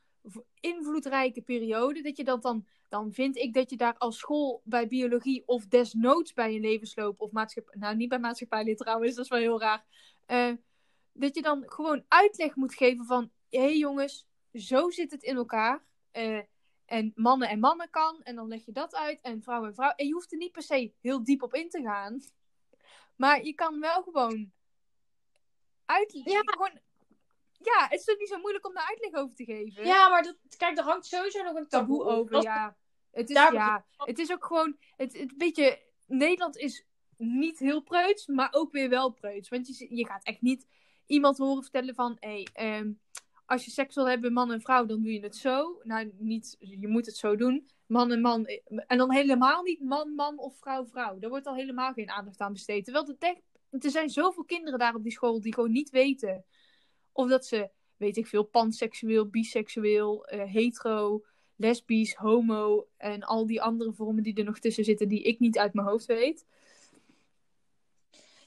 invloedrijke 0.60 1.42
periode. 1.42 2.02
Dat 2.02 2.16
je 2.16 2.24
dat 2.24 2.42
dan 2.42 2.66
dan 2.94 3.12
vind 3.12 3.36
ik 3.36 3.54
dat 3.54 3.70
je 3.70 3.76
daar 3.76 3.96
als 3.98 4.18
school 4.18 4.62
bij 4.64 4.86
biologie 4.86 5.42
of 5.46 5.66
desnoods 5.66 6.32
bij 6.32 6.54
een 6.54 6.60
levensloop 6.60 7.20
of 7.20 7.30
maatschappij, 7.30 7.74
nou 7.78 7.96
niet 7.96 8.08
bij 8.08 8.18
maatschappijleer 8.18 8.76
trouwens, 8.84 9.14
dat 9.14 9.24
is 9.24 9.30
wel 9.30 9.40
heel 9.40 9.60
raar, 9.60 9.84
uh, 10.26 10.56
dat 11.12 11.34
je 11.34 11.42
dan 11.42 11.62
gewoon 11.66 12.04
uitleg 12.08 12.54
moet 12.54 12.74
geven 12.74 13.04
van, 13.04 13.30
hé 13.48 13.60
hey 13.60 13.76
jongens, 13.76 14.26
zo 14.52 14.90
zit 14.90 15.10
het 15.10 15.22
in 15.22 15.36
elkaar. 15.36 15.84
Uh, 16.12 16.40
en 16.84 17.12
mannen 17.14 17.48
en 17.48 17.58
mannen 17.58 17.90
kan, 17.90 18.22
en 18.22 18.34
dan 18.34 18.48
leg 18.48 18.64
je 18.64 18.72
dat 18.72 18.94
uit, 18.94 19.20
en 19.20 19.42
vrouw 19.42 19.64
en 19.64 19.74
vrouw. 19.74 19.92
En 19.96 20.06
je 20.06 20.12
hoeft 20.12 20.32
er 20.32 20.38
niet 20.38 20.52
per 20.52 20.62
se 20.62 20.92
heel 21.00 21.24
diep 21.24 21.42
op 21.42 21.54
in 21.54 21.68
te 21.68 21.82
gaan. 21.82 22.20
Maar 23.16 23.44
je 23.44 23.54
kan 23.54 23.80
wel 23.80 24.02
gewoon 24.02 24.52
uitleggen. 25.84 26.32
Ja. 26.32 26.40
Gewoon 26.44 26.80
ja, 27.58 27.86
het 27.88 27.98
is 27.98 28.04
toch 28.04 28.18
niet 28.18 28.28
zo 28.28 28.38
moeilijk 28.38 28.66
om 28.66 28.74
daar 28.74 28.86
uitleg 28.88 29.22
over 29.22 29.36
te 29.36 29.44
geven? 29.44 29.86
Ja, 29.86 30.08
maar 30.08 30.22
dat, 30.22 30.36
kijk, 30.56 30.78
er 30.78 30.84
hangt 30.84 31.06
sowieso 31.06 31.42
nog 31.42 31.54
een 31.54 31.68
taboe, 31.68 32.04
over. 32.04 32.42
Ja. 32.42 32.76
Het 33.14 33.30
is, 33.30 33.36
ja, 33.36 33.84
het 33.96 34.18
is 34.18 34.32
ook 34.32 34.44
gewoon, 34.44 34.76
het, 34.96 35.18
het 35.18 35.36
beetje, 35.36 35.82
Nederland 36.06 36.56
is 36.56 36.86
niet 37.16 37.58
heel 37.58 37.82
preuts, 37.82 38.26
maar 38.26 38.48
ook 38.52 38.72
weer 38.72 38.88
wel 38.88 39.10
preuts. 39.10 39.48
Want 39.48 39.78
je, 39.78 39.96
je 39.96 40.06
gaat 40.06 40.24
echt 40.24 40.40
niet 40.40 40.66
iemand 41.06 41.38
horen 41.38 41.62
vertellen 41.62 41.94
van, 41.94 42.16
hé, 42.20 42.42
hey, 42.52 42.78
um, 42.78 43.00
als 43.46 43.64
je 43.64 43.70
seks 43.70 43.94
wil 43.94 44.08
hebben, 44.08 44.32
man 44.32 44.52
en 44.52 44.60
vrouw, 44.60 44.86
dan 44.86 45.02
doe 45.02 45.12
je 45.12 45.20
het 45.20 45.36
zo. 45.36 45.80
Nou, 45.82 46.12
niet, 46.18 46.56
je 46.58 46.88
moet 46.88 47.06
het 47.06 47.16
zo 47.16 47.36
doen. 47.36 47.68
Man 47.86 48.12
en 48.12 48.20
man. 48.20 48.46
En 48.86 48.98
dan 48.98 49.12
helemaal 49.12 49.62
niet 49.62 49.80
man, 49.80 50.14
man 50.14 50.38
of 50.38 50.58
vrouw, 50.58 50.86
vrouw. 50.86 51.18
Daar 51.18 51.30
wordt 51.30 51.46
al 51.46 51.54
helemaal 51.54 51.92
geen 51.92 52.10
aandacht 52.10 52.40
aan 52.40 52.52
besteed. 52.52 52.84
Terwijl 52.84 53.06
het 53.06 53.18
echt, 53.18 53.42
er 53.70 53.90
zijn 53.90 54.10
zoveel 54.10 54.44
kinderen 54.44 54.78
daar 54.78 54.94
op 54.94 55.02
die 55.02 55.12
school 55.12 55.40
die 55.40 55.54
gewoon 55.54 55.72
niet 55.72 55.90
weten 55.90 56.44
of 57.12 57.28
dat 57.28 57.46
ze, 57.46 57.70
weet 57.96 58.16
ik 58.16 58.26
veel, 58.26 58.42
panseksueel, 58.42 59.28
biseksueel, 59.28 60.32
uh, 60.34 60.44
hetero, 60.52 61.24
lesbisch, 61.56 62.14
homo 62.14 62.86
en 62.96 63.22
al 63.22 63.46
die 63.46 63.62
andere 63.62 63.92
vormen 63.92 64.22
die 64.22 64.34
er 64.34 64.44
nog 64.44 64.58
tussen 64.58 64.84
zitten 64.84 65.08
die 65.08 65.22
ik 65.22 65.38
niet 65.38 65.58
uit 65.58 65.74
mijn 65.74 65.86
hoofd 65.86 66.06
weet. 66.06 66.44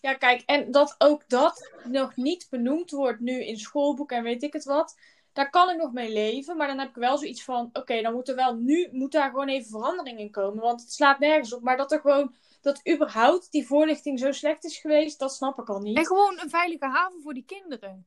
Ja, 0.02 0.14
kijk, 0.14 0.42
en 0.46 0.72
dat 0.72 0.96
ook 0.98 1.30
dat 1.30 1.72
nog 1.84 2.16
niet 2.16 2.48
benoemd 2.50 2.92
wordt 2.92 3.20
nu 3.20 3.46
in 3.46 3.58
schoolboeken 3.58 4.18
en 4.18 4.24
weet 4.24 4.44
ik 4.44 4.54
het 4.54 4.64
wat. 4.64 4.98
Daar 5.34 5.50
kan 5.50 5.70
ik 5.70 5.78
nog 5.78 5.94
mee 5.94 6.14
leven, 6.14 6.58
maar 6.58 6.68
dan 6.68 6.80
heb 6.80 6.90
ik 6.90 6.96
wel 6.96 7.18
zoiets 7.18 7.44
van: 7.44 7.70
oké, 7.74 8.02
dan 8.02 8.14
moet 8.14 8.30
er 8.30 8.36
wel 8.36 8.56
nu 8.56 8.90
moet 8.92 9.12
daar 9.12 9.30
gewoon 9.30 9.48
even 9.48 9.70
verandering 9.70 10.20
in 10.20 10.32
komen, 10.32 10.64
want 10.64 10.82
het 10.82 10.92
slaat 10.94 11.20
nergens 11.20 11.54
op. 11.54 11.62
Maar 11.62 11.78
dat 11.78 11.92
er 11.92 12.00
gewoon 12.00 12.36
dat 12.62 12.90
überhaupt 12.90 13.52
die 13.52 13.68
voorlichting 13.68 14.20
zo 14.20 14.32
slecht 14.32 14.64
is 14.64 14.78
geweest, 14.78 15.20
dat 15.20 15.34
snap 15.34 15.60
ik 15.60 15.70
al 15.70 15.80
niet. 15.80 15.98
En 15.98 16.06
gewoon 16.06 16.40
een 16.40 16.50
veilige 16.50 16.86
haven 16.86 17.22
voor 17.22 17.34
die 17.34 17.46
kinderen. 17.46 18.06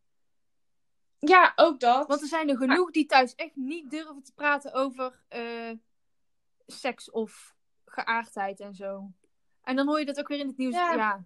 Ja, 1.20 1.52
ook 1.56 1.80
dat. 1.80 2.06
Want 2.06 2.20
er 2.20 2.28
zijn 2.28 2.48
er 2.48 2.56
genoeg 2.56 2.90
die 2.90 3.06
thuis 3.06 3.34
echt 3.34 3.56
niet 3.56 3.90
durven 3.90 4.22
te 4.22 4.32
praten 4.34 4.72
over 4.72 5.20
uh, 5.36 5.70
seks 6.66 7.10
of 7.10 7.54
geaardheid 7.84 8.60
en 8.60 8.74
zo. 8.74 9.10
En 9.62 9.76
dan 9.76 9.86
hoor 9.86 9.98
je 9.98 10.04
dat 10.04 10.18
ook 10.18 10.28
weer 10.28 10.38
in 10.38 10.46
het 10.46 10.56
nieuws. 10.56 10.74
Ja. 10.74 11.24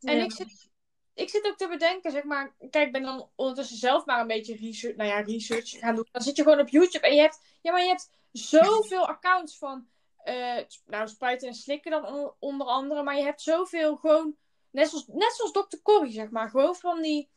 En 0.00 0.22
ik 0.22 0.32
zit, 0.32 0.70
ik 1.14 1.28
zit 1.28 1.46
ook 1.46 1.56
te 1.56 1.68
bedenken, 1.68 2.10
zeg 2.10 2.24
maar. 2.24 2.54
Kijk, 2.70 2.86
ik 2.86 2.92
ben 2.92 3.02
dan 3.02 3.30
ondertussen 3.34 3.76
zelf 3.76 4.04
maar 4.04 4.20
een 4.20 4.26
beetje 4.26 4.56
research, 4.56 4.96
nou 4.96 5.08
ja, 5.08 5.20
research 5.20 5.70
gaan 5.70 5.94
doen. 5.94 6.08
Dan 6.10 6.22
zit 6.22 6.36
je 6.36 6.42
gewoon 6.42 6.60
op 6.60 6.68
YouTube 6.68 7.06
en 7.06 7.14
je 7.14 7.20
hebt, 7.20 7.40
ja, 7.62 7.72
maar 7.72 7.82
je 7.82 7.88
hebt 7.88 8.10
zoveel 8.32 9.06
accounts 9.14 9.58
van, 9.58 9.88
uh, 10.24 10.58
nou, 10.86 11.08
spuiten 11.08 11.48
en 11.48 11.54
slikken 11.54 11.90
dan 11.90 12.34
onder 12.38 12.66
andere. 12.66 13.02
Maar 13.02 13.16
je 13.16 13.22
hebt 13.22 13.42
zoveel 13.42 13.96
gewoon, 13.96 14.36
net 14.70 14.88
zoals, 14.88 15.06
net 15.06 15.32
zoals 15.32 15.52
Dr. 15.52 15.76
Corrie, 15.82 16.12
zeg 16.12 16.30
maar. 16.30 16.50
Gewoon 16.50 16.76
van 16.76 17.02
die 17.02 17.28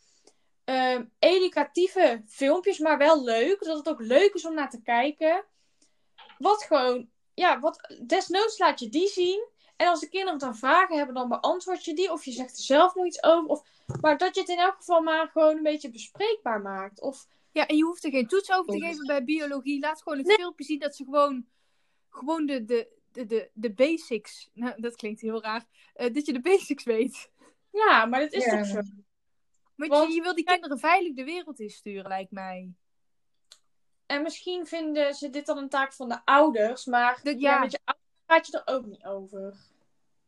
uh, 0.66 1.00
educatieve 1.20 2.22
filmpjes, 2.28 2.80
maar 2.80 2.98
wel 2.98 3.24
leuk. 3.24 3.64
Dat 3.64 3.78
het 3.78 3.90
ook 3.90 4.02
leuk 4.02 4.34
is 4.34 4.46
om 4.46 4.54
naar 4.54 4.70
te 4.70 4.82
kijken. 4.82 5.46
Wat 6.38 6.64
gewoon, 6.64 7.10
ja, 7.34 7.60
wat, 7.60 7.96
desnoods 8.06 8.58
laat 8.58 8.80
je 8.80 8.90
die 8.90 9.08
zien. 9.08 9.48
En 9.76 9.88
als 9.88 10.00
de 10.00 10.10
kinderen 10.10 10.40
dan 10.40 10.56
vragen 10.56 10.98
hebben, 10.98 11.16
dan 11.16 11.30
beantwoord 11.30 11.86
je 11.86 11.94
die. 11.94 12.12
Of 12.12 12.26
je 12.26 12.32
zegt 12.32 12.58
er 12.58 12.64
zelf 12.64 12.96
nog 12.96 13.06
iets 13.06 13.24
over. 13.24 13.50
Of, 13.50 13.64
maar 14.02 14.18
dat 14.18 14.36
je 14.36 14.42
het 14.42 14.50
in 14.50 14.58
elk 14.58 14.76
geval 14.76 15.02
maar 15.02 15.28
gewoon 15.28 15.58
een 15.58 15.64
beetje 15.64 15.90
bespreekbaar 15.90 16.62
maakt. 16.62 17.02
Of, 17.02 17.28
ja, 17.52 17.68
en 17.68 17.78
je 17.78 17.84
hoeft 17.84 18.04
er 18.04 18.12
geen 18.12 18.28
toets 18.28 18.52
over 18.52 18.74
te 18.74 18.80
geven 18.80 19.06
bij 19.06 19.24
biologie. 19.24 19.80
Laat 19.80 20.02
gewoon 20.02 20.20
een 20.20 20.32
filmpje 20.32 20.66
zien 20.66 20.80
dat 20.80 20.96
ze 20.96 21.04
gewoon, 21.04 21.46
gewoon 22.10 22.46
de, 22.46 22.66
de, 22.66 22.88
de, 23.12 23.26
de, 23.26 23.50
de 23.54 23.74
basics. 23.74 24.50
Nou, 24.54 24.82
dat 24.82 24.96
klinkt 24.96 25.22
heel 25.22 25.42
raar. 25.42 25.66
Uh, 25.96 26.14
dat 26.14 26.26
je 26.26 26.34
de 26.34 26.42
basics 26.42 26.84
weet. 26.84 27.32
Ja, 27.72 28.06
maar 28.06 28.20
dat 28.20 28.34
is 28.34 28.44
toch 28.44 28.66
zo. 28.66 28.82
Want, 29.90 30.08
je, 30.08 30.14
je 30.14 30.22
wil 30.22 30.36
die 30.36 30.44
kinderen 30.44 30.80
veilig 30.80 31.14
de 31.14 31.24
wereld 31.24 31.60
insturen, 31.60 32.08
lijkt 32.08 32.32
mij. 32.32 32.74
En 34.06 34.22
misschien 34.22 34.66
vinden 34.66 35.14
ze 35.14 35.30
dit 35.30 35.46
dan 35.46 35.58
een 35.58 35.70
taak 35.70 35.94
van 35.94 36.10
de 36.10 36.26
ouders, 36.26 36.86
maar 36.86 37.20
ja. 37.24 37.60
met 37.60 37.72
je 37.72 37.80
ouders 37.84 38.08
praat 38.26 38.48
je 38.48 38.62
er 38.64 38.76
ook 38.76 38.86
niet 38.86 39.06
over. 39.06 39.56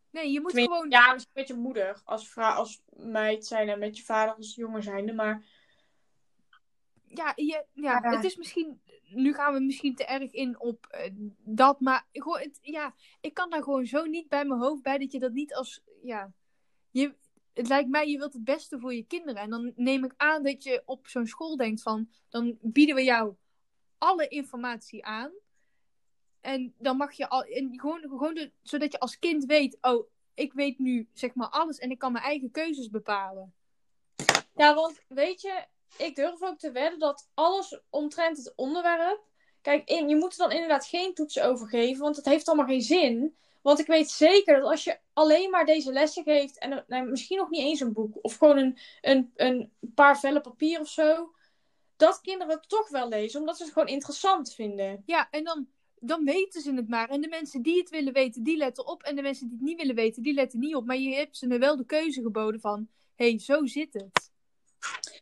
Nee, 0.09 0.31
je 0.31 0.41
moet 0.41 0.51
gewoon... 0.51 0.89
Ja, 0.89 1.13
misschien 1.13 1.33
met 1.33 1.47
je 1.47 1.53
moeder 1.53 2.01
als, 2.03 2.29
vrouw, 2.29 2.53
als 2.53 2.81
meid 2.95 3.45
zijn 3.45 3.69
en 3.69 3.79
met 3.79 3.97
je 3.97 4.03
vader 4.03 4.35
als 4.35 4.55
jongen 4.55 4.83
zijnde, 4.83 5.13
maar... 5.13 5.43
Ja, 7.05 7.33
je, 7.35 7.65
ja, 7.73 8.01
het 8.01 8.23
is 8.23 8.35
misschien... 8.35 8.81
Nu 9.09 9.33
gaan 9.33 9.53
we 9.53 9.59
misschien 9.59 9.95
te 9.95 10.05
erg 10.05 10.31
in 10.31 10.59
op 10.59 10.87
uh, 10.91 11.29
dat, 11.43 11.79
maar 11.79 12.07
gewoon, 12.11 12.39
het, 12.39 12.59
ja, 12.61 12.93
ik 13.21 13.33
kan 13.33 13.49
daar 13.49 13.63
gewoon 13.63 13.85
zo 13.85 14.05
niet 14.05 14.29
bij 14.29 14.45
mijn 14.45 14.59
hoofd 14.59 14.81
bij 14.81 14.97
dat 14.97 15.11
je 15.11 15.19
dat 15.19 15.31
niet 15.31 15.55
als... 15.55 15.81
Ja, 16.01 16.31
je, 16.91 17.15
het 17.55 17.67
lijkt 17.67 17.89
mij, 17.89 18.09
je 18.09 18.17
wilt 18.17 18.33
het 18.33 18.43
beste 18.43 18.79
voor 18.79 18.93
je 18.93 19.05
kinderen. 19.05 19.41
En 19.41 19.49
dan 19.49 19.73
neem 19.75 20.03
ik 20.03 20.13
aan 20.17 20.43
dat 20.43 20.63
je 20.63 20.83
op 20.85 21.07
zo'n 21.07 21.27
school 21.27 21.57
denkt 21.57 21.81
van, 21.81 22.09
dan 22.29 22.57
bieden 22.61 22.95
we 22.95 23.03
jou 23.03 23.35
alle 23.97 24.27
informatie 24.27 25.05
aan. 25.05 25.31
En 26.41 26.73
dan 26.77 26.97
mag 26.97 27.13
je 27.13 27.29
al, 27.29 27.43
en 27.43 27.79
gewoon, 27.79 28.01
gewoon 28.01 28.51
zodat 28.61 28.91
je 28.91 28.99
als 28.99 29.19
kind 29.19 29.45
weet, 29.45 29.77
oh, 29.81 30.07
ik 30.33 30.53
weet 30.53 30.79
nu 30.79 31.09
zeg 31.13 31.33
maar 31.33 31.49
alles 31.49 31.77
en 31.77 31.91
ik 31.91 31.99
kan 31.99 32.11
mijn 32.11 32.23
eigen 32.23 32.51
keuzes 32.51 32.89
bepalen. 32.89 33.53
Ja, 34.55 34.73
want 34.75 35.01
weet 35.07 35.41
je, 35.41 35.65
ik 35.97 36.15
durf 36.15 36.41
ook 36.41 36.57
te 36.57 36.71
wedden 36.71 36.99
dat 36.99 37.29
alles 37.33 37.81
omtrent 37.89 38.37
het 38.37 38.53
onderwerp. 38.55 39.23
Kijk, 39.61 39.89
in, 39.89 40.09
je 40.09 40.15
moet 40.15 40.31
er 40.31 40.37
dan 40.37 40.51
inderdaad 40.51 40.85
geen 40.85 41.13
toetsen 41.13 41.45
over 41.45 41.67
geven, 41.67 42.01
want 42.01 42.15
het 42.15 42.25
heeft 42.25 42.47
allemaal 42.47 42.65
geen 42.65 42.81
zin. 42.81 43.37
Want 43.65 43.79
ik 43.79 43.87
weet 43.87 44.09
zeker 44.09 44.59
dat 44.59 44.69
als 44.69 44.83
je 44.83 44.99
alleen 45.13 45.49
maar 45.49 45.65
deze 45.65 45.91
lessen 45.91 46.23
geeft 46.23 46.57
en 46.57 46.83
nou, 46.87 47.09
misschien 47.09 47.37
nog 47.37 47.49
niet 47.49 47.61
eens 47.61 47.79
een 47.79 47.93
boek 47.93 48.17
of 48.21 48.35
gewoon 48.35 48.57
een, 48.57 48.77
een, 49.01 49.31
een 49.35 49.71
paar 49.95 50.19
vellen 50.19 50.41
papier 50.41 50.79
of 50.79 50.87
zo, 50.87 51.33
dat 51.95 52.21
kinderen 52.21 52.55
het 52.55 52.69
toch 52.69 52.89
wel 52.89 53.07
lezen, 53.07 53.39
omdat 53.39 53.57
ze 53.57 53.63
het 53.63 53.73
gewoon 53.73 53.87
interessant 53.87 54.53
vinden. 54.53 55.03
Ja, 55.05 55.27
en 55.29 55.43
dan, 55.43 55.67
dan 55.99 56.23
weten 56.23 56.61
ze 56.61 56.73
het 56.73 56.89
maar. 56.89 57.09
En 57.09 57.21
de 57.21 57.27
mensen 57.27 57.61
die 57.61 57.77
het 57.77 57.89
willen 57.89 58.13
weten, 58.13 58.43
die 58.43 58.57
letten 58.57 58.87
op. 58.87 59.03
En 59.03 59.15
de 59.15 59.21
mensen 59.21 59.47
die 59.47 59.57
het 59.57 59.65
niet 59.65 59.79
willen 59.79 59.95
weten, 59.95 60.23
die 60.23 60.33
letten 60.33 60.59
niet 60.59 60.75
op. 60.75 60.85
Maar 60.85 60.97
je 60.97 61.15
hebt 61.15 61.37
ze 61.37 61.47
nu 61.47 61.59
wel 61.59 61.77
de 61.77 61.85
keuze 61.85 62.21
geboden 62.21 62.59
van, 62.59 62.87
hé, 63.15 63.29
hey, 63.29 63.39
zo 63.39 63.65
zit 63.65 63.93
het. 63.93 64.31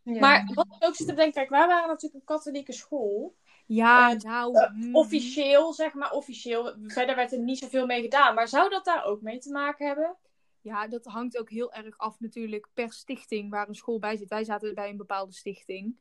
Ja. 0.04 0.20
Maar 0.20 0.52
wat 0.54 0.68
ik 0.80 0.88
ook 0.88 0.96
zit 0.96 1.08
te 1.08 1.14
denken, 1.14 1.34
kijk, 1.34 1.50
wij 1.50 1.68
waren 1.68 1.88
natuurlijk 1.88 2.16
een 2.16 2.36
katholieke 2.36 2.74
school. 2.74 3.36
Ja, 3.66 4.12
Eh, 4.12 4.20
nou. 4.20 4.58
Eh, 4.58 4.72
mm. 4.72 4.96
Officieel, 4.96 5.74
zeg 5.74 5.94
maar, 5.94 6.12
officieel. 6.12 6.76
Verder 6.84 7.16
werd 7.16 7.32
er 7.32 7.40
niet 7.40 7.58
zoveel 7.60 7.86
mee 7.86 8.02
gedaan. 8.02 8.36
Maar 8.36 8.48
zou 8.48 8.70
dat 8.70 8.86
daar 8.86 9.04
ook 9.06 9.22
mee 9.22 9.40
te 9.40 9.52
maken 9.52 9.88
hebben? 9.88 10.18
Ja, 10.62 10.88
dat 10.88 11.06
hangt 11.06 11.38
ook 11.38 11.50
heel 11.50 11.74
erg 11.74 11.98
af 11.98 12.20
natuurlijk 12.20 12.68
per 12.74 12.94
stichting 12.94 13.50
waar 13.50 13.68
een 13.68 13.76
school 13.76 14.00
bij 14.00 14.18
zit. 14.18 14.30
Wij 14.30 14.44
zaten 14.44 14.76
bij 14.76 14.90
een 14.90 14.98
bepaalde 14.98 15.34
stichting. 15.34 15.96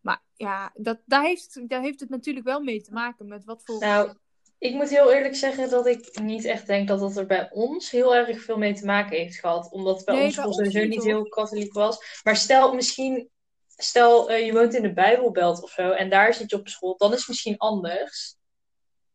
Maar 0.00 0.22
ja, 0.34 0.72
dat, 0.74 1.00
daar, 1.04 1.22
heeft, 1.22 1.68
daar 1.68 1.82
heeft 1.82 2.00
het 2.00 2.08
natuurlijk 2.08 2.46
wel 2.46 2.60
mee 2.60 2.82
te 2.82 2.92
maken 2.92 3.28
met 3.28 3.44
wat 3.44 3.62
voor... 3.64 3.78
Nou, 3.78 4.12
ik 4.58 4.74
moet 4.74 4.90
heel 4.90 5.12
eerlijk 5.12 5.34
zeggen 5.34 5.70
dat 5.70 5.86
ik 5.86 6.20
niet 6.20 6.44
echt 6.44 6.66
denk 6.66 6.88
dat 6.88 7.00
dat 7.00 7.16
er 7.16 7.26
bij 7.26 7.50
ons 7.50 7.90
heel 7.90 8.14
erg 8.14 8.42
veel 8.42 8.58
mee 8.58 8.74
te 8.74 8.84
maken 8.84 9.16
heeft 9.16 9.38
gehad. 9.38 9.70
Omdat 9.70 9.96
het 9.96 10.04
bij 10.04 10.14
Nee, 10.14 10.24
ons 10.24 10.34
bij 10.34 10.44
school 10.44 10.56
ons 10.56 10.72
sowieso 10.72 10.88
niet 10.88 11.04
heel 11.04 11.28
katholiek 11.28 11.72
was. 11.72 12.20
Maar 12.24 12.36
stel 12.36 12.74
misschien, 12.74 13.28
stel 13.82 14.30
eh, 14.30 14.46
je 14.46 14.52
woont 14.52 14.74
in 14.74 14.82
de 14.82 14.92
Bijbelbelt 14.92 15.62
of 15.62 15.70
zo 15.70 15.90
en 15.90 16.10
daar 16.10 16.34
zit 16.34 16.50
je 16.50 16.56
op 16.56 16.68
school, 16.68 16.96
dan 16.96 17.12
is 17.12 17.18
het 17.18 17.28
misschien 17.28 17.58
anders. 17.58 18.36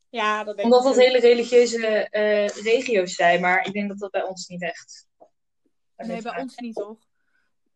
Ja, 0.10 0.44
dat 0.44 0.56
denk 0.56 0.74
Omdat 0.74 0.80
ik 0.80 0.96
dat 0.96 1.06
hele 1.06 1.20
religieuze 1.20 1.88
eh, 2.10 2.48
regio's 2.48 3.14
zijn. 3.16 3.42
Maar 3.42 3.66
ik 3.66 3.74
denk 3.74 3.90
dat 3.90 4.00
dat 4.00 4.12
bij 4.12 4.24
ons 4.24 4.48
niet 4.48 4.62
echt. 4.62 5.08
Nee, 5.96 6.22
bij 6.22 6.42
ons 6.42 6.56
niet 6.56 6.76
hoor. 6.76 6.98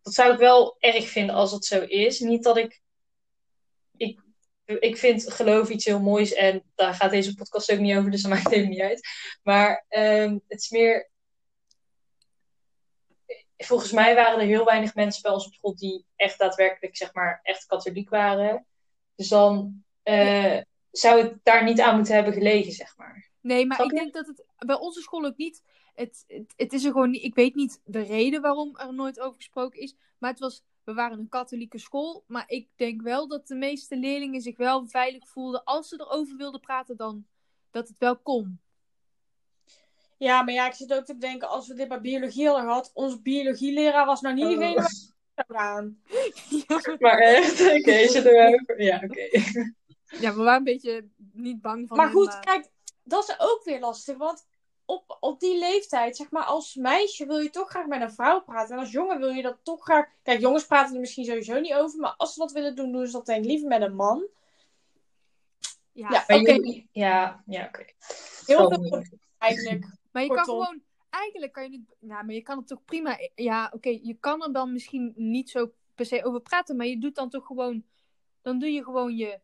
dat 0.02 0.14
zou 0.14 0.34
ik 0.34 0.40
wel 0.40 0.76
erg 0.80 1.08
vinden 1.10 1.36
als 1.36 1.52
het 1.52 1.66
zo 1.66 1.82
is. 1.82 2.20
Niet 2.20 2.44
dat 2.44 2.58
ik. 2.58 2.82
Ik, 3.98 4.22
ik 4.66 4.98
vind 4.98 5.34
geloof 5.34 5.70
iets 5.70 5.86
heel 5.86 6.00
moois 6.00 6.34
en 6.34 6.64
daar 6.76 6.94
gaat 6.94 7.12
deze 7.12 7.36
podcast 7.36 7.72
ook 7.72 7.80
niet 7.80 7.98
over, 7.98 8.12
dus 8.12 8.22
dat 8.22 8.32
maakt 8.32 8.44
het 8.44 8.54
even 8.54 8.70
niet 8.70 8.82
uit. 8.82 9.08
Maar 9.44 9.86
ehm, 9.88 10.38
het 10.48 10.62
is 10.62 10.70
meer. 10.70 11.10
Volgens 13.66 13.92
mij 13.92 14.16
waren 14.16 14.40
er 14.40 14.46
heel 14.46 14.66
weinig 14.66 14.96
mensen 14.96 15.22
bij 15.22 15.32
ons 15.32 15.46
op 15.46 15.54
school 15.54 15.76
die 15.76 16.06
echt 16.16 16.40
daadwerkelijk, 16.40 16.98
zeg 16.98 17.14
maar, 17.14 17.40
echt 17.44 17.66
katholiek 17.66 18.10
waren. 18.10 18.66
Dus 19.16 19.28
dan 19.28 19.84
eh, 20.04 20.62
zou 20.92 21.22
het 21.22 21.40
daar 21.44 21.64
niet 21.64 21.82
aan 21.82 21.96
moeten 21.96 22.14
hebben 22.14 22.34
gelegen, 22.34 22.72
zeg 22.72 22.98
maar. 22.98 23.30
Nee, 23.42 23.66
maar 23.66 23.84
ik 23.84 23.90
denk 23.90 24.14
dat 24.14 24.28
het 24.28 24.46
bij 24.58 24.80
onze 24.80 25.02
school 25.02 25.26
ook 25.26 25.38
niet. 25.38 25.62
Het, 25.94 26.24
het, 26.28 26.54
het 26.56 26.74
is 26.74 26.84
er 26.84 26.92
gewoon 26.92 27.10
niet. 27.10 27.24
Ik 27.24 27.36
weet 27.36 27.56
niet 27.56 27.82
de 27.84 28.02
reden 28.02 28.42
waarom 28.42 28.78
er 28.78 28.94
nooit 28.94 29.20
over 29.20 29.36
gesproken 29.36 29.80
is. 29.80 29.96
Maar 30.18 30.30
het 30.30 30.40
was. 30.40 30.64
We 30.84 30.94
waren 30.94 31.20
een 31.20 31.30
katholieke 31.30 31.78
school. 31.78 32.24
Maar 32.28 32.44
ik 32.48 32.68
denk 32.76 33.02
wel 33.02 33.28
dat 33.28 33.48
de 33.48 33.56
meeste 33.56 33.98
leerlingen 33.98 34.42
zich 34.42 34.58
wel 34.58 34.88
veilig 34.88 35.28
voelden. 35.28 35.64
Als 35.64 35.88
ze 35.88 35.96
erover 36.00 36.38
wilden 36.38 36.60
praten, 36.60 36.98
dan 36.98 37.26
dat 37.72 37.88
het 37.88 37.98
wel 37.98 38.18
kon. 38.18 38.60
Ja, 40.24 40.42
maar 40.42 40.54
ja, 40.54 40.68
ik 40.68 40.74
zit 40.74 40.94
ook 40.94 41.06
te 41.06 41.18
denken, 41.18 41.50
als 41.50 41.68
we 41.68 41.74
dit 41.74 41.88
bij 41.88 42.02
biologie 42.02 42.46
hadden 42.48 42.64
gehad, 42.66 42.92
onze 42.94 43.22
biologieleraar 43.22 44.06
was 44.06 44.22
nou 44.22 44.36
niet 44.36 44.44
Oh. 44.44 44.50
degene 44.50 44.74
waar 44.76 44.84
we 44.88 45.44
zou 45.46 45.60
gaan. 45.60 46.02
Maar 47.00 47.18
echt? 47.18 47.62
Oké, 47.62 48.08
zit 48.14 48.26
er 48.26 48.48
over. 48.48 48.82
Ja, 48.82 49.02
oké. 49.04 49.28
ja, 50.20 50.34
we 50.34 50.44
waren 50.44 50.58
een 50.58 50.64
beetje 50.64 51.08
niet 51.34 51.62
bang 51.62 51.88
van. 51.88 51.98
Maar 51.98 52.06
hem, 52.06 52.16
goed, 52.16 52.40
kijk, 52.40 52.70
dat 53.04 53.30
is 53.30 53.36
ook 53.40 53.64
weer 53.64 53.80
lastig, 53.80 54.18
want 54.18 54.46
op, 54.86 55.18
op 55.20 55.40
die 55.40 55.60
leeftijd, 55.60 56.18
zeg 56.18 56.32
maar, 56.32 56.44
als 56.44 56.76
meisje 56.76 57.26
wil 57.26 57.40
je 57.40 57.50
toch 57.50 57.70
graag 57.70 57.86
met 57.86 58.02
een 58.02 58.14
vrouw 58.14 58.42
praten. 58.42 58.76
En 58.76 58.82
als 58.82 58.92
jongen 58.92 59.20
wil 59.20 59.30
je 59.30 59.42
dat 59.42 59.58
toch 59.64 59.84
graag... 59.84 60.06
Kijk, 60.24 60.40
jongens 60.40 60.66
praten 60.66 60.94
er 60.94 61.00
misschien 61.00 61.26
sowieso 61.26 61.60
niet 61.60 61.74
over, 61.74 62.00
maar 62.00 62.14
als 62.18 62.34
ze 62.34 62.40
dat 62.40 62.52
willen 62.52 62.76
doen, 62.76 62.92
doen 62.92 63.06
ze 63.06 63.12
dat 63.12 63.26
denk 63.26 63.44
ik 63.44 63.50
liever 63.50 63.68
met 63.68 63.82
een 63.82 63.96
man. 63.96 64.28
Ja, 65.92 66.24
Ja, 66.28 66.40
oké. 66.40 66.84
ja, 66.92 67.44
ja, 67.46 67.66
oké. 67.66 67.86
Heel 68.46 68.70
veel 68.70 69.04
eigenlijk. 69.38 70.00
Maar 70.12 70.24
je 70.24 70.30
kan 70.30 70.46
gewoon, 70.46 70.82
eigenlijk 71.10 71.52
kan 71.52 71.72
je 71.72 71.78
het, 71.78 71.96
nou, 72.00 72.26
maar 72.26 72.36
je 72.36 72.42
kan 72.42 72.58
het 72.58 72.68
toch 72.68 72.86
prima, 72.86 73.18
ja, 73.36 73.72
oké, 73.74 73.90
je 73.90 74.18
kan 74.20 74.44
er 74.44 74.54
dan 74.54 74.72
misschien 74.72 75.14
niet 75.16 75.50
zo 75.50 75.72
per 75.96 76.06
se 76.06 76.26
over 76.26 76.42
praten, 76.42 76.76
maar 76.76 76.86
je 76.86 76.98
doet 76.98 77.16
dan 77.16 77.30
toch 77.30 77.46
gewoon, 77.46 77.84
dan 78.42 78.60
doe 78.60 78.70
je 78.70 78.84
gewoon 78.84 79.16
je, 79.16 79.40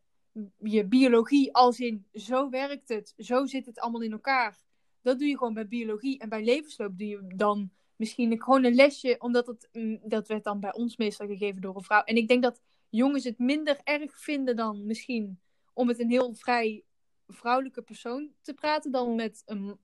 je 0.58 0.86
biologie 0.86 1.54
als 1.54 1.80
in, 1.80 2.08
zo 2.14 2.50
werkt 2.50 2.90
het, 2.90 3.14
zo 3.18 3.46
zit 3.46 3.66
het 3.66 3.80
allemaal 3.80 4.02
in 4.02 4.12
elkaar. 4.12 4.66
Dat 5.02 5.20
doe 5.20 5.28
je 5.28 5.38
gewoon 5.38 5.54
bij 5.54 5.68
biologie 5.68 6.20
en 6.20 6.30
bij 6.30 6.44
levensloop 6.44 6.98
doe 6.98 7.08
je 7.08 7.34
dan 7.36 7.72
misschien 7.96 8.42
gewoon 8.42 8.64
een 8.64 8.76
lesje, 8.76 9.16
omdat 9.20 9.48
het, 9.48 9.70
mm, 9.72 10.00
dat 10.04 10.28
werd 10.28 10.44
dan 10.44 10.60
bij 10.60 10.74
ons 10.74 10.98
meestal 10.98 11.28
gegeven 11.28 11.62
door 11.62 11.76
een 11.76 11.84
vrouw. 11.84 12.04
En 12.04 12.16
ik 12.16 12.28
denk 12.28 12.44
dat 12.44 12.62
jongens 12.90 13.24
het 13.24 13.40
minder 13.40 13.80
erg 13.84 14.20
vinden 14.20 14.56
dan 14.56 14.86
misschien 14.86 15.40
om 15.74 15.88
met 15.88 16.00
een 16.00 16.10
heel 16.10 16.34
vrij 16.34 16.84
vrouwelijke 17.28 17.82
persoon 17.82 18.32
te 18.42 18.54
praten 18.54 18.92
dan 18.92 19.16
met 19.16 19.44
een, 19.46 19.78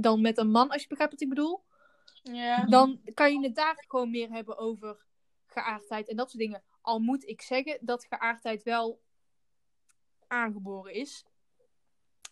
dan 0.00 0.20
met 0.20 0.38
een 0.38 0.50
man, 0.50 0.70
als 0.70 0.82
je 0.82 0.88
begrijpt 0.88 1.12
wat 1.12 1.22
ik 1.22 1.28
bedoel. 1.28 1.64
Ja. 2.22 2.64
Dan 2.64 3.00
kan 3.14 3.32
je 3.32 3.46
het 3.46 3.54
daar 3.54 3.84
gewoon 3.88 4.10
meer 4.10 4.30
hebben 4.30 4.58
over 4.58 5.04
geaardheid 5.46 6.08
en 6.08 6.16
dat 6.16 6.30
soort 6.30 6.42
dingen. 6.42 6.62
Al 6.80 6.98
moet 6.98 7.24
ik 7.28 7.42
zeggen 7.42 7.78
dat 7.80 8.06
geaardheid 8.08 8.62
wel 8.62 9.00
aangeboren 10.26 10.92
is. 10.92 11.24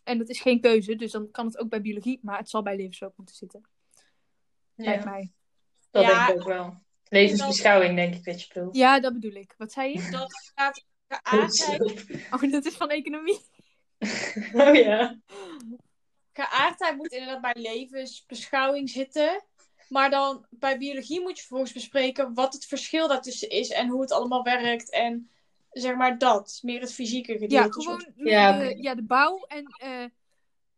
En 0.04 0.18
dat 0.18 0.28
is 0.28 0.40
geen 0.40 0.60
keuze, 0.60 0.96
dus 0.96 1.12
dan 1.12 1.30
kan 1.30 1.46
het 1.46 1.58
ook 1.58 1.68
bij 1.68 1.80
biologie, 1.80 2.18
maar 2.22 2.38
het 2.38 2.50
zal 2.50 2.62
bij 2.62 2.76
levensloop 2.76 3.16
moeten 3.16 3.34
zitten. 3.34 3.68
Lijkt 4.74 5.04
Ja, 5.04 5.10
mij. 5.10 5.32
dat 5.90 6.02
Ja. 6.04 6.26
denk 6.26 6.28
ik 6.28 6.42
ook 6.42 6.48
wel. 6.48 6.82
Levensbeschouwing, 7.08 7.96
denk 7.96 8.14
ik 8.14 8.24
dat 8.24 8.42
je 8.42 8.48
bedoelt. 8.54 8.76
Ja, 8.76 9.00
dat 9.00 9.12
bedoel 9.12 9.32
ik. 9.34 9.54
Wat 9.58 9.72
zei 9.72 9.92
je? 9.92 9.98
Dat 10.10 10.52
gaat 10.54 10.84
geaardheid, 11.08 12.06
Oh, 12.30 12.50
dat 12.50 12.64
is 12.64 12.76
van 12.76 12.90
economie. 12.90 13.40
Oh 14.52 14.74
ja. 14.74 15.20
Geaardheid 16.34 16.96
moet 16.96 17.12
inderdaad 17.12 17.40
bij 17.40 17.62
levensbeschouwing 17.62 18.90
zitten. 18.90 19.44
Maar 19.88 20.10
dan 20.10 20.46
bij 20.50 20.78
biologie 20.78 21.20
moet 21.20 21.36
je 21.36 21.40
vervolgens 21.40 21.72
bespreken 21.72 22.34
wat 22.34 22.52
het 22.52 22.66
verschil 22.66 23.08
daartussen 23.08 23.48
is 23.48 23.70
en 23.70 23.88
hoe 23.88 24.00
het 24.00 24.12
allemaal 24.12 24.42
werkt. 24.42 24.90
En 24.90 25.30
zeg 25.70 25.94
maar 25.94 26.18
dat, 26.18 26.58
meer 26.62 26.80
het 26.80 26.94
fysieke 26.94 27.32
gedeelte. 27.32 27.54
Ja, 27.54 27.82
gewoon 27.82 28.12
Ja, 28.14 28.58
de, 28.58 28.82
ja, 28.82 28.94
de 28.94 29.04
bouw 29.04 29.44
en 29.46 29.64
eh, 29.64 30.04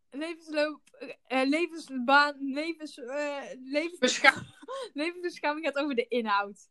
levensloop, 0.09 0.81
eh, 1.27 1.41
levensbaan, 1.43 2.35
levens, 2.39 2.97
eh 2.97 3.37
levensbeschouwing. 3.63 4.55
levensbeschouwing 4.93 5.65
gaat 5.65 5.77
over 5.77 5.95
de 5.95 6.07
inhoud. 6.07 6.67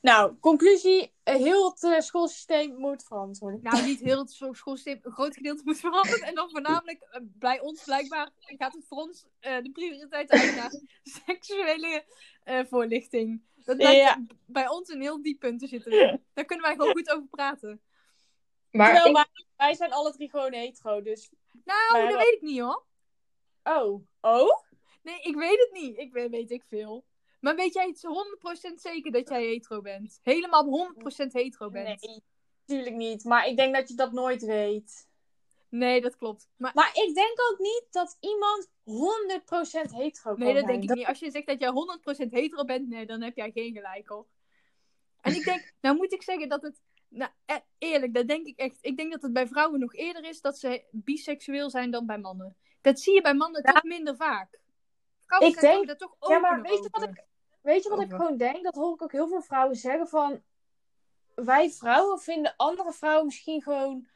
Nou, 0.00 0.38
conclusie. 0.38 1.12
Heel 1.24 1.70
het 1.70 1.82
eh, 1.84 2.00
schoolsysteem 2.00 2.74
moet 2.76 3.04
verantwoorden. 3.04 3.60
Nou, 3.62 3.84
niet 3.84 4.00
heel 4.00 4.18
het 4.18 4.30
scho- 4.30 4.52
schoolsysteem, 4.52 4.98
een 5.02 5.12
groot 5.12 5.34
gedeelte 5.34 5.62
moet 5.64 5.80
veranderen. 5.80 6.20
En 6.22 6.34
dan 6.34 6.50
voornamelijk 6.50 7.00
eh, 7.02 7.20
bij 7.22 7.60
ons 7.60 7.84
blijkbaar 7.84 8.30
gaat 8.40 8.72
het 8.72 8.86
voor 8.88 8.98
ons 8.98 9.26
eh, 9.40 9.62
de 9.62 9.70
prioriteit 9.70 10.30
uit 10.30 10.54
naar 10.56 10.72
seksuele 11.26 12.04
eh, 12.44 12.60
voorlichting. 12.68 13.42
Dat 13.64 13.76
blijkt 13.76 13.98
Ja. 14.00 14.24
bij 14.46 14.68
ons 14.68 14.88
een 14.88 15.00
heel 15.00 15.22
diep 15.22 15.38
punt 15.38 15.60
te 15.60 15.66
zitten. 15.66 16.22
Daar 16.34 16.44
kunnen 16.44 16.66
wij 16.66 16.74
gewoon 16.74 16.92
goed 16.92 17.10
over 17.10 17.28
praten. 17.28 17.80
Maar 18.70 18.86
Terwijl 18.94 19.08
ik, 19.08 19.14
wij, 19.14 19.44
wij 19.56 19.74
zijn 19.74 19.92
alle 19.92 20.12
drie 20.12 20.30
gewoon 20.30 20.52
hetero, 20.52 21.02
dus... 21.02 21.30
Nou, 21.64 22.08
dat 22.08 22.16
weet 22.16 22.34
ik 22.34 22.40
niet 22.40 22.60
hoor. 22.60 22.84
Oh. 23.62 24.02
Oh? 24.20 24.58
Nee, 25.02 25.20
ik 25.20 25.34
weet 25.36 25.58
het 25.58 25.70
niet. 25.72 25.98
Ik 25.98 26.12
weet, 26.12 26.30
weet 26.30 26.50
ik 26.50 26.62
veel. 26.68 27.04
Maar 27.40 27.56
weet 27.56 27.74
jij 27.74 27.86
het 27.86 28.06
100% 28.70 28.74
zeker 28.74 29.12
dat 29.12 29.28
jij 29.28 29.44
hetero 29.44 29.80
bent? 29.80 30.20
Helemaal 30.22 30.92
100% 30.94 31.26
hetero 31.32 31.70
bent? 31.70 32.02
Nee, 32.02 32.22
natuurlijk 32.66 32.96
niet. 32.96 33.24
Maar 33.24 33.46
ik 33.46 33.56
denk 33.56 33.74
dat 33.74 33.88
je 33.88 33.94
dat 33.94 34.12
nooit 34.12 34.42
weet. 34.42 35.08
Nee, 35.68 36.00
dat 36.00 36.16
klopt. 36.16 36.48
Maar 36.56 36.72
Maar 36.74 36.90
ik 36.94 37.14
denk 37.14 37.40
ook 37.50 37.58
niet 37.58 37.84
dat 37.90 38.16
iemand 38.20 38.68
100% 38.68 39.90
hetero 39.90 40.34
kan 40.34 40.38
nee, 40.44 40.54
dat 40.54 40.66
denk 40.66 40.82
ik 40.82 40.94
niet. 40.94 41.06
Als 41.06 41.18
je 41.18 41.30
zegt 41.30 41.46
dat 41.46 41.60
jij 41.60 41.70
100% 42.26 42.30
hetero 42.30 42.64
bent, 42.64 42.88
nee, 42.88 43.06
dan 43.06 43.22
heb 43.22 43.36
jij 43.36 43.50
geen 43.50 43.72
gelijk 43.72 44.08
hoor. 44.08 44.26
En 45.20 45.34
ik 45.34 45.44
denk, 45.44 45.72
nou 45.80 45.96
moet 45.96 46.12
ik 46.12 46.22
zeggen 46.22 46.48
dat 46.48 46.62
het, 46.62 46.80
nou 47.08 47.30
e- 47.46 47.60
eerlijk, 47.78 48.14
dat 48.14 48.28
denk 48.28 48.46
ik 48.46 48.58
echt. 48.58 48.78
Ik 48.80 48.96
denk 48.96 49.12
dat 49.12 49.22
het 49.22 49.32
bij 49.32 49.46
vrouwen 49.46 49.80
nog 49.80 49.94
eerder 49.94 50.24
is 50.24 50.40
dat 50.40 50.58
ze 50.58 50.84
biseksueel 50.90 51.70
zijn 51.70 51.90
dan 51.90 52.06
bij 52.06 52.18
mannen. 52.18 52.56
Dat 52.80 53.00
zie 53.00 53.14
je 53.14 53.20
bij 53.20 53.34
mannen 53.34 53.62
Ja. 53.64 53.72
toch 53.72 53.82
minder 53.82 54.16
vaak. 54.16 54.58
Vrouwen 55.26 55.50
Ik 55.50 55.60
denk- 55.60 55.86
daar 55.86 55.96
toch 55.96 56.16
Ja, 56.28 56.38
maar 56.38 56.62
weet 56.62 56.82
je 56.82 56.88
wat 56.90 57.02
ik, 57.02 57.24
weet 57.60 57.82
je 57.82 57.88
wat 57.88 58.00
ik 58.00 58.04
Over. 58.04 58.18
gewoon 58.18 58.36
denk? 58.36 58.64
Dat 58.64 58.74
hoor 58.74 58.94
ik 58.94 59.02
ook 59.02 59.12
heel 59.12 59.28
veel 59.28 59.42
vrouwen 59.42 59.76
zeggen 59.76 60.08
van... 60.08 60.42
Wij 61.34 61.70
vrouwen 61.70 62.18
vinden 62.18 62.54
andere 62.56 62.92
vrouwen 62.92 63.26
misschien 63.26 63.62
gewoon 63.62 64.08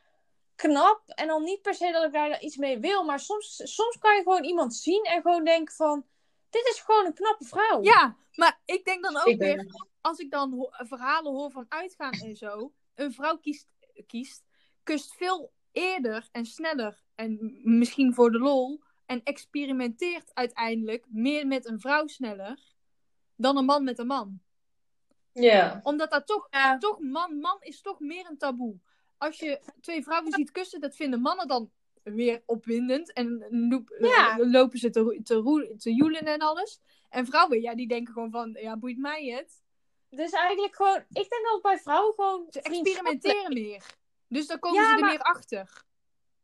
knap. 0.55 1.03
En 1.07 1.27
dan 1.27 1.43
niet 1.43 1.63
per 1.63 1.75
se 1.75 1.93
dat 1.93 2.05
ik 2.05 2.13
daar 2.13 2.41
iets 2.41 2.57
mee 2.57 2.79
wil. 2.79 3.05
Maar 3.05 3.21
soms, 3.21 3.61
soms 3.75 3.99
kan 3.99 4.17
je 4.17 4.23
gewoon 4.23 4.45
iemand 4.45 4.75
zien 4.75 5.05
en 5.05 5.23
gewoon 5.23 5.45
denken 5.45 5.75
van... 5.75 6.07
Dit 6.51 6.67
is 6.67 6.81
gewoon 6.81 7.07
een 7.07 7.15
knappe 7.15 7.45
vrouw. 7.45 7.83
Ja, 7.83 8.17
maar 8.35 8.61
ik 8.65 8.85
denk 8.85 9.03
dan 9.03 9.17
ook 9.17 9.27
ik 9.27 9.39
weer, 9.39 9.57
ben, 9.57 9.89
als 10.01 10.19
ik 10.19 10.31
dan 10.31 10.53
ho- 10.53 10.71
verhalen 10.71 11.33
hoor 11.33 11.51
van 11.51 11.67
uitgaan 11.69 12.13
en 12.13 12.37
zo, 12.37 12.73
een 12.95 13.13
vrouw 13.13 13.37
kiest, 13.39 13.69
kiest, 14.07 14.45
kust 14.83 15.15
veel 15.15 15.53
eerder 15.73 16.29
en 16.33 16.47
sneller 16.47 17.03
en 17.15 17.61
misschien 17.63 18.15
voor 18.15 18.31
de 18.31 18.39
lol 18.39 18.83
en 19.07 19.23
experimenteert 19.23 20.35
uiteindelijk 20.35 21.07
meer 21.09 21.47
met 21.47 21.67
een 21.67 21.81
vrouw 21.81 22.07
sneller 22.07 22.74
dan 23.37 23.57
een 23.57 23.65
man 23.65 23.85
met 23.85 23.99
een 23.99 24.07
man. 24.07 24.41
ja. 25.33 25.81
Omdat 25.83 26.11
dat 26.11 26.27
toch, 26.27 26.47
Ja. 26.51 26.79
toch 26.79 26.99
man, 26.99 27.39
man 27.39 27.57
is 27.61 27.81
toch 27.81 28.01
meer 28.01 28.27
een 28.31 28.39
taboe. 28.39 28.77
Als 29.19 29.39
je 29.39 29.61
twee 29.81 30.03
vrouwen 30.03 30.33
ziet 30.33 30.51
kussen, 30.51 30.81
dat 30.81 30.97
vinden 30.97 31.21
mannen 31.21 31.49
dan 31.49 31.71
weer 32.03 32.43
opwindend. 32.47 33.13
En 33.13 33.47
loop- 33.69 33.97
Ja. 34.01 34.39
eh, 34.39 34.51
lopen 34.51 34.79
ze 34.79 34.91
te, 34.91 35.21
te, 35.23 35.75
te 35.79 35.95
joelen 35.95 36.25
en 36.27 36.39
alles. 36.41 36.81
En 37.09 37.27
vrouwen, 37.27 37.61
ja, 37.61 37.75
die 37.75 37.89
denken 37.89 38.13
gewoon 38.13 38.31
van, 38.31 38.57
ja, 38.61 38.77
boeit 38.77 38.99
mij 38.99 39.25
het. 39.25 39.63
Dus 40.11 40.31
eigenlijk 40.31 40.77
gewoon, 40.77 40.97
ik 41.09 41.29
denk 41.31 41.45
dat 41.53 41.63
bij 41.63 41.79
vrouwen 41.79 42.15
gewoon. 42.15 42.47
Ze 42.51 42.61
experimenteren 42.63 43.53
meer. 43.53 43.85
Dus 44.29 44.47
dan 44.47 44.59
komen 44.59 44.81
Ja, 44.83 44.89
ze 44.89 44.95
er 44.95 45.01
maar- 45.01 45.11
meer 45.11 45.21
achter. 45.23 45.83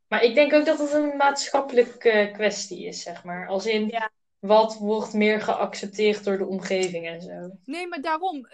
Maar 0.09 0.23
ik 0.23 0.35
denk 0.35 0.53
ook 0.53 0.65
dat 0.65 0.79
het 0.79 0.93
een 0.93 1.17
maatschappelijke 1.17 2.11
eh, 2.11 2.33
kwestie 2.33 2.85
is, 2.87 3.03
zeg 3.03 3.25
maar. 3.25 3.49
Als 3.49 3.67
in, 3.67 3.87
Ja. 3.89 4.11
Wat 4.41 4.79
wordt 4.79 5.13
meer 5.13 5.41
geaccepteerd 5.41 6.25
door 6.25 6.39
de 6.39 6.47
omgeving 6.47 7.07
en 7.07 7.21
zo. 7.21 7.51
Nee, 7.65 7.87
maar 7.87 8.01
daarom. 8.01 8.49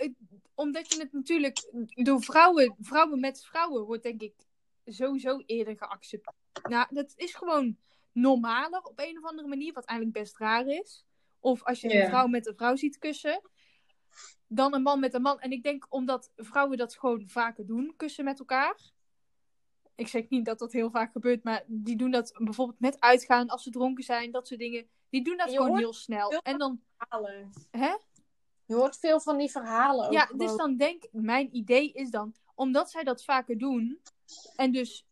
Omdat 0.55 0.93
je 0.93 1.01
het 1.01 1.13
natuurlijk 1.13 1.71
door 1.95 2.23
vrouwen, 2.23 2.77
vrouwen 2.81 3.21
met 3.21 3.45
vrouwen 3.45 3.85
wordt 3.85 4.03
denk 4.03 4.21
ik 4.21 4.35
sowieso 4.85 5.43
eerder 5.47 5.77
geaccepteerd. 5.77 6.37
Nou, 6.63 6.87
dat 6.91 7.13
is 7.17 7.35
gewoon 7.35 7.77
normaler 8.13 8.81
op 8.83 9.01
een 9.01 9.19
of 9.19 9.25
andere 9.25 9.49
manier, 9.49 9.73
wat 9.73 9.85
eigenlijk 9.85 10.19
best 10.19 10.39
raar 10.39 10.67
is. 10.67 11.05
Of 11.41 11.65
als 11.65 11.81
je 11.81 11.95
een 11.95 12.09
vrouw 12.09 12.27
met 12.27 12.47
een 12.47 12.57
vrouw 12.57 12.77
ziet 12.77 12.99
kussen, 12.99 13.41
dan 14.47 14.75
een 14.75 14.83
man 14.83 15.01
met 15.01 15.15
een 15.15 15.23
man. 15.23 15.41
En 15.41 15.51
ik 15.51 15.63
denk 15.63 15.87
omdat 15.89 16.31
vrouwen 16.37 16.79
dat 16.79 16.99
gewoon 16.99 17.29
vaker 17.29 17.67
doen, 17.67 17.95
kussen 17.97 18.25
met 18.25 18.39
elkaar. 18.39 18.77
Ik 19.95 20.09
zeg 20.09 20.29
niet 20.29 20.45
dat 20.45 20.59
dat 20.59 20.73
heel 20.73 20.91
vaak 20.91 21.13
gebeurt, 21.13 21.45
maar 21.45 21.65
die 21.67 21.97
doen 21.97 22.11
dat 22.11 22.35
bijvoorbeeld 22.39 22.81
met 22.81 23.01
uitgaan 23.01 23.49
als 23.49 23.63
ze 23.63 23.71
dronken 23.71 24.05
zijn, 24.05 24.31
dat 24.31 24.47
soort 24.47 24.61
dingen. 24.61 24.89
Die 25.11 25.25
doen 25.25 25.37
dat 25.37 25.51
gewoon 25.51 25.77
heel 25.77 25.93
snel. 25.93 26.31
veel 26.31 26.41
En 26.43 26.59
dan, 26.59 26.81
verhalen. 26.97 27.51
hè? 27.71 27.97
Je 28.65 28.75
hoort 28.75 28.99
veel 28.99 29.21
van 29.21 29.37
die 29.37 29.51
verhalen 29.51 30.07
ook. 30.07 30.13
Ja, 30.13 30.25
gewoon. 30.25 30.47
dus 30.47 30.57
dan 30.57 30.77
denk 30.77 31.09
mijn 31.13 31.57
idee 31.57 31.93
is 31.93 32.11
dan, 32.11 32.35
omdat 32.55 32.91
zij 32.91 33.05
dat 33.05 33.25
vaker 33.25 33.59
doen, 33.59 34.01
en 34.57 34.73
dus 34.73 35.07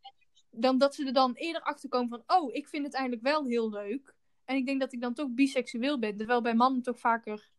dan 0.50 0.78
dat 0.78 0.94
ze 0.94 1.06
er 1.06 1.12
dan 1.12 1.34
eerder 1.34 1.62
achter 1.62 1.88
komen 1.88 2.08
van, 2.08 2.38
oh, 2.38 2.54
ik 2.54 2.68
vind 2.68 2.84
het 2.84 2.94
eigenlijk 2.94 3.24
wel 3.24 3.44
heel 3.44 3.70
leuk. 3.70 4.14
En 4.44 4.56
ik 4.56 4.66
denk 4.66 4.80
dat 4.80 4.92
ik 4.92 5.00
dan 5.00 5.14
toch 5.14 5.28
biseksueel 5.30 5.98
ben, 5.98 6.16
terwijl 6.16 6.40
bij 6.40 6.54
mannen 6.54 6.82
toch 6.82 6.98
vaker, 6.98 7.50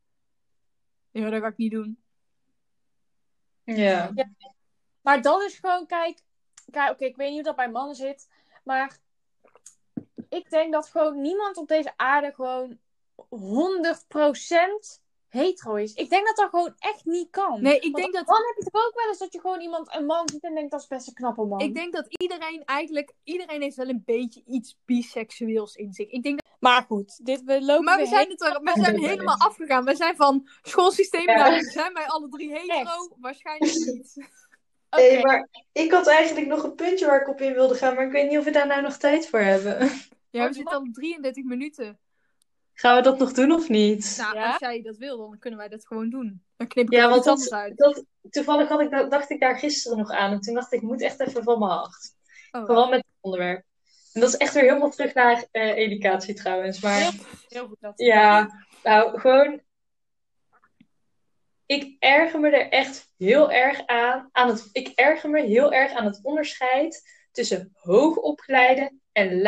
ja, 1.12 1.30
dat 1.30 1.42
ga 1.42 1.48
ik 1.48 1.58
niet 1.58 1.72
doen. 1.72 2.00
Ja. 3.64 4.14
Maar 5.02 5.22
dat 5.22 5.42
is 5.42 5.60
gewoon, 5.60 5.86
kijk, 5.86 6.20
kijk 6.72 6.92
oké, 6.92 7.06
ik 7.06 7.16
weet 7.16 7.28
niet 7.28 7.36
hoe 7.36 7.46
dat 7.46 7.56
bij 7.56 7.70
mannen 7.70 7.96
zit, 7.96 8.30
maar 8.64 9.00
ik 10.36 10.50
denk 10.50 10.74
dat 10.74 10.90
gewoon 10.90 11.22
niemand 11.22 11.58
op 11.58 11.68
deze 11.68 11.94
aarde 11.96 12.34
gewoon 12.34 12.78
100% 13.30 15.04
hetero 15.28 15.76
is. 15.76 15.94
Ik 15.94 16.10
denk 16.10 16.26
dat 16.28 16.36
dat 16.36 16.50
gewoon 16.50 16.74
echt 16.80 17.06
niet 17.06 17.30
kan. 17.30 17.62
Nee, 17.62 17.76
ik 17.76 17.82
Want 17.82 17.96
denk 17.96 18.14
dat, 18.14 18.28
Dan 18.28 18.46
heb 18.46 18.56
je 18.58 18.70
toch 18.72 18.86
ook 18.86 18.96
wel 18.96 19.08
eens 19.08 19.18
dat 19.18 19.34
je 19.34 19.40
gewoon 19.40 19.62
iemand, 19.62 19.96
een 19.96 20.06
man 20.06 20.30
ziet 20.30 20.44
en 20.44 20.54
denkt 20.56 20.72
dat 20.72 20.82
is 20.82 20.88
best 20.88 21.08
een 21.08 21.14
knappe 21.14 21.44
man. 21.46 21.60
ik 21.60 21.76
denk 21.76 21.94
dat 21.94 22.06
iedereen 22.08 22.64
eigenlijk, 22.66 23.14
iedereen 23.24 23.62
heeft 23.62 23.76
wel 23.76 23.90
een 23.90 24.04
beetje 24.06 24.44
iets 24.46 24.78
biseksueels 24.86 25.76
in 25.76 25.94
zich. 25.94 26.10
Ik 26.10 26.24
denk 26.24 26.42
dat, 26.42 26.56
Maar 26.60 26.82
goed, 26.82 27.26
dit, 27.26 27.44
we 27.44 27.62
lopen 27.62 27.84
maar 27.84 27.98
we 28.00 28.06
zijn, 28.06 28.30
het 28.30 28.42
er, 28.42 28.60
we 28.64 28.72
zijn 28.82 29.00
helemaal 29.10 29.38
afgegaan. 29.38 29.86
We 29.86 29.96
zijn 29.96 30.16
van 30.16 30.48
schoolsysteem 30.62 31.30
Ja. 31.30 31.50
naar, 31.50 31.62
zijn 31.62 31.94
wij 31.94 32.06
alle 32.06 32.30
drie 32.30 32.52
hetero? 32.52 32.80
Echt? 32.80 33.10
Waarschijnlijk 33.20 33.74
niet. 33.74 34.14
Oké. 34.90 35.04
Nee, 35.04 35.22
maar 35.22 35.48
ik 35.72 35.92
had 35.92 36.08
eigenlijk 36.08 36.48
nog 36.48 36.64
een 36.64 36.76
puntje 36.76 37.06
waar 37.06 37.22
ik 37.22 37.28
op 37.30 37.42
in 37.42 37.54
wilde 37.54 37.76
gaan, 37.76 37.96
maar 37.96 38.06
ik 38.06 38.12
weet 38.12 38.30
niet 38.30 38.38
of 38.38 38.44
we 38.44 38.52
daar 38.52 38.68
nou 38.68 38.82
nog 38.82 38.98
tijd 38.98 39.28
voor 39.30 39.40
hebben. 39.40 39.92
Ja, 40.36 40.42
Oh, 40.42 40.48
we 40.48 40.54
zitten 40.54 40.74
al 40.76 40.82
op 40.82 40.94
33 40.94 41.44
minuten. 41.44 42.00
Gaan 42.74 42.96
we 42.96 43.02
dat 43.02 43.20
nog 43.20 43.32
doen 43.32 43.52
of 43.52 43.70
niet? 43.70 44.16
Nou, 44.18 44.36
Ja? 44.36 44.48
als 44.48 44.58
jij 44.60 44.82
dat 44.82 44.98
wil, 44.98 45.18
dan 45.18 45.40
kunnen 45.40 45.60
wij 45.60 45.68
dat 45.70 45.88
gewoon 45.88 46.10
doen. 46.10 46.44
Dan 46.58 46.68
knip 46.68 46.86
ik 46.86 46.94
Ja, 46.94 47.06
want 47.06 47.18
iets 47.18 47.28
anders 47.28 47.50
dat, 47.50 47.60
uit. 47.60 47.78
dat, 47.78 48.06
toevallig 48.30 48.68
had 48.70 48.82
ik, 48.82 48.92
dat- 48.92 49.12
dacht 49.12 49.30
ik 49.30 49.40
daar 49.40 49.58
gisteren 49.60 49.98
nog 49.98 50.10
aan. 50.12 50.32
En 50.32 50.40
toen 50.40 50.54
dacht 50.54 50.74
ik, 50.74 50.82
ik 50.82 50.88
moet 50.88 51.02
echt 51.02 51.20
even 51.20 51.44
van 51.44 51.60
mijn 51.60 51.72
hart. 51.72 52.14
Oh, 52.52 52.66
Vooral 52.66 52.90
met 52.90 52.98
het 53.00 53.08
onderwerp. 53.22 53.64
En 54.14 54.22
dat 54.22 54.30
is 54.30 54.38
echt 54.38 54.54
weer 54.54 54.64
helemaal 54.64 54.90
terug 54.90 55.14
naar 55.14 55.46
eh, 55.52 55.76
educatie 55.78 56.34
trouwens. 56.34 56.82
Maar 56.82 57.00
Heel, 57.00 57.12
heel 57.48 57.68
goed 57.68 57.78
dat. 57.80 57.94
ja, 58.00 58.50
nou 58.84 59.20
gewoon. 59.20 59.62
Ik 61.66 61.96
erger 62.00 62.40
me 62.40 62.50
er 62.50 62.70
echt 62.70 63.12
heel 63.18 63.52
erg 63.52 63.86
aan. 63.86 64.30
aan 64.32 64.48
het, 64.48 64.70
ik 64.72 64.88
erger 64.88 65.30
me 65.30 65.42
heel 65.42 65.74
erg 65.74 65.92
aan 65.92 66.06
het 66.06 66.20
onderscheid 66.24 67.04
tussen 67.32 67.70
hoogopgeleide 67.74 68.94
en 69.12 69.42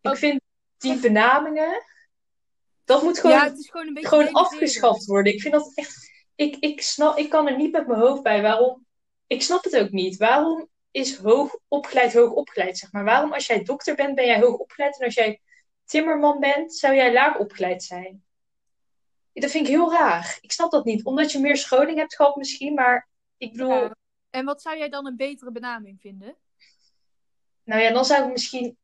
Ik 0.00 0.16
vind 0.16 0.40
die 0.78 1.00
benamingen. 1.00 1.82
Dat 2.84 3.02
moet 3.02 3.18
gewoon 3.18 3.36
ja, 3.36 3.44
het 3.44 3.58
is 3.58 3.70
gewoon 3.70 3.86
een 3.86 3.94
beetje 3.94 4.08
gewoon 4.08 4.32
afgeschaft 4.32 5.04
worden. 5.04 5.32
Ik 5.32 5.40
vind 5.40 5.54
dat 5.54 5.72
echt. 5.74 6.10
Ik, 6.34 6.56
ik, 6.56 6.82
snap, 6.82 7.16
ik 7.16 7.30
kan 7.30 7.48
er 7.48 7.56
niet 7.56 7.72
met 7.72 7.86
mijn 7.86 8.00
hoofd 8.00 8.22
bij. 8.22 8.42
Waarom? 8.42 8.86
Ik 9.26 9.42
snap 9.42 9.64
het 9.64 9.76
ook 9.78 9.90
niet. 9.90 10.16
Waarom 10.16 10.68
is 10.90 11.16
hoog 11.16 11.58
opgeleid 11.68 12.14
hoog 12.14 12.32
opgeleid? 12.32 12.78
Zeg 12.78 12.92
maar. 12.92 13.04
Waarom, 13.04 13.32
als 13.32 13.46
jij 13.46 13.62
dokter 13.62 13.94
bent, 13.94 14.14
ben 14.14 14.26
jij 14.26 14.40
hoog 14.40 14.56
opgeleid. 14.56 14.98
En 14.98 15.04
als 15.04 15.14
jij 15.14 15.40
timmerman 15.84 16.40
bent, 16.40 16.74
zou 16.74 16.94
jij 16.94 17.12
laag 17.12 17.38
opgeleid 17.38 17.82
zijn? 17.82 18.22
Dat 19.32 19.50
vind 19.50 19.66
ik 19.66 19.72
heel 19.72 19.92
raar. 19.92 20.38
Ik 20.40 20.52
snap 20.52 20.70
dat 20.70 20.84
niet. 20.84 21.04
Omdat 21.04 21.32
je 21.32 21.38
meer 21.38 21.56
scholing 21.56 21.98
hebt 21.98 22.16
gehad, 22.16 22.36
misschien. 22.36 22.74
Maar 22.74 23.08
ik 23.36 23.52
bedoel. 23.52 23.70
Ja. 23.70 23.96
En 24.30 24.44
wat 24.44 24.62
zou 24.62 24.78
jij 24.78 24.88
dan 24.88 25.06
een 25.06 25.16
betere 25.16 25.52
benaming 25.52 26.00
vinden? 26.00 26.36
Nou 27.68 27.80
ja, 27.82 27.92
dan 27.92 28.04
zou 28.04 28.24
ik 28.26 28.32
misschien. 28.32 28.78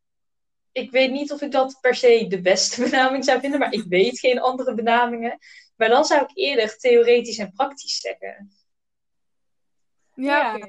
Ik 0.72 0.91
weet 0.91 1.11
niet 1.11 1.32
of 1.32 1.41
ik 1.43 1.51
dat 1.51 1.78
per 1.80 1.95
se 1.95 2.26
de 2.28 2.41
beste 2.41 2.80
benaming 2.91 3.24
zou 3.24 3.41
vinden, 3.41 3.59
maar 3.59 3.72
ik 3.72 3.85
weet 3.89 4.18
geen 4.18 4.41
andere 4.41 4.74
benamingen. 4.74 5.39
Maar 5.76 5.89
dan 5.89 6.05
zou 6.05 6.22
ik 6.22 6.30
eerder 6.35 6.76
theoretisch 6.78 7.39
en 7.39 7.53
praktisch 7.53 8.01
zeggen. 8.01 8.51
Ja. 10.14 10.68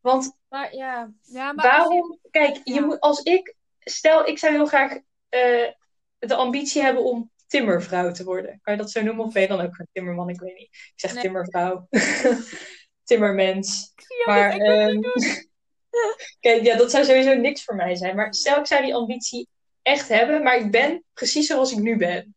Want 0.00 0.36
Maar 0.48 0.74
ja, 0.74 1.12
Ja, 1.22 1.52
maar 1.52 1.64
je- 1.64 1.70
waarom, 1.70 2.18
kijk, 2.30 2.60
je 2.64 2.74
Ja. 2.74 2.80
moet, 2.80 3.00
als 3.00 3.22
ik, 3.22 3.54
stel 3.78 4.26
ik 4.26 4.38
zou 4.38 4.52
heel 4.52 4.66
graag 4.66 4.92
eh, 5.28 5.70
de 6.18 6.34
ambitie 6.34 6.82
hebben 6.82 7.04
om 7.04 7.30
timmervrouw 7.46 8.12
te 8.12 8.24
worden. 8.24 8.58
Kan 8.62 8.72
je 8.74 8.80
dat 8.80 8.90
zo 8.90 9.02
noemen? 9.02 9.24
Of 9.24 9.32
ben 9.32 9.42
je 9.42 9.48
dan 9.48 9.60
ook 9.60 9.78
een 9.78 9.88
timmerman? 9.92 10.28
Ik 10.28 10.40
weet 10.40 10.58
niet. 10.58 10.68
Ik 10.72 10.92
zeg 10.96 11.12
Nee. 11.12 11.22
timmervrouw. 11.22 11.88
Timmermens. 13.04 13.92
Ja, 14.26 14.32
Maar, 14.32 14.58
dat- 14.58 15.46
kijk, 16.40 16.62
ja, 16.62 16.76
dat 16.76 16.90
zou 16.90 17.04
sowieso 17.04 17.34
niks 17.34 17.64
voor 17.64 17.74
mij 17.74 17.94
zijn. 17.94 18.16
Maar 18.16 18.34
stel 18.34 18.58
ik 18.58 18.66
zou 18.66 18.84
die 18.84 18.94
ambitie 18.94 19.48
echt 19.82 20.08
hebben, 20.08 20.42
maar 20.42 20.56
ik 20.56 20.70
ben 20.70 21.04
precies 21.12 21.46
zoals 21.46 21.72
ik 21.72 21.78
nu 21.78 21.96
ben. 21.96 22.34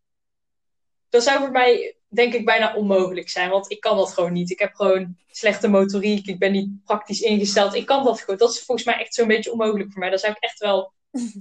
Dat 1.10 1.24
zou 1.24 1.40
voor 1.40 1.52
mij, 1.52 1.98
denk 2.08 2.34
ik, 2.34 2.46
bijna 2.46 2.76
onmogelijk 2.76 3.30
zijn. 3.30 3.50
Want 3.50 3.72
ik 3.72 3.80
kan 3.80 3.98
dat 3.98 4.14
gewoon 4.14 4.34
niet. 4.34 4.52
Ik 4.52 4.60
heb 4.60 4.74
gewoon 4.74 5.18
slechte 5.28 5.68
motoriek. 5.68 6.28
Ik 6.28 6.40
ben 6.40 6.52
niet 6.52 6.84
praktisch 6.84 7.22
ingesteld. 7.22 7.76
Ik 7.76 7.86
kan 7.86 8.04
dat 8.04 8.20
gewoon. 8.20 8.38
Dat 8.38 8.50
is 8.50 8.64
volgens 8.64 8.88
mij 8.88 9.00
echt 9.00 9.14
zo'n 9.14 9.28
beetje 9.28 9.52
onmogelijk 9.52 9.92
voor 9.92 10.00
mij. 10.00 10.10
Daar 10.10 10.20
zou 10.20 10.34
ik 10.34 10.44
echt 10.44 10.60
wel 10.60 10.94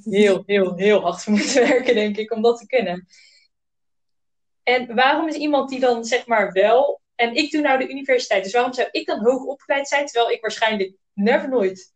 heel, 0.04 0.42
heel, 0.46 0.76
heel 0.76 1.00
hard 1.00 1.22
voor 1.22 1.32
moeten 1.32 1.68
werken, 1.68 1.94
denk 1.94 2.16
ik, 2.16 2.32
om 2.32 2.42
dat 2.42 2.58
te 2.58 2.66
kunnen. 2.66 3.06
En 4.62 4.94
waarom 4.94 5.28
is 5.28 5.34
iemand 5.34 5.68
die 5.68 5.80
dan, 5.80 6.04
zeg 6.04 6.26
maar, 6.26 6.52
wel... 6.52 7.00
En 7.14 7.34
ik 7.34 7.50
doe 7.50 7.60
nou 7.60 7.78
de 7.78 7.88
universiteit, 7.88 8.44
dus 8.44 8.52
waarom 8.52 8.72
zou 8.72 8.88
ik 8.90 9.06
dan 9.06 9.24
hoog 9.24 9.42
opgeleid 9.42 9.88
zijn, 9.88 10.06
terwijl 10.06 10.30
ik 10.30 10.40
waarschijnlijk 10.40 10.92
never 11.12 11.48
nooit 11.48 11.94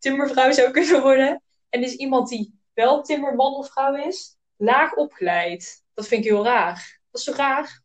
timmervrouw 0.00 0.52
zou 0.52 0.70
kunnen 0.70 1.02
worden? 1.02 1.42
En 1.68 1.82
is 1.82 1.94
iemand 1.94 2.28
die 2.28 2.60
wel 2.74 3.02
timmerman 3.02 3.54
of 3.54 3.70
vrouw 3.70 3.94
is, 3.94 4.36
laag 4.56 4.94
opgeleid? 4.94 5.84
Dat 5.94 6.06
vind 6.08 6.24
ik 6.24 6.30
heel 6.30 6.44
raar. 6.44 7.00
Dat 7.10 7.20
is 7.20 7.26
zo 7.26 7.32
raar? 7.32 7.82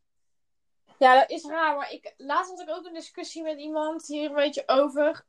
Ja, 0.99 1.19
dat 1.19 1.29
is 1.29 1.43
raar. 1.43 1.75
Maar 1.75 1.91
ik, 1.91 2.13
laatst 2.17 2.51
had 2.51 2.61
ik 2.61 2.69
ook 2.69 2.85
een 2.85 2.93
discussie 2.93 3.43
met 3.43 3.59
iemand 3.59 4.07
hier 4.07 4.29
een 4.29 4.35
beetje 4.35 4.63
over. 4.65 5.25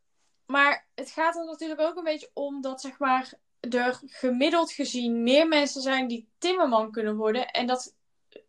Maar 0.46 0.88
het 0.94 1.10
gaat 1.10 1.36
er 1.36 1.44
natuurlijk 1.44 1.80
ook 1.80 1.96
een 1.96 2.04
beetje 2.04 2.30
om 2.32 2.60
dat, 2.60 2.80
zeg 2.80 2.98
maar, 2.98 3.32
er 3.60 4.00
gemiddeld 4.06 4.72
gezien 4.72 5.22
meer 5.22 5.48
mensen 5.48 5.82
zijn 5.82 6.06
die 6.06 6.28
timmerman 6.38 6.90
kunnen 6.90 7.16
worden. 7.16 7.50
En 7.50 7.66
dat 7.66 7.94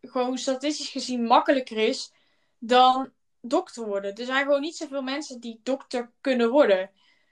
gewoon 0.00 0.38
statistisch 0.38 0.88
gezien 0.90 1.24
makkelijker 1.24 1.76
is 1.76 2.12
dan 2.58 3.12
dokter 3.40 3.86
worden. 3.86 4.14
Er 4.14 4.24
zijn 4.24 4.44
gewoon 4.44 4.60
niet 4.60 4.76
zoveel 4.76 5.02
mensen 5.02 5.40
die 5.40 5.60
dokter 5.62 6.10
kunnen 6.20 6.50
worden. 6.50 6.90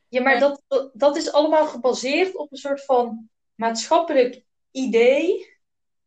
Ja, 0.09 0.23
maar 0.23 0.39
dat, 0.41 0.63
dat 0.93 1.17
is 1.17 1.33
allemaal 1.33 1.67
gebaseerd 1.67 2.37
op 2.37 2.53
een 2.53 2.59
soort 2.59 2.85
van 2.85 3.31
maatschappelijk 3.55 4.45
idee 4.71 5.57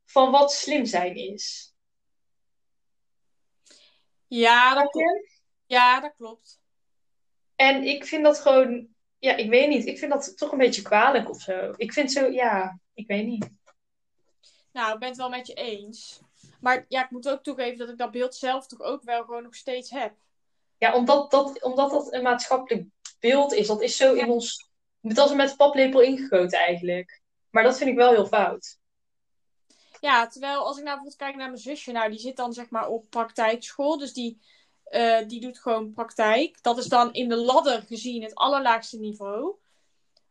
van 0.06 0.32
wat 0.32 0.54
slim 0.54 0.86
zijn 0.86 1.16
is. 1.16 1.74
Ja, 4.28 4.74
dat, 4.74 4.94
je? 4.94 5.30
ja, 5.66 6.00
dat 6.00 6.14
klopt. 6.18 6.62
En 7.56 7.84
ik 7.84 8.06
vind 8.06 8.24
dat 8.24 8.40
gewoon, 8.40 8.88
ja, 9.20 9.36
ik 9.36 9.50
weet 9.50 9.70
niet. 9.70 9.86
Ik 9.86 9.98
vind 9.98 10.12
dat 10.12 10.38
toch 10.38 10.52
een 10.52 10.58
beetje 10.58 10.82
kwalijk 10.82 11.30
of 11.30 11.42
zo. 11.42 11.74
Ik 11.78 11.94
vind 11.94 12.12
zo, 12.12 12.26
ja, 12.26 12.80
ik 12.94 13.08
weet 13.08 13.26
niet. 13.26 13.50
Nou, 14.72 14.94
ik 14.94 15.00
ben 15.00 15.08
het 15.08 15.18
wel 15.18 15.30
met 15.30 15.48
je 15.48 15.54
eens. 15.54 16.22
Maar 16.60 16.86
ja, 16.88 17.04
ik 17.04 17.10
moet 17.10 17.30
ook 17.30 17.44
toegeven 17.44 17.78
dat 17.78 17.90
ik 17.90 17.98
dat 17.98 18.12
beeld 18.12 18.36
zelf 18.36 18.68
toch 18.68 18.82
ook 18.82 19.04
wel 19.04 19.24
gewoon 19.24 19.44
nog 19.44 19.56
steeds 19.56 19.90
heb. 19.90 20.14
Ja, 20.78 20.94
omdat 20.94 21.32
dat, 21.32 21.64
omdat 21.64 21.92
dat 21.92 22.14
een 22.14 22.24
maatschappelijk 22.24 22.88
beeld 23.20 23.54
is. 23.54 23.68
Dat 23.68 23.82
is 23.82 23.98
zo 23.98 24.14
in 24.14 24.30
ons, 24.30 24.70
het 25.02 25.18
als 25.18 25.34
met 25.34 25.58
paplepel 25.58 26.02
ingegoten 26.02 26.60
eigenlijk. 26.60 27.22
Maar 27.50 27.64
dat 27.64 27.78
vind 27.78 27.90
ik 27.90 27.96
wel 27.96 28.12
heel 28.12 28.28
fout. 28.28 28.78
Ja, 30.00 30.28
terwijl 30.28 30.66
als 30.66 30.78
ik 30.78 30.84
nou 30.84 30.96
bijvoorbeeld 30.96 31.16
kijk 31.16 31.36
naar 31.36 31.48
mijn 31.48 31.62
zusje, 31.62 31.92
nou, 31.92 32.10
die 32.10 32.20
zit 32.20 32.36
dan 32.36 32.54
zeg 32.54 32.70
maar 32.70 32.88
op 32.88 33.10
praktijkschool. 33.10 33.98
Dus 33.98 34.14
die, 34.14 34.42
eh, 34.84 35.28
die 35.28 35.42
doet 35.42 35.60
gewoon 35.60 35.94
praktijk. 35.94 36.64
Dat 36.64 36.78
is 36.78 36.86
dan 36.86 37.14
in 37.14 37.30
de 37.30 37.36
ladder 37.36 37.82
gezien 37.82 38.24
het 38.24 38.36
allerlaagste 38.36 39.00
niveau. 39.00 39.56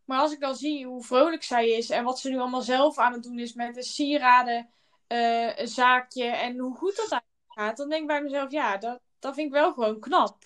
Maar 0.04 0.20
als 0.20 0.32
ik 0.32 0.40
dan 0.40 0.54
zie 0.56 0.86
hoe 0.86 1.04
vrolijk 1.04 1.42
zij 1.42 1.70
is 1.70 1.90
en 1.90 2.04
wat 2.04 2.18
ze 2.18 2.30
nu 2.30 2.38
allemaal 2.38 2.62
zelf 2.62 2.98
aan 2.98 3.12
het 3.12 3.22
doen 3.22 3.38
is 3.38 3.52
met 3.52 3.74
de 3.74 3.82
sieraden, 3.82 4.70
eh, 5.06 5.58
een 5.58 5.68
zaakje 5.68 6.24
en 6.24 6.58
hoe 6.58 6.76
goed 6.76 6.96
dat 6.96 7.10
eigenlijk 7.10 7.52
gaat, 7.52 7.76
dan 7.76 7.88
denk 7.88 8.00
ik 8.00 8.08
bij 8.08 8.22
mezelf, 8.22 8.50
ja, 8.50 8.76
dat, 8.76 9.00
dat 9.18 9.34
vind 9.34 9.46
ik 9.46 9.52
wel 9.52 9.72
gewoon 9.72 10.00
knap. 10.00 10.44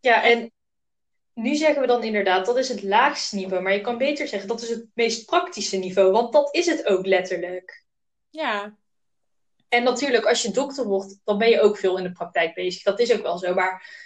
Ja, 0.00 0.22
en 0.22 0.52
nu 1.34 1.54
zeggen 1.54 1.80
we 1.80 1.86
dan 1.86 2.02
inderdaad, 2.02 2.46
dat 2.46 2.56
is 2.58 2.68
het 2.68 2.82
laagste 2.82 3.36
niveau. 3.36 3.62
Maar 3.62 3.72
je 3.72 3.80
kan 3.80 3.98
beter 3.98 4.28
zeggen, 4.28 4.48
dat 4.48 4.62
is 4.62 4.68
het 4.68 4.86
meest 4.94 5.26
praktische 5.26 5.76
niveau. 5.76 6.12
Want 6.12 6.32
dat 6.32 6.54
is 6.54 6.66
het 6.66 6.86
ook 6.86 7.06
letterlijk. 7.06 7.84
Ja, 8.30 8.76
En 9.68 9.82
natuurlijk, 9.82 10.24
als 10.24 10.42
je 10.42 10.50
dokter 10.50 10.84
wordt, 10.84 11.20
dan 11.24 11.38
ben 11.38 11.48
je 11.48 11.60
ook 11.60 11.78
veel 11.78 11.98
in 11.98 12.04
de 12.04 12.12
praktijk 12.12 12.54
bezig. 12.54 12.82
Dat 12.82 13.00
is 13.00 13.12
ook 13.12 13.22
wel 13.22 13.38
zo. 13.38 13.54
Maar 13.54 14.02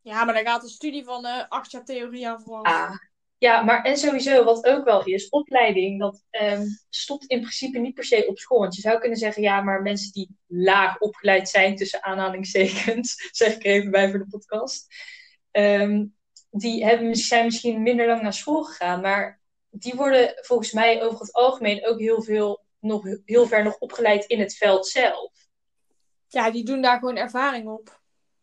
ja 0.00 0.24
maar 0.24 0.34
daar 0.34 0.44
gaat 0.44 0.62
de 0.62 0.68
studie 0.68 1.04
van 1.04 1.26
eh 1.26 1.48
acht 1.48 1.70
jaar 1.70 1.84
theorie 1.84 2.28
aan 2.28 2.42
vooraf. 2.42 2.66
ah, 2.66 2.96
ja, 3.38 3.62
maar 3.62 3.84
en 3.84 3.96
sowieso, 3.96 4.44
wat 4.44 4.64
ook 4.64 4.84
wel 4.84 5.04
is, 5.04 5.28
opleiding, 5.28 6.00
dat 6.00 6.24
ehm, 6.30 6.66
stopt 6.88 7.24
in 7.24 7.40
principe 7.40 7.78
niet 7.78 7.94
per 7.94 8.04
se 8.04 8.26
op 8.26 8.38
school. 8.38 8.58
Want 8.58 8.74
je 8.74 8.80
zou 8.80 8.98
kunnen 8.98 9.18
zeggen, 9.18 9.42
ja, 9.42 9.60
maar 9.60 9.82
mensen 9.82 10.12
die 10.12 10.36
laag 10.46 10.98
opgeleid 10.98 11.48
zijn, 11.48 11.76
tussen 11.76 12.02
aanhalingstekens, 12.02 13.28
zeg 13.32 13.54
ik 13.54 13.64
er 13.64 13.70
even 13.70 13.90
bij 13.90 14.10
voor 14.10 14.18
de 14.18 14.26
podcast, 14.26 14.86
ehm, 15.50 16.04
die 16.52 16.84
hebben, 16.84 17.16
zijn 17.16 17.44
misschien 17.44 17.82
minder 17.82 18.06
lang 18.06 18.22
naar 18.22 18.32
school 18.32 18.62
gegaan. 18.62 19.00
Maar 19.00 19.40
die 19.70 19.94
worden 19.94 20.34
volgens 20.36 20.72
mij 20.72 21.02
over 21.02 21.20
het 21.20 21.32
algemeen 21.32 21.86
ook 21.86 21.98
heel 21.98 22.22
veel, 22.22 22.64
nog 22.78 23.02
heel 23.24 23.46
ver 23.46 23.64
nog 23.64 23.78
opgeleid 23.78 24.24
in 24.24 24.40
het 24.40 24.56
veld 24.56 24.86
zelf. 24.86 25.32
Ja, 26.28 26.50
die 26.50 26.64
doen 26.64 26.82
daar 26.82 26.98
gewoon 26.98 27.16
ervaring 27.16 27.68
op. 27.68 28.00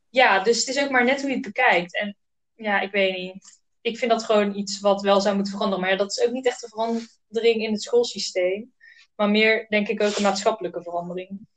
Ja, 0.10 0.44
dus 0.44 0.60
het 0.66 0.76
is 0.76 0.84
ook 0.84 0.90
maar 0.90 1.04
net 1.04 1.20
hoe 1.20 1.30
je 1.30 1.36
het 1.36 1.46
bekijkt. 1.46 1.98
En 2.00 2.18
ja, 2.56 2.80
ik 2.80 2.92
weet 2.92 3.18
niet. 3.18 3.62
Ik 3.82 3.98
vind 3.98 4.12
dat 4.12 4.24
gewoon 4.24 4.56
iets 4.56 4.80
wat 4.80 5.02
wel 5.02 5.22
zou 5.22 5.36
moeten 5.36 5.54
veranderen. 5.54 5.86
Maar 5.86 5.98
dat 5.98 6.12
is 6.12 6.26
ook 6.26 6.32
niet 6.32 6.46
echt 6.46 6.64
een 6.64 6.70
verandering 6.70 7.64
in 7.64 7.72
het 7.72 7.82
schoolsysteem. 7.82 8.74
Maar 9.16 9.30
meer, 9.30 9.66
denk 9.70 9.88
ik, 9.88 10.02
ook 10.02 10.16
een 10.16 10.24
maatschappelijke 10.24 10.84
verandering. 10.84 11.48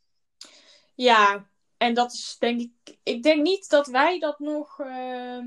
Ja, 0.95 1.47
en 1.77 1.95
dat 1.95 2.13
is 2.13 2.37
denk 2.39 2.61
ik. 2.61 2.97
Ik 3.03 3.23
denk 3.23 3.43
niet 3.43 3.69
dat 3.69 3.87
wij 3.87 4.19
dat 4.19 4.39
nog. 4.39 4.81
ehm, 4.81 5.47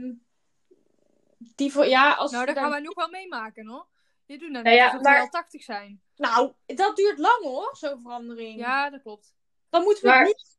die 1.56 1.72
voor, 1.72 1.86
ja, 1.88 2.14
als 2.14 2.32
Nou, 2.32 2.46
dat 2.46 2.58
gaan 2.58 2.70
wij 2.70 2.80
nog 2.80 2.96
wel 2.96 3.10
meemaken 3.10 3.68
hoor. 3.68 3.88
Je 4.26 4.38
doet 4.38 4.50
nou 4.52 4.64
Nou 4.64 4.76
net 4.76 4.76
ja, 4.76 4.86
alsof 4.86 5.02
we 5.02 5.10
maar- 5.10 5.22
al 5.22 5.30
80 5.30 5.64
zijn. 5.64 6.02
Nou, 6.16 6.52
dat 6.66 6.96
duurt 6.96 7.20
lang 7.20 7.44
hoor, 7.44 7.76
zo'n 7.80 8.02
verandering. 8.02 8.60
Ja, 8.60 8.90
dat 8.90 9.02
klopt. 9.02 9.34
Dan 9.70 9.84
moeten 9.84 10.04
we 10.04 10.10
Maar- 10.10 10.26
niet. 10.26 10.54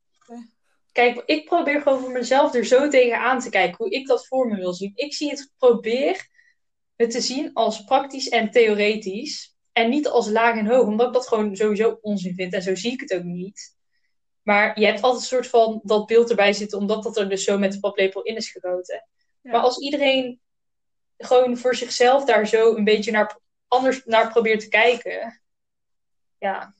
Kijk, 0.91 1.23
ik 1.25 1.45
probeer 1.45 1.81
gewoon 1.81 1.99
voor 1.99 2.11
mezelf 2.11 2.53
er 2.53 2.65
zo 2.65 2.89
tegenaan 2.89 3.39
te 3.39 3.49
kijken. 3.49 3.75
Hoe 3.77 3.89
ik 3.93 4.07
dat 4.07 4.27
voor 4.27 4.47
me 4.47 4.55
wil 4.55 4.73
zien. 4.73 4.91
Ik 4.95 5.13
zie 5.13 5.29
het, 5.29 5.51
probeer 5.57 6.27
het 6.95 7.11
te 7.11 7.21
zien 7.21 7.53
als 7.53 7.83
praktisch 7.83 8.29
en 8.29 8.51
theoretisch. 8.51 9.55
En 9.71 9.89
niet 9.89 10.07
als 10.07 10.29
laag 10.29 10.57
en 10.57 10.65
hoog. 10.67 10.85
Omdat 10.87 11.07
ik 11.07 11.13
dat 11.13 11.27
gewoon 11.27 11.55
sowieso 11.55 11.97
onzin 12.01 12.35
vind. 12.35 12.53
En 12.53 12.61
zo 12.61 12.75
zie 12.75 12.91
ik 12.91 12.99
het 12.99 13.13
ook 13.13 13.23
niet. 13.23 13.75
Maar 14.41 14.79
je 14.79 14.85
hebt 14.85 15.01
altijd 15.01 15.21
een 15.21 15.27
soort 15.27 15.47
van 15.47 15.79
dat 15.83 16.05
beeld 16.05 16.29
erbij 16.29 16.53
zitten. 16.53 16.77
Omdat 16.77 17.03
dat 17.03 17.17
er 17.17 17.29
dus 17.29 17.43
zo 17.43 17.57
met 17.57 17.71
de 17.71 17.79
paplepel 17.79 18.21
in 18.21 18.35
is 18.35 18.51
gegoten. 18.51 19.07
Ja. 19.41 19.51
Maar 19.51 19.61
als 19.61 19.77
iedereen 19.79 20.41
gewoon 21.17 21.57
voor 21.57 21.75
zichzelf 21.75 22.25
daar 22.25 22.47
zo 22.47 22.75
een 22.75 22.83
beetje 22.83 23.11
naar, 23.11 23.39
anders 23.67 24.05
naar 24.05 24.31
probeert 24.31 24.59
te 24.59 24.67
kijken. 24.67 25.41
Ja, 26.37 26.73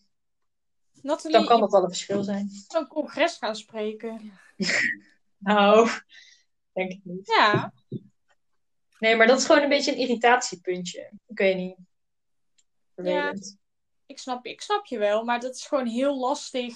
Nathalie, 1.02 1.38
dan 1.38 1.46
kan 1.46 1.60
dat 1.60 1.72
wel 1.72 1.82
een 1.82 1.90
verschil 1.90 2.24
zijn. 2.24 2.50
zo'n 2.68 2.88
congres 2.88 3.38
gaan 3.38 3.56
spreken. 3.56 4.32
Nou, 5.40 5.90
denk 6.74 6.92
ik 6.92 7.00
niet. 7.04 7.28
Ja, 7.28 7.74
Nee, 9.00 9.16
maar 9.16 9.28
dat 9.28 9.40
is 9.40 9.46
gewoon 9.46 9.62
een 9.62 9.70
beetje 9.70 9.92
een 9.92 9.98
irritatiepuntje. 9.98 11.12
Ik 11.28 11.38
weet 11.38 11.56
niet. 11.56 11.78
Vervelend. 12.96 13.58
ik 14.06 14.20
snap, 14.20 14.46
ik 14.46 14.62
snap 14.62 14.86
je 14.86 14.98
wel, 14.98 15.24
maar 15.24 15.40
dat 15.40 15.56
is 15.56 15.66
gewoon 15.66 15.88
heel 15.88 16.18
lastig 16.18 16.76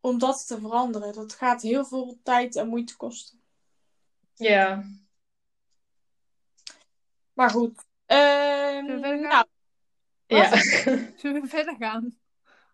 om 0.00 0.18
dat 0.18 0.46
te 0.46 0.60
veranderen. 0.60 1.12
Dat 1.12 1.34
gaat 1.34 1.62
heel 1.62 1.84
veel 1.84 2.18
tijd 2.22 2.56
en 2.56 2.68
moeite 2.68 2.96
kosten. 2.96 3.42
Ja. 4.34 4.84
Maar 7.34 7.50
goed. 7.50 7.84
Ehm, 8.06 8.86
Zullen 8.86 9.00
we 9.00 9.06
verder 9.08 9.30
gaan? 9.30 9.46
nou, 10.26 10.42
ja. 10.42 10.56
Zullen 11.20 11.42
we 11.42 11.48
verder 11.48 11.76
gaan? 11.78 12.18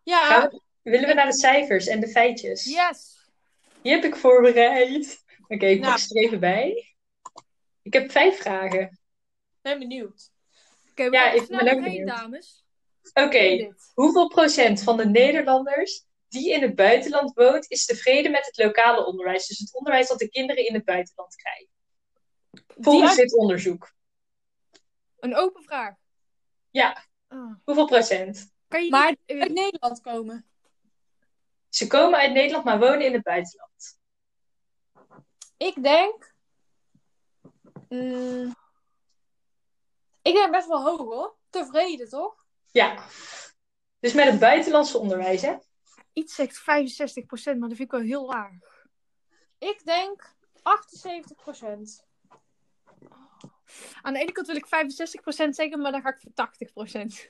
ja, 0.02 0.26
Gaan 0.26 0.48
we- 0.50 0.60
willen 0.90 1.08
we 1.08 1.14
naar 1.14 1.26
de 1.26 1.34
cijfers 1.38 1.86
en 1.86 2.00
de 2.00 2.08
feitjes? 2.08 2.64
Yes! 2.64 3.18
Die 3.82 3.92
heb 3.92 4.04
ik 4.04 4.16
voorbereid. 4.16 5.24
Oké, 5.48 5.66
ik 5.66 5.80
Nou. 5.80 5.92
pak 5.92 6.00
ze 6.00 6.14
er 6.18 6.24
even 6.24 6.40
bij. 6.40 6.94
Ik 7.82 7.92
heb 7.92 8.10
vijf 8.10 8.38
vragen. 8.38 8.98
ben 9.60 9.78
benieuwd. 9.78 10.30
Oké, 10.90 11.10
we 11.10 11.16
Ja, 11.16 11.22
gaan 11.30 11.34
ik 11.34 11.48
ben 11.48 11.74
ook 11.76 11.82
benieuwd. 11.82 12.06
dames. 12.08 12.64
Oké, 13.12 13.74
hoeveel 13.94 14.28
procent 14.28 14.82
van 14.82 14.96
de 14.96 15.06
Nederlanders 15.06 16.04
die 16.28 16.52
in 16.52 16.62
het 16.62 16.74
buitenland 16.74 17.34
woont, 17.34 17.70
is 17.70 17.84
tevreden 17.84 18.30
met 18.30 18.46
het 18.46 18.56
lokale 18.64 19.06
onderwijs? 19.06 19.46
Dus 19.46 19.58
het 19.58 19.74
onderwijs 19.74 20.08
dat 20.08 20.18
de 20.18 20.28
kinderen 20.28 20.66
in 20.66 20.74
het 20.74 20.84
buitenland 20.84 21.34
krijgen. 21.34 21.68
Volgens 22.80 23.14
Die- 23.14 23.22
dit 23.24 23.34
onderzoek. 23.36 23.92
Een 25.20 25.36
open 25.36 25.62
vraag. 25.62 25.94
Ja. 26.70 27.04
Ah. 27.28 27.54
Hoeveel 27.64 27.86
procent? 27.86 28.52
Kan 28.68 28.84
je 28.84 28.90
Maar 28.90 29.16
niet, 29.26 29.40
uit 29.40 29.52
Nederland 29.52 30.00
komen. 30.00 30.46
Ze 31.68 31.86
komen 31.86 32.18
uit 32.18 32.32
Nederland, 32.32 32.64
maar 32.64 32.78
wonen 32.78 33.06
in 33.06 33.12
het 33.12 33.22
buitenland. 33.22 33.98
Ik 35.56 35.82
denk. 35.82 36.34
mm, 37.88 38.54
ik 40.22 40.34
denk 40.34 40.50
best 40.50 40.68
wel 40.68 40.82
hoog 40.82 40.98
hoor. 40.98 41.36
Tevreden 41.50 42.08
toch? 42.08 42.44
Ja. 42.70 43.04
Dus 43.98 44.12
met 44.12 44.26
het 44.26 44.38
buitenlandse 44.38 44.98
onderwijs, 44.98 45.42
hè? 45.42 45.56
iets 46.12 46.34
zegt 46.34 46.60
65%, 46.60 46.62
maar 47.58 47.68
dat 47.68 47.76
vind 47.76 47.80
ik 47.80 47.90
wel 47.90 48.00
heel 48.00 48.26
laag. 48.26 48.52
Ik 49.58 49.84
denk 49.84 50.34
78%. 50.62 52.04
Aan 54.02 54.12
de 54.12 54.18
ene 54.20 54.32
kant 54.32 54.46
wil 54.46 54.56
ik 54.56 54.66
65% 54.66 55.48
zeggen, 55.50 55.80
maar 55.80 55.92
dan 55.92 56.02
ga 56.02 56.08
ik 56.08 56.18
voor 56.18 56.32
80%. 56.32 57.28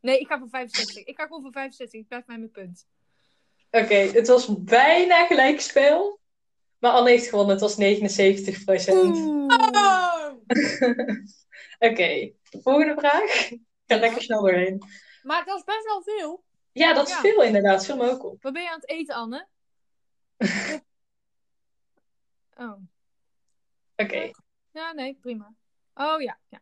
Nee, 0.00 0.18
ik 0.18 0.26
ga 0.26 0.38
voor 0.38 0.48
65. 0.48 1.04
Ik 1.04 1.16
ga 1.16 1.22
gewoon 1.26 1.42
voor 1.42 1.52
65. 1.52 2.00
Ik 2.00 2.08
blijf 2.08 2.24
bij 2.24 2.38
mijn 2.38 2.50
punt. 2.50 2.86
Oké, 3.70 3.94
het 3.94 4.26
was 4.26 4.62
bijna 4.64 5.26
gelijkspel. 5.26 6.20
Maar 6.78 6.90
Anne 6.92 7.10
heeft 7.10 7.28
gewonnen, 7.28 7.52
het 7.52 7.60
was 7.62 7.76
79 7.76 8.64
procent. 8.64 9.16
Oh! 9.16 10.32
Oké, 11.90 12.32
volgende 12.42 12.94
vraag. 12.98 13.50
Ik 13.50 13.60
ga 13.86 13.94
Ja. 13.94 14.00
lekker 14.00 14.22
snel 14.22 14.40
doorheen. 14.40 14.82
Maar 15.22 15.44
dat 15.44 15.58
is 15.58 15.64
best 15.64 15.84
wel 15.84 16.02
veel. 16.02 16.44
Ja, 16.72 16.92
dat 16.92 17.06
is 17.08 17.14
Ja. 17.14 17.20
veel 17.20 17.42
inderdaad. 17.42 17.88
Me 17.96 18.10
ook 18.10 18.24
op. 18.24 18.42
Wat 18.42 18.52
ben 18.52 18.62
je 18.62 18.68
aan 18.70 18.80
het 18.80 18.88
eten, 18.90 19.14
Anne? 19.14 19.46
oh. 22.56 22.72
Oké. 23.96 24.30
Ja, 24.72 24.92
nee, 24.92 25.18
prima. 25.20 25.54
Oh 26.00 26.20
ja, 26.20 26.38
ja. 26.48 26.60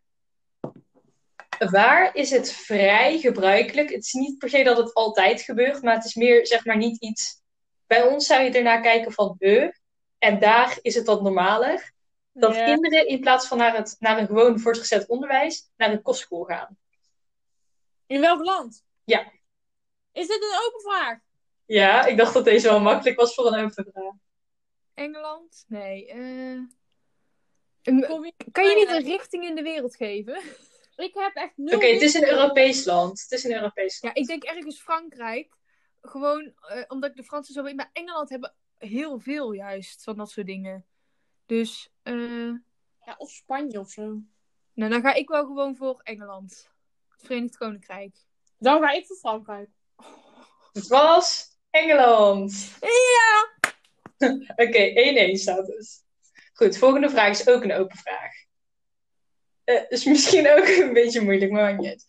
Waar 1.59 2.15
is 2.15 2.31
het 2.31 2.53
vrij 2.53 3.19
gebruikelijk? 3.19 3.91
Het 3.91 4.05
is 4.05 4.13
niet 4.13 4.39
per 4.39 4.49
se 4.49 4.63
dat 4.63 4.77
het 4.77 4.95
altijd 4.95 5.41
gebeurt, 5.41 5.83
maar 5.83 5.95
het 5.95 6.05
is 6.05 6.15
meer 6.15 6.47
zeg 6.47 6.65
maar 6.65 6.77
niet 6.77 7.01
iets. 7.01 7.43
Bij 7.87 8.03
ons 8.03 8.27
zou 8.27 8.43
je 8.43 8.51
ernaar 8.51 8.81
kijken 8.81 9.13
van 9.13 9.37
huh, 9.39 9.71
en 10.19 10.39
daar 10.39 10.79
is 10.83 10.95
het 10.95 11.07
wat 11.07 11.23
normaler. 11.23 11.93
Dat 12.33 12.55
kinderen 12.55 13.07
in 13.07 13.21
plaats 13.21 13.47
van 13.47 13.59
naar, 13.59 13.77
het, 13.77 13.97
naar 13.99 14.19
een 14.19 14.27
gewoon 14.27 14.61
voortgezet 14.61 15.09
onderwijs, 15.09 15.71
naar 15.77 15.93
een 15.93 16.03
kostschool 16.03 16.45
gaan. 16.45 16.79
In 18.07 18.21
welk 18.21 18.45
land? 18.45 18.85
Ja. 19.05 19.33
Is 20.13 20.27
dit 20.27 20.43
een 20.43 20.67
open 20.67 20.81
vraag? 20.81 21.19
Ja, 21.65 22.05
ik 22.05 22.17
dacht 22.17 22.35
dat 22.35 22.45
deze 22.45 22.69
wel 22.69 22.81
makkelijk 22.81 23.17
was 23.17 23.35
voor 23.35 23.47
een 23.47 23.65
open 23.65 23.93
vraag. 23.93 24.13
Engeland? 24.95 25.65
Nee. 25.69 26.07
eh 26.07 26.78
kan 28.53 28.65
je 28.65 28.75
niet 28.75 28.89
een 28.89 29.05
richting 29.05 29.45
in 29.45 29.55
de 29.55 29.63
wereld 29.63 29.97
geven? 29.97 30.41
Ik 30.97 31.15
heb 31.15 31.35
echt 31.35 31.53
nul. 31.57 31.77
Oké, 31.77 31.87
het 31.87 32.03
is 32.03 32.15
een. 32.15 32.29
Europees 32.29 32.85
land. 32.85 33.21
Het 33.21 33.31
is 33.31 33.45
een 33.45 33.53
Europees 33.55 34.03
land. 34.03 34.17
Ja, 34.17 34.23
ik 34.23 34.29
denk 34.29 34.43
ergens 34.43 34.81
Frankrijk. 34.81 35.57
Gewoon 36.01 36.53
eh, 36.61 36.83
omdat 36.89 37.11
ik 37.11 37.17
de 37.17 37.25
Fransen 37.25 37.55
zo 37.55 37.63
weet. 37.63 37.77
Maar 37.77 37.91
Engeland 37.93 38.29
hebben 38.29 38.55
heel 38.79 39.19
veel 39.19 39.53
juist 39.53 40.03
van 40.03 40.17
dat 40.17 40.31
soort 40.31 40.47
dingen. 40.47 40.87
Dus, 41.47 41.91
eh, 42.03 42.53
Ja, 43.05 43.15
of 43.19 43.31
Spanje 43.31 43.81
of 43.81 43.91
zo. 43.91 44.21
nou 44.73 44.91
dan 44.91 45.01
ga 45.01 45.15
ik 45.15 45.29
wel 45.29 45.47
gewoon 45.47 45.77
voor 45.77 46.01
Engeland. 46.03 46.71
Het 47.09 47.27
Verenigd 47.27 47.57
Koninkrijk. 47.57 48.17
Dan 48.59 48.81
ga 48.81 48.91
ik 48.91 49.07
voor 49.07 49.17
Frankrijk. 49.17 49.69
Het 50.73 50.87
was 50.87 51.47
Engeland. 51.71 52.77
Ja! 52.81 53.53
Oké, 54.67 54.93
1-1 55.33 55.39
staat 55.39 55.67
dus. 55.67 56.03
Goed, 56.59 56.79
volgende 56.79 57.11
vraag 57.11 57.31
is 57.31 57.49
ook 57.49 57.63
een 57.63 57.73
open 57.73 57.97
vraag. 57.97 58.33
Eh 59.65 59.83
is 59.89 60.05
misschien 60.05 60.49
ook 60.57 60.67
een 60.67 60.93
beetje 60.93 61.21
moeilijk, 61.21 61.51
maar 61.51 61.63
maakt 61.63 61.81
niet. 61.81 62.05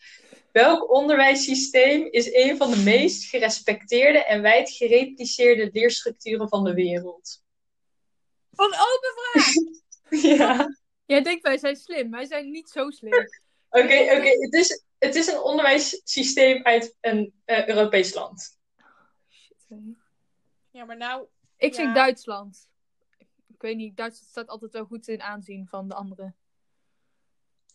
Welk 0.51 0.91
onderwijssysteem 0.91 2.07
is 2.11 2.33
een 2.33 2.57
van 2.57 2.71
de 2.71 2.77
meest 2.77 3.29
gerespecteerde 3.29 4.23
en 4.23 4.41
wijd 4.41 4.71
gerepliceerde 4.71 5.69
leerstructuren 5.73 6.49
van 6.49 6.63
de 6.63 6.73
wereld? 6.73 7.43
Een 8.55 8.65
open 8.65 9.13
vraag! 9.15 9.53
Ja. 10.37 10.77
Jij 11.05 11.21
denkt 11.21 11.43
wij 11.43 11.57
zijn 11.57 11.75
slim. 11.75 12.11
Wij 12.11 12.25
zijn 12.25 12.51
niet 12.51 12.69
zo 12.69 12.89
slim. 12.89 13.13
Oké, 13.69 14.01
oké. 14.01 14.29
Het, 14.39 14.53
is, 14.53 14.83
het 14.97 15.15
is 15.15 15.27
een 15.27 15.39
onderwijssysteem 15.39 16.63
uit 16.63 16.95
een 17.01 17.33
eh, 17.45 17.67
Europees 17.67 18.13
land. 18.13 18.57
Ja, 20.71 20.85
maar 20.85 20.97
nou... 20.97 21.27
Ik 21.57 21.73
zeg 21.73 21.85
Ja. 21.85 21.93
Duitsland. 21.93 22.69
Ik 23.59 23.65
weet 23.65 23.75
niet, 23.75 23.97
Duitsland 23.97 24.29
staat 24.29 24.47
altijd 24.47 24.71
wel 24.71 24.85
goed 24.85 25.07
in 25.07 25.21
aanzien 25.21 25.67
van 25.67 25.87
de 25.87 25.93
anderen. 25.93 26.35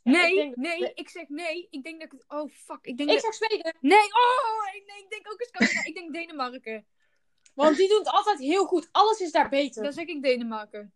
Ja, 0.03 0.12
Nee, 0.12 0.41
ik 0.41 0.57
nee, 0.57 0.93
ik 0.95 1.09
zeg 1.09 1.28
nee. 1.28 1.66
Ik 1.70 1.82
denk 1.82 2.01
dat 2.01 2.12
ik... 2.12 2.24
Oh, 2.28 2.51
fuck. 2.51 2.78
Ik 2.82 2.97
denk 2.97 3.11
Ik 3.11 3.22
dat... 3.22 3.24
zeg 3.24 3.35
Zweden. 3.35 3.76
Nee, 3.80 3.99
oh! 3.99 4.74
Ik, 4.74 4.87
nee, 4.87 5.03
ik 5.03 5.11
denk 5.11 5.32
ook 5.32 5.41
eens. 5.41 5.85
Ik 5.87 5.95
denk 5.95 6.12
Denemarken. 6.12 6.87
Want 7.55 7.76
die 7.76 7.89
doen 7.89 7.99
het 7.99 8.09
altijd 8.09 8.39
heel 8.39 8.66
goed. 8.66 8.89
Alles 8.93 9.20
is 9.20 9.32
daar 9.32 9.49
beter. 9.49 9.82
Dan 9.82 9.93
zeg 9.93 10.07
ik 10.07 10.22
Denemarken. 10.22 10.93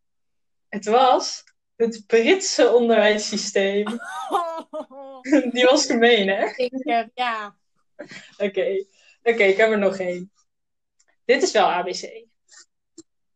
Het 0.68 0.84
was 0.84 1.44
het 1.76 2.06
Britse 2.06 2.72
onderwijssysteem. 2.72 3.86
Die 5.52 5.64
was 5.64 5.86
gemeen, 5.86 6.28
hè? 6.28 6.48
Zeker, 6.48 7.10
ja. 7.14 7.56
Oké, 8.38 8.84
oké, 9.22 9.42
ik 9.42 9.56
heb 9.56 9.70
er 9.70 9.78
nog 9.78 9.98
één. 9.98 10.32
Dit 11.24 11.42
is 11.42 11.52
wel 11.52 11.70
ABC. 11.70 12.26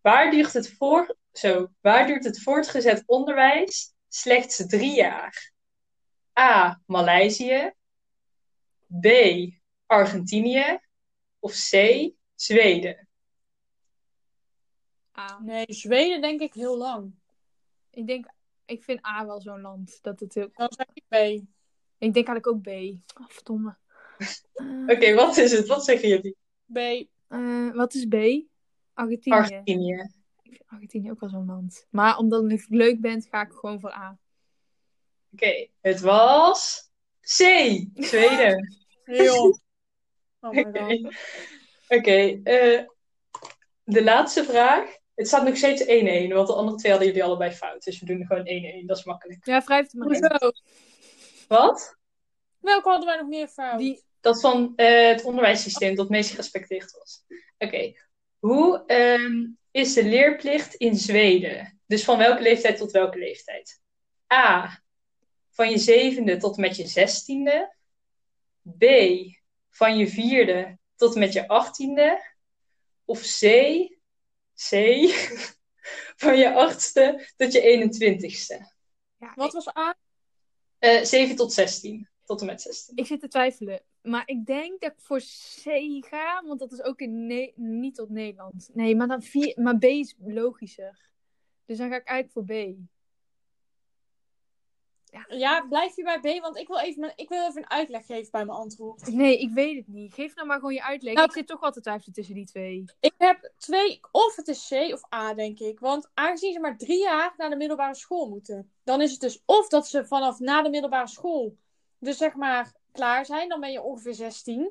Waar 0.01 0.31
duurt 0.31 0.53
het, 0.53 0.73
voor... 0.73 1.21
Zo, 1.33 1.73
waar 1.81 2.07
duurt 2.07 2.25
het 2.25 2.43
voortgezet 2.43 3.03
onderwijs 3.07 3.95
slechts 4.09 4.67
drie 4.67 4.95
jaar? 4.95 5.53
A. 6.41 6.81
Maleisië. 6.87 7.73
B. 9.01 9.07
Argentinië. 9.87 10.79
Of 11.39 11.53
C. 11.53 12.11
Zweden. 12.35 13.09
A. 15.19 15.39
Nee, 15.43 15.65
Zweden 15.69 16.21
denk 16.21 16.41
ik 16.41 16.55
heel 16.55 16.77
lang. 16.79 17.15
Ik 17.91 18.07
denk... 18.07 18.27
Ik 18.65 18.83
vind 18.83 19.07
A 19.07 19.27
wel 19.27 19.41
zo'n 19.41 19.61
land. 19.61 19.99
Dat 20.03 20.21
het 20.21 20.35
heel... 20.35 20.49
Dan 20.53 20.73
zeg 20.77 20.87
ik 20.93 21.03
B. 21.09 21.15
Ik 21.99 22.15
denk 22.15 22.29
eigenlijk 22.29 22.47
ook 22.47 22.63
B. 22.63 22.69
Oh, 23.21 23.29
verdomme. 23.29 23.77
Eh, 24.53 24.67
Oké, 24.87 25.15
wat 25.15 25.37
is 25.37 25.53
het? 25.53 25.67
Wat 25.67 25.85
zeggen 25.85 26.09
jullie? 26.09 26.37
B. 26.73 26.77
eh, 27.29 27.73
wat 27.73 27.95
is 27.95 28.05
B? 28.07 28.15
Argentinië. 28.93 29.37
Argentinië. 29.37 30.11
Ik 30.53 30.59
vind 30.59 30.71
Argentinië 30.71 31.11
ook 31.11 31.21
wel 31.21 31.29
zo'n 31.29 31.47
land. 31.47 31.87
Maar 31.91 32.17
omdat 32.17 32.51
ik 32.51 32.67
leuk 32.69 33.01
ben, 33.01 33.23
ga 33.23 33.43
ik 33.43 33.53
gewoon 33.53 33.81
voor 33.81 33.93
A. 33.93 34.19
Oké, 35.33 35.69
het 35.81 36.01
was 36.01 36.91
C. 37.21 37.37
Zweden. 37.95 38.77
Heel. 39.05 39.59
Oh 40.45 40.51
my 40.51 40.61
Oké. 40.61 40.79
god. 40.79 41.15
Oké, 41.89 42.41
eh, 42.45 42.85
de 43.85 44.05
laatste 44.05 44.45
vraag. 44.45 44.97
Het 45.15 45.27
staat 45.27 45.45
nog 45.45 45.57
steeds 45.57 45.85
1-1, 45.85 46.33
want 46.35 46.47
de 46.47 46.55
andere 46.55 46.77
twee 46.77 46.91
hadden 46.91 47.09
jullie 47.09 47.25
allebei 47.25 47.51
fout. 47.51 47.85
Dus 47.85 48.01
we 48.01 48.07
doen 48.07 48.21
er 48.21 48.27
gewoon 48.27 48.83
1-1, 48.83 48.87
dat 48.87 48.99
is 48.99 49.05
makkelijk. 49.05 49.47
Ja, 49.47 49.63
wrijf 49.65 49.85
het 49.85 49.95
maar 49.95 50.11
in. 50.11 50.25
Hoezo? 50.31 50.51
Wat? 51.49 51.97
Welke 52.59 52.89
hadden 52.89 53.07
wij 53.07 53.17
nog 53.17 53.29
meer 53.29 53.49
fout? 53.49 53.79
Die... 53.79 54.03
Dat 54.21 54.41
van 54.41 54.73
eh, 54.77 55.09
het 55.09 55.25
onderwijssysteem 55.25 55.95
dat 55.95 56.05
het 56.05 56.15
meest 56.15 56.31
gerespecteerd 56.31 56.93
was. 56.99 57.25
Oké, 57.59 57.93
hoe 58.39 58.85
ehm, 58.87 59.47
is 59.73 59.93
de 59.95 60.05
leerplicht 60.05 60.75
in 60.75 60.97
Zweden? 60.97 61.81
Dus 61.87 62.05
van 62.05 62.19
welke 62.19 62.43
leeftijd 62.43 62.77
tot 62.77 62.91
welke 62.91 63.19
leeftijd? 63.19 63.81
A. 64.33 64.83
Van 65.51 65.71
je 65.71 65.79
zevende 65.79 66.37
tot 66.37 66.55
en 66.55 66.61
met 66.61 66.77
je 66.77 66.87
zestiende. 66.87 67.75
B. 68.79 68.85
Van 69.69 69.97
je 69.97 70.09
vierde 70.09 70.79
tot 70.97 71.15
en 71.15 71.21
met 71.21 71.33
je 71.33 71.49
achttiende. 71.49 72.35
Of 73.05 73.21
C. 73.21 73.41
C. 74.69 74.71
Van 76.23 76.39
je 76.39 76.55
achtste 76.55 77.29
tot 77.37 77.53
je 77.53 77.91
21ste. 77.91 78.81
Ja, 79.17 79.33
Wat 79.35 79.53
was 79.53 79.77
A? 79.77 79.97
Eh 80.79 81.05
7 81.05 81.37
tot 81.37 81.53
16. 81.53 82.09
Tot 82.25 82.41
en 82.41 82.47
met 82.47 82.63
16. 82.63 82.97
ik 82.97 83.07
zit 83.07 83.21
te 83.21 83.29
twijfelen. 83.29 83.83
Maar 84.03 84.23
ik 84.27 84.47
denk 84.47 84.81
dat 84.81 84.93
ik 84.93 85.01
voor 85.01 85.19
C 85.19 85.65
ga, 86.07 86.43
want 86.47 86.59
dat 86.61 86.73
is 86.73 86.83
ook 86.83 87.01
in 87.01 87.27
Ne- 87.27 87.53
niet 87.55 87.95
tot 87.95 88.09
Nederland. 88.11 88.71
Nee, 88.73 88.97
maar, 88.97 89.09
dan 89.09 89.23
vier... 89.23 89.61
maar 89.61 89.79
B 89.79 89.85
is 89.85 90.15
logischer. 90.25 91.11
Dus 91.67 91.79
dan 91.79 91.89
ga 91.91 91.97
ik 91.97 92.07
eigenlijk 92.07 92.49
voor 92.49 92.57
B. 92.57 92.77
Ja, 95.29 95.67
blijf 95.69 95.97
je 95.97 96.03
bij 96.03 96.21
B, 96.39 96.41
want 96.43 96.57
ik 96.57 96.67
wil 96.69 96.79
even, 96.79 97.01
mijn- 97.01 97.13
ik 97.17 97.29
wil 97.29 97.47
even 97.49 97.63
een 97.63 97.71
uitleg 97.71 98.07
geven 98.07 98.31
bij 98.31 98.45
mijn 98.45 98.59
antwoord. 98.59 99.13
Nee, 99.13 99.39
ik 99.39 99.51
weet 99.53 99.77
het 99.77 99.89
niet. 99.89 100.15
Geef 100.15 100.35
nou 100.35 100.47
maar 100.47 100.57
gewoon 100.59 100.75
je 100.75 100.83
uitleg. 100.83 101.15
Nou- 101.15 101.27
Ik 101.27 101.33
zit 101.33 101.47
toch 101.47 101.61
wel 101.61 101.71
te 101.71 101.81
twijfelen 101.81 102.15
tussen 102.15 102.35
die 102.35 102.45
twee. 102.47 102.85
Ik 103.01 103.15
heb 103.19 103.53
twee, 103.57 104.01
of 104.11 104.37
het 104.37 104.49
is 104.49 104.69
C 104.69 104.73
of 104.93 105.15
A, 105.15 105.35
denk 105.35 105.59
ik. 105.59 105.81
Want 105.81 106.11
aangezien 106.15 106.53
ze 106.53 106.61
maar 106.61 106.77
drie 106.77 107.03
jaar 107.03 107.35
naar 107.37 107.51
de 107.51 107.57
middelbare 107.57 107.95
school 107.95 108.29
moeten, 108.29 108.73
dan 108.85 109.01
is 109.01 109.11
het 109.11 109.21
dus 109.21 109.43
of 109.45 109.69
dat 109.69 109.89
ze 109.89 110.07
vanaf 110.07 110.39
na 110.39 110.63
de 110.63 110.71
middelbare 110.71 111.09
school, 111.09 111.57
dus 111.99 112.17
zeg 112.17 112.35
maar, 112.35 112.73
klaar 112.93 113.27
zijn, 113.27 113.49
dan 113.49 113.61
ben 113.61 113.73
je 113.73 113.83
ongeveer 113.83 114.15
16. 114.15 114.71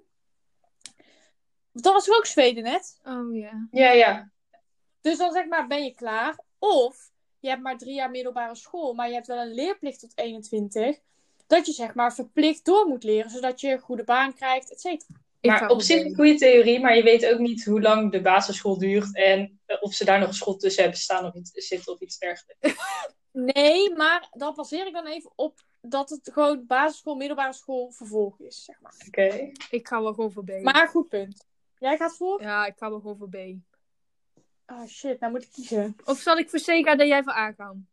Dat 1.71 1.93
was 1.93 2.11
ook 2.11 2.25
Zweden 2.25 2.63
net. 2.63 2.99
Oh 3.03 3.35
ja. 3.35 3.67
Ja, 3.71 3.91
ja. 3.91 4.31
Dus 5.01 5.17
dan 5.17 5.31
zeg 5.31 5.45
maar, 5.45 5.67
ben 5.67 5.83
je 5.83 5.93
klaar. 5.93 6.39
Of 6.59 7.11
je 7.39 7.49
hebt 7.49 7.61
maar 7.61 7.77
drie 7.77 7.93
jaar 7.93 8.11
middelbare 8.11 8.55
school, 8.55 8.93
maar 8.93 9.07
je 9.07 9.13
hebt 9.13 9.27
wel 9.27 9.37
een 9.37 9.53
leerplicht 9.53 9.99
tot 9.99 10.11
21. 10.15 10.99
Dat 11.47 11.65
je 11.65 11.71
zeg 11.71 11.93
maar 11.93 12.13
verplicht 12.13 12.65
door 12.65 12.87
moet 12.87 13.03
leren, 13.03 13.31
zodat 13.31 13.61
je 13.61 13.71
een 13.71 13.79
goede 13.79 14.03
baan 14.03 14.33
krijgt, 14.33 14.71
et 14.71 14.81
cetera. 14.81 15.19
Maar 15.41 15.69
op 15.69 15.81
zich 15.81 16.05
een 16.05 16.15
goede 16.15 16.35
theorie, 16.35 16.79
maar 16.79 16.95
je 16.95 17.03
weet 17.03 17.25
ook 17.25 17.39
niet 17.39 17.65
hoe 17.65 17.81
lang 17.81 18.11
de 18.11 18.21
basisschool 18.21 18.77
duurt 18.77 19.15
en 19.15 19.59
eh, 19.65 19.77
of 19.79 19.93
ze 19.93 20.05
daar 20.05 20.19
nog 20.19 20.27
een 20.27 20.33
school 20.33 20.57
tussen 20.57 20.81
hebben 20.81 20.99
staan 20.99 21.25
of 21.25 21.33
iets, 21.33 21.51
zitten 21.53 21.93
of 21.93 21.99
iets 21.99 22.17
dergelijks. 22.17 22.59
Nee, 23.33 23.95
maar 23.95 24.27
dat 24.31 24.55
baseer 24.55 24.87
ik 24.87 24.93
dan 24.93 25.07
even 25.07 25.31
op 25.35 25.59
dat 25.81 26.09
het 26.09 26.29
gewoon 26.33 26.65
basisschool, 26.65 27.15
middelbare 27.15 27.53
school 27.53 27.91
vervolg 27.91 28.39
is, 28.39 28.63
zeg 28.63 28.79
maar. 28.81 28.93
Oké. 29.07 29.51
Ik 29.69 29.87
ga 29.87 30.01
wel 30.01 30.13
gewoon 30.13 30.31
voor 30.31 30.43
B. 30.43 30.49
Maar 30.61 30.87
goed 30.87 31.07
punt. 31.07 31.47
Jij 31.77 31.97
gaat 31.97 32.15
voor? 32.15 32.41
Ja, 32.41 32.65
ik 32.65 32.77
ga 32.77 32.89
wel 32.89 32.99
gewoon 32.99 33.17
voor 33.17 33.29
B. 33.29 33.35
Oh 34.65 34.85
shit, 34.87 35.19
nou 35.19 35.31
moet 35.31 35.43
ik 35.43 35.51
kiezen. 35.51 35.95
Of 36.05 36.19
zal 36.19 36.37
ik 36.37 36.49
voor 36.49 36.59
C 36.59 36.63
gaan 36.65 36.97
dat 36.97 37.07
jij 37.07 37.23
voor 37.23 37.33
A 37.33 37.51
gaan? 37.51 37.87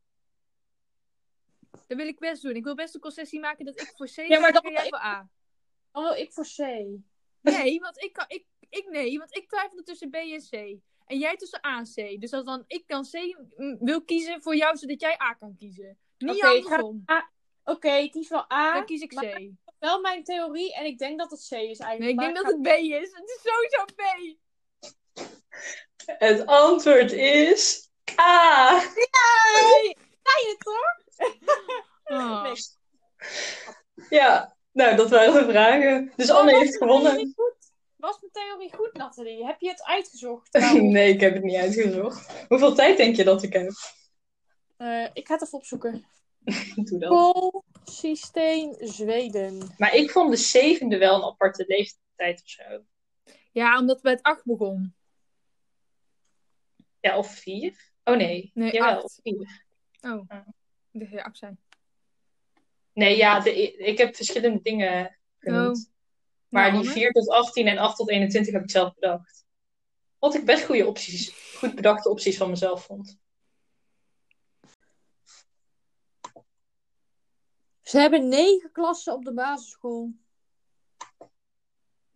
Dat 1.87 1.97
wil 1.97 2.07
ik 2.07 2.19
best 2.19 2.43
doen. 2.43 2.55
Ik 2.57 2.65
wil 2.65 2.75
best 2.75 2.95
een 2.95 3.01
concessie 3.01 3.41
maken 3.41 3.65
dat 3.65 3.81
ik 3.81 3.93
voor 3.97 4.07
C 4.07 4.17
Ja, 4.17 4.25
ga 4.35 4.41
maar 4.41 4.53
dan- 4.53 4.63
en 4.63 4.73
jij 4.73 4.89
voor 4.89 4.99
A. 4.99 5.29
Dan 5.93 6.03
wil 6.03 6.13
ik 6.15 6.33
voor 6.33 6.45
C. 6.45 6.59
Nee, 7.41 7.81
want 7.81 8.03
ik, 8.03 8.13
kan, 8.13 8.25
ik, 8.29 8.45
ik, 8.69 8.89
nee, 8.91 9.19
want 9.19 9.37
ik 9.37 9.49
twijfelde 9.49 9.83
tussen 9.83 10.11
B 10.11 10.15
en 10.15 10.41
C. 10.51 10.81
En 11.07 11.19
jij 11.19 11.37
tussen 11.37 11.67
A 11.67 11.79
en 11.79 11.85
C. 12.17 12.21
Dus 12.21 12.33
als 12.33 12.45
dan 12.45 12.65
ik 12.67 12.85
dan 12.87 13.03
C 13.05 13.13
mm, 13.57 13.77
wil 13.81 14.03
kiezen 14.03 14.43
voor 14.43 14.57
jou, 14.57 14.77
zodat 14.77 15.01
jij 15.01 15.21
A 15.23 15.33
kan 15.35 15.55
kiezen. 15.57 15.99
Niet 16.19 16.35
ik 16.35 16.43
ga- 16.43 16.49
andersom. 16.51 17.05
Oké, 17.69 17.91
ik 17.91 18.11
kies 18.13 18.29
wel 18.29 18.53
A. 18.53 18.73
Dan 18.75 18.85
kies 18.85 19.01
ik 19.01 19.09
C. 19.11 19.15
maar- 19.15 19.43
Wel 19.79 20.01
mijn 20.01 20.25
theorie 20.25 20.75
en 20.75 20.85
ik 20.85 20.99
denk 20.99 21.19
dat 21.19 21.31
het 21.31 21.41
C 21.49 21.53
is 21.53 21.79
eigenlijk. 21.79 21.99
Nee, 21.99 22.09
ik 22.11 22.15
maar 22.17 22.25
denk 22.25 22.37
dat 22.37 22.45
ga- 22.45 22.51
het 22.51 22.63
B 22.63 22.67
is. 23.03 23.13
Het 23.15 23.29
is 23.29 23.41
sowieso 23.43 23.85
B. 23.85 24.03
Het 26.19 26.47
antwoord 26.47 27.13
is 27.13 27.91
A. 28.21 28.73
Nee! 28.73 29.97
Zei 30.23 30.39
je 30.45 30.57
het 30.57 30.61
toch? 30.61 30.97
Oh. 32.05 32.43
Nee. 32.43 32.53
Ja, 34.11 34.57
nou, 34.73 34.97
dat 34.97 35.11
waren 35.11 35.47
de 35.47 35.53
vragen. 35.53 36.13
Dus 36.17 36.31
Anne 36.31 36.53
Was 36.53 36.61
heeft 36.61 36.79
mijn 36.81 36.91
theorie 36.91 37.03
gewonnen. 37.09 37.33
goed? 37.37 37.57
Was 37.97 38.19
mijn 38.21 38.33
theorie 38.33 38.75
goed, 38.77 38.93
Nathalie? 38.93 39.47
Heb 39.47 39.61
je 39.61 39.69
het 39.69 39.83
uitgezocht? 39.83 40.53
Nou, 40.59 40.81
Nee, 40.83 41.13
ik 41.15 41.21
heb 41.21 41.35
het 41.35 41.43
niet 41.43 41.57
uitgezocht. 41.57 42.45
Hoeveel 42.49 42.75
tijd 42.75 42.97
denk 42.97 43.17
je 43.17 43.25
dat 43.25 43.43
ik 43.43 43.53
heb? 43.53 43.71
eh, 44.77 45.09
ik 45.13 45.27
ga 45.27 45.33
het 45.35 45.43
even 45.43 45.59
opzoeken. 45.59 46.07
Doe 46.89 46.99
dat. 46.99 47.63
Zweden. 48.79 49.75
Maar 49.79 49.95
ik 49.95 50.11
vond 50.11 50.31
de 50.31 50.37
zevende 50.37 50.99
wel 50.99 51.15
een 51.17 51.23
aparte 51.23 51.65
leeftijd 51.67 52.43
of 52.43 52.49
zo. 52.49 52.85
Ja, 53.53 53.79
omdat 53.79 54.01
we 54.01 54.09
het 54.11 54.23
8 54.23 54.45
begon. 54.45 54.95
Ja, 57.01 57.19
of 57.19 57.35
vier? 57.35 57.91
Oh 58.05 58.17
nee. 58.17 58.51
Nee, 58.55 58.73
Jawel, 58.73 59.03
acht. 59.03 59.21
vier. 59.23 59.65
Oh, 60.01 60.25
Ja. 60.29 60.45
ik 60.93 61.01
dacht 61.01 61.11
dat 61.11 61.11
je 61.11 61.25
8 61.25 61.39
zijn. 61.39 61.61
Nee, 62.93 63.17
ja, 63.17 63.41
de, 63.41 63.73
ik 63.77 63.99
heb 63.99 64.17
verschillende 64.17 64.63
dingen 64.63 65.19
genoemd. 65.39 65.91
Maar 66.49 66.63
Nou, 66.71 66.81
die 66.83 66.91
Anne? 66.91 67.01
4 67.01 67.13
tot 67.13 67.29
18 67.29 67.67
en 67.67 67.79
8 67.79 67.97
tot 67.97 68.11
21 68.11 68.53
heb 68.53 68.63
ik 68.63 68.71
zelf 68.71 68.95
bedacht. 68.95 69.47
Wat 70.19 70.35
ik 70.35 70.45
best 70.45 70.65
goede 70.65 70.87
opties, 70.87 71.31
goed 71.57 71.75
bedachte 71.75 72.09
opties 72.11 72.37
van 72.37 72.51
mezelf 72.51 72.85
vond. 72.85 73.19
Ze 77.89 77.99
hebben 77.99 78.29
negen 78.29 78.73
klassen 78.73 79.13
op 79.13 79.25
de 79.25 79.33
basisschool. 79.33 80.13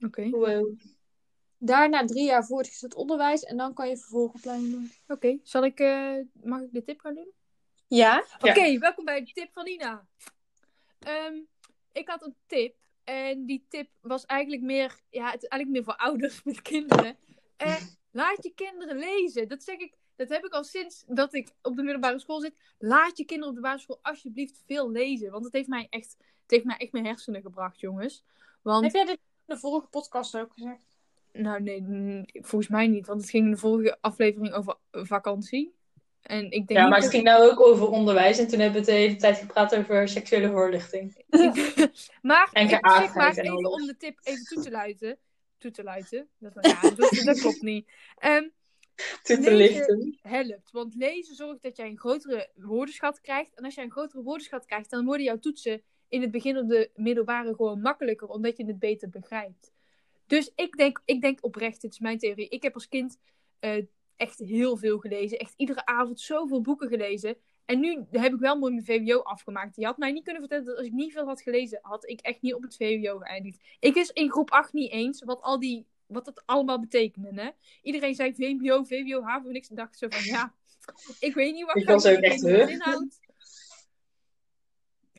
Oké, 0.00 0.30
Wow. 0.30 0.80
Daarna 1.58 2.04
drie 2.04 2.24
jaar 2.24 2.44
voortgezet 2.46 2.94
onderwijs 2.94 3.42
en 3.42 3.56
dan 3.56 3.74
kan 3.74 3.88
je 3.88 3.96
vervolgopleiding 3.96 4.72
doen. 4.72 4.92
oké. 5.06 5.38
Zal 5.42 5.64
ik, 5.64 5.80
eh, 5.80 6.16
mag 6.32 6.60
ik 6.60 6.72
de 6.72 6.82
tip 6.82 7.00
gaan 7.00 7.14
doen? 7.14 7.32
Ja? 7.86 8.24
Ja. 8.38 8.50
Oké, 8.50 8.78
welkom 8.78 9.04
bij 9.04 9.24
de 9.24 9.32
tip 9.32 9.52
van 9.52 9.64
Nina. 9.64 10.06
Ehm, 10.98 11.34
ik 11.92 12.08
had 12.08 12.22
een 12.22 12.36
tip. 12.46 12.76
En 13.04 13.46
die 13.46 13.66
tip 13.68 13.90
was 14.00 14.26
eigenlijk 14.26 14.62
meer... 14.62 15.00
Ja, 15.10 15.30
het 15.30 15.42
is 15.42 15.48
eigenlijk 15.48 15.70
meer 15.70 15.84
voor 15.94 16.04
ouders 16.04 16.42
met 16.44 16.62
kinderen. 16.62 17.16
Eh, 17.56 17.82
laat 18.10 18.42
je 18.42 18.54
kinderen 18.54 18.96
lezen. 18.96 19.48
Dat 19.48 19.62
zeg 19.62 19.76
ik... 19.76 19.94
Dat 20.28 20.36
heb 20.36 20.46
ik 20.46 20.52
al 20.52 20.64
sinds 20.64 21.04
dat 21.06 21.34
ik 21.34 21.48
op 21.62 21.76
de 21.76 21.82
middelbare 21.82 22.18
school 22.18 22.40
zit. 22.40 22.54
Laat 22.78 23.18
je 23.18 23.24
kinderen 23.24 23.50
op 23.50 23.56
de 23.56 23.68
basisschool 23.68 23.98
alsjeblieft 24.02 24.62
veel 24.66 24.90
lezen. 24.90 25.30
Want 25.30 25.44
het 25.44 25.52
heeft 25.52 25.68
mij 25.68 25.86
echt, 25.90 26.16
het 26.18 26.50
heeft 26.50 26.64
mij 26.64 26.76
echt 26.76 26.92
mijn 26.92 27.06
hersenen 27.06 27.42
gebracht, 27.42 27.80
jongens. 27.80 28.24
Want 28.62 28.84
Heb 28.84 28.92
jij 28.92 29.04
dit 29.04 29.18
in 29.46 29.54
de 29.54 29.58
vorige 29.58 29.86
podcast 29.86 30.36
ook 30.36 30.52
gezegd? 30.52 30.80
Nou, 31.32 31.62
nee, 31.62 31.82
mm, 31.82 32.24
volgens 32.32 32.70
mij 32.70 32.86
niet. 32.86 33.06
Want 33.06 33.20
het 33.20 33.30
ging 33.30 33.44
in 33.44 33.50
de 33.50 33.56
vorige 33.56 33.98
aflevering 34.00 34.54
over 34.54 34.76
vakantie. 34.90 35.74
En 36.22 36.44
ik 36.44 36.66
denk 36.66 36.80
Ja, 36.80 36.88
maar 36.88 37.00
het 37.00 37.10
ging 37.10 37.24
nou 37.24 37.50
ook 37.50 37.60
over 37.60 37.88
onderwijs. 37.88 38.38
En 38.38 38.48
toen 38.48 38.58
hebben 38.58 38.84
we 38.84 38.90
het 38.90 38.96
de 38.96 39.04
hele 39.04 39.16
tijd 39.16 39.38
gepraat 39.38 39.76
over 39.76 40.08
seksuele 40.08 40.50
voorlichting. 40.50 41.24
maar 42.22 42.48
En 42.52 42.64
ik 42.64 42.70
zeg 42.70 43.14
maar 43.14 43.36
en 43.36 43.44
even 43.44 43.72
om 43.72 43.86
de 43.86 43.96
tip 43.96 44.18
even 44.22 44.44
toe 44.44 44.62
te 44.62 44.70
luiden. 44.70 45.18
Toe 45.58 45.70
te 45.70 45.82
luiden. 45.82 46.28
Dat, 46.38 46.52
ja, 46.60 46.80
dat, 46.80 47.22
dat 47.24 47.40
klopt 47.40 47.62
niet. 47.62 47.90
Ehm, 48.18 48.48
te 49.22 49.36
Lezen- 49.40 49.56
lichten. 49.56 50.18
helpt. 50.22 50.70
Want 50.70 50.94
lezen 50.94 51.34
zorgt 51.34 51.62
dat 51.62 51.76
jij 51.76 51.86
een 51.88 51.98
grotere 51.98 52.50
woordenschat 52.54 53.20
krijgt. 53.20 53.54
En 53.54 53.64
als 53.64 53.74
jij 53.74 53.84
een 53.84 53.90
grotere 53.90 54.22
woordenschat 54.22 54.66
krijgt, 54.66 54.90
dan 54.90 55.04
worden 55.04 55.24
jouw 55.26 55.38
toetsen 55.38 55.82
in 56.08 56.20
het 56.20 56.30
begin 56.30 56.58
op 56.58 56.68
de 56.68 56.90
middelbare 56.94 57.54
gewoon 57.54 57.80
makkelijker, 57.80 58.28
omdat 58.28 58.56
je 58.56 58.64
het 58.66 58.78
beter 58.78 59.08
begrijpt. 59.08 59.72
Dus 60.26 60.52
ik 60.54 60.76
denk, 60.76 61.02
ik 61.04 61.20
denk 61.20 61.38
oprecht, 61.44 61.80
dit 61.80 61.92
is 61.92 61.98
mijn 61.98 62.18
theorie. 62.18 62.48
Ik 62.48 62.62
heb 62.62 62.74
als 62.74 62.88
kind 62.88 63.18
eh, 63.58 63.84
echt 64.16 64.38
heel 64.38 64.76
veel 64.76 64.98
gelezen. 64.98 65.38
Echt 65.38 65.54
iedere 65.56 65.86
avond 65.86 66.20
zoveel 66.20 66.60
boeken 66.60 66.88
gelezen. 66.88 67.36
En 67.64 67.80
nu 67.80 68.04
heb 68.10 68.32
ik 68.32 68.40
wel 68.40 68.58
mooi 68.58 68.72
mijn 68.72 68.84
VWO 68.84 69.18
afgemaakt. 69.18 69.76
Je 69.76 69.84
had 69.84 69.98
mij 69.98 70.12
niet 70.12 70.22
kunnen 70.24 70.40
vertellen 70.42 70.64
dat 70.66 70.76
als 70.76 70.86
ik 70.86 70.92
niet 70.92 71.12
veel 71.12 71.26
had 71.26 71.42
gelezen, 71.42 71.78
had 71.82 72.08
ik 72.08 72.20
echt 72.20 72.42
niet 72.42 72.54
op 72.54 72.62
het 72.62 72.76
VWO 72.76 73.18
geëindigd. 73.18 73.60
Ik 73.80 73.94
is 73.94 74.10
in 74.10 74.30
groep 74.30 74.50
8 74.50 74.72
niet 74.72 74.90
eens 74.90 75.24
wat 75.24 75.40
al 75.42 75.58
die, 75.60 75.86
wat 76.12 76.24
dat 76.24 76.42
allemaal 76.46 76.80
betekende. 76.80 77.42
Hè? 77.42 77.50
Iedereen 77.82 78.14
zei 78.14 78.34
VMBO, 78.34 78.84
VWO, 78.84 79.22
HAVO, 79.22 79.48
niks. 79.48 79.68
En 79.68 79.76
dacht 79.76 79.92
ik 79.92 79.98
zo 79.98 80.18
van, 80.18 80.24
ja, 80.24 80.54
ik 81.20 81.34
weet 81.34 81.54
niet 81.54 81.66
wat 81.66 81.76
Ik 81.76 81.86
was 81.86 82.06
ook 82.06 82.18
echt, 82.18 82.42
inhoudt. 82.42 83.20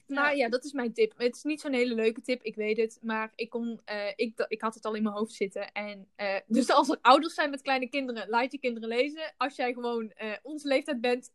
Maar 0.07 0.35
ja, 0.35 0.49
dat 0.49 0.63
is 0.63 0.71
mijn 0.71 0.93
tip. 0.93 1.13
Het 1.17 1.35
is 1.35 1.43
niet 1.43 1.61
zo'n 1.61 1.73
hele 1.73 1.95
leuke 1.95 2.21
tip, 2.21 2.43
ik 2.43 2.55
weet 2.55 2.77
het. 2.77 2.99
Maar 3.01 3.31
ik, 3.35 3.49
kon, 3.49 3.81
eh, 3.85 4.11
ik, 4.15 4.45
ik 4.47 4.61
had 4.61 4.73
het 4.73 4.85
al 4.85 4.93
in 4.93 5.03
mijn 5.03 5.15
hoofd 5.15 5.33
zitten. 5.33 5.71
En, 5.71 6.07
eh, 6.15 6.39
dus 6.47 6.69
als 6.69 6.89
er 6.89 6.97
ouders 7.01 7.33
zijn 7.33 7.49
met 7.49 7.61
kleine 7.61 7.89
kinderen, 7.89 8.29
laat 8.29 8.51
je 8.51 8.57
kinderen 8.59 8.89
lezen. 8.89 9.33
Als 9.37 9.55
jij 9.55 9.73
gewoon 9.73 10.11
eh, 10.11 10.33
onze 10.41 10.67
leeftijd 10.67 11.01
bent, 11.01 11.31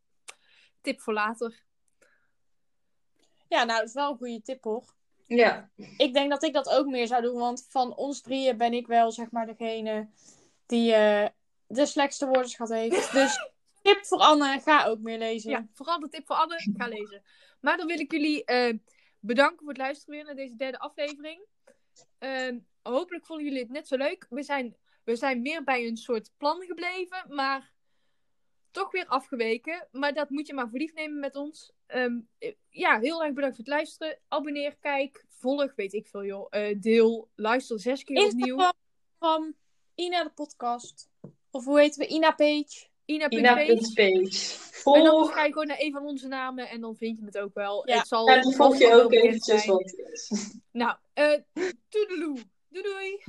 tip 0.80 1.00
voor 1.00 1.12
later. 1.12 1.62
Ja, 3.48 3.64
nou, 3.64 3.78
dat 3.78 3.88
is 3.88 3.94
wel 3.94 4.10
een 4.10 4.16
goede 4.16 4.42
tip 4.42 4.64
hoor. 4.64 4.96
Ja. 5.28 5.70
Ik 5.96 6.12
denk 6.12 6.30
dat 6.30 6.42
ik 6.42 6.52
dat 6.52 6.68
ook 6.68 6.86
meer 6.86 7.06
zou 7.06 7.22
doen, 7.22 7.38
want 7.38 7.66
van 7.68 7.96
ons 7.96 8.20
drieën 8.20 8.56
ben 8.56 8.72
ik 8.72 8.86
wel, 8.86 9.12
zeg 9.12 9.30
maar, 9.30 9.46
degene 9.46 10.08
die 10.66 10.94
eh, 10.94 11.28
de 11.66 11.86
slechtste 11.86 12.26
woordenschat 12.26 12.68
heeft. 12.68 13.12
Dus 13.18 13.50
tip 13.82 14.06
voor 14.06 14.18
Anne, 14.18 14.60
ga 14.60 14.84
ook 14.84 14.98
meer 14.98 15.18
lezen. 15.18 15.50
Ja, 15.50 15.66
vooral 15.72 16.00
de 16.00 16.08
tip 16.08 16.26
voor 16.26 16.36
Anne, 16.36 16.72
ga 16.76 16.88
lezen. 16.88 17.22
Maar 17.60 17.76
dan 17.76 17.86
wil 17.86 17.98
ik 17.98 18.12
jullie 18.12 18.44
eh, 18.44 18.74
bedanken 19.20 19.58
voor 19.58 19.68
het 19.68 19.76
luisteren 19.76 20.14
weer 20.14 20.24
naar 20.24 20.34
deze 20.34 20.56
derde 20.56 20.78
aflevering. 20.78 21.40
Ehm, 22.18 22.58
hopelijk 22.82 23.26
vonden 23.26 23.44
jullie 23.44 23.62
het 23.62 23.70
net 23.70 23.88
zo 23.88 23.96
leuk. 23.96 24.26
We 24.28 24.42
zijn, 24.42 24.76
we 25.04 25.16
zijn 25.16 25.42
meer 25.42 25.64
bij 25.64 25.86
een 25.86 25.96
soort 25.96 26.30
plan 26.36 26.60
gebleven, 26.60 27.24
maar 27.28 27.72
toch 28.70 28.90
weer 28.90 29.06
afgeweken. 29.06 29.88
Maar 29.90 30.14
dat 30.14 30.30
moet 30.30 30.46
je 30.46 30.54
maar 30.54 30.68
voor 30.68 30.78
lief 30.78 30.94
nemen 30.94 31.20
met 31.20 31.36
ons. 31.36 31.72
Ehm, 31.88 32.18
eh, 32.38 32.52
ja, 32.70 32.98
heel 33.00 33.24
erg 33.24 33.32
bedankt 33.34 33.56
voor 33.56 33.64
het 33.64 33.74
luisteren. 33.74 34.18
Abonneer, 34.28 34.76
kijk, 34.80 35.24
volg, 35.28 35.72
weet 35.76 35.92
ik 35.92 36.06
veel 36.06 36.24
joh. 36.24 36.46
Eh, 36.50 36.80
deel, 36.80 37.28
luister 37.34 37.80
zes 37.80 38.04
keer 38.04 38.24
opnieuw. 38.26 38.46
Instagram 38.56 38.72
van 39.18 39.54
Ina 39.94 40.22
de 40.24 40.30
podcast. 40.30 41.08
Of 41.50 41.64
hoe 41.64 41.78
heten 41.80 42.00
we? 42.00 42.06
Ina 42.06 42.30
Page. 42.30 42.86
Ina.page. 43.04 43.40
Ina.page. 43.40 44.66
En 44.84 45.04
dan 45.04 45.10
Volg. 45.10 45.32
ga 45.32 45.44
je 45.44 45.52
gewoon 45.52 45.66
naar 45.66 45.80
een 45.80 45.92
van 45.92 46.02
onze 46.06 46.28
namen 46.28 46.68
en 46.68 46.80
dan 46.80 46.96
vind 46.96 47.18
je 47.18 47.24
het 47.24 47.38
ook 47.38 47.54
wel. 47.54 47.88
Ja. 47.88 47.98
Het 47.98 48.08
zal 48.08 48.28
Ja, 48.30 48.42
die 48.42 48.54
volg 48.54 48.78
je 48.78 49.02
ook 49.02 49.12
eventjes. 49.12 49.62
zijn. 49.62 49.66
Want 49.66 49.94
Nou, 50.72 50.96
eh 51.12 51.32
toedeloe. 51.88 52.38
Doei 52.68 52.84
doei. 52.84 53.22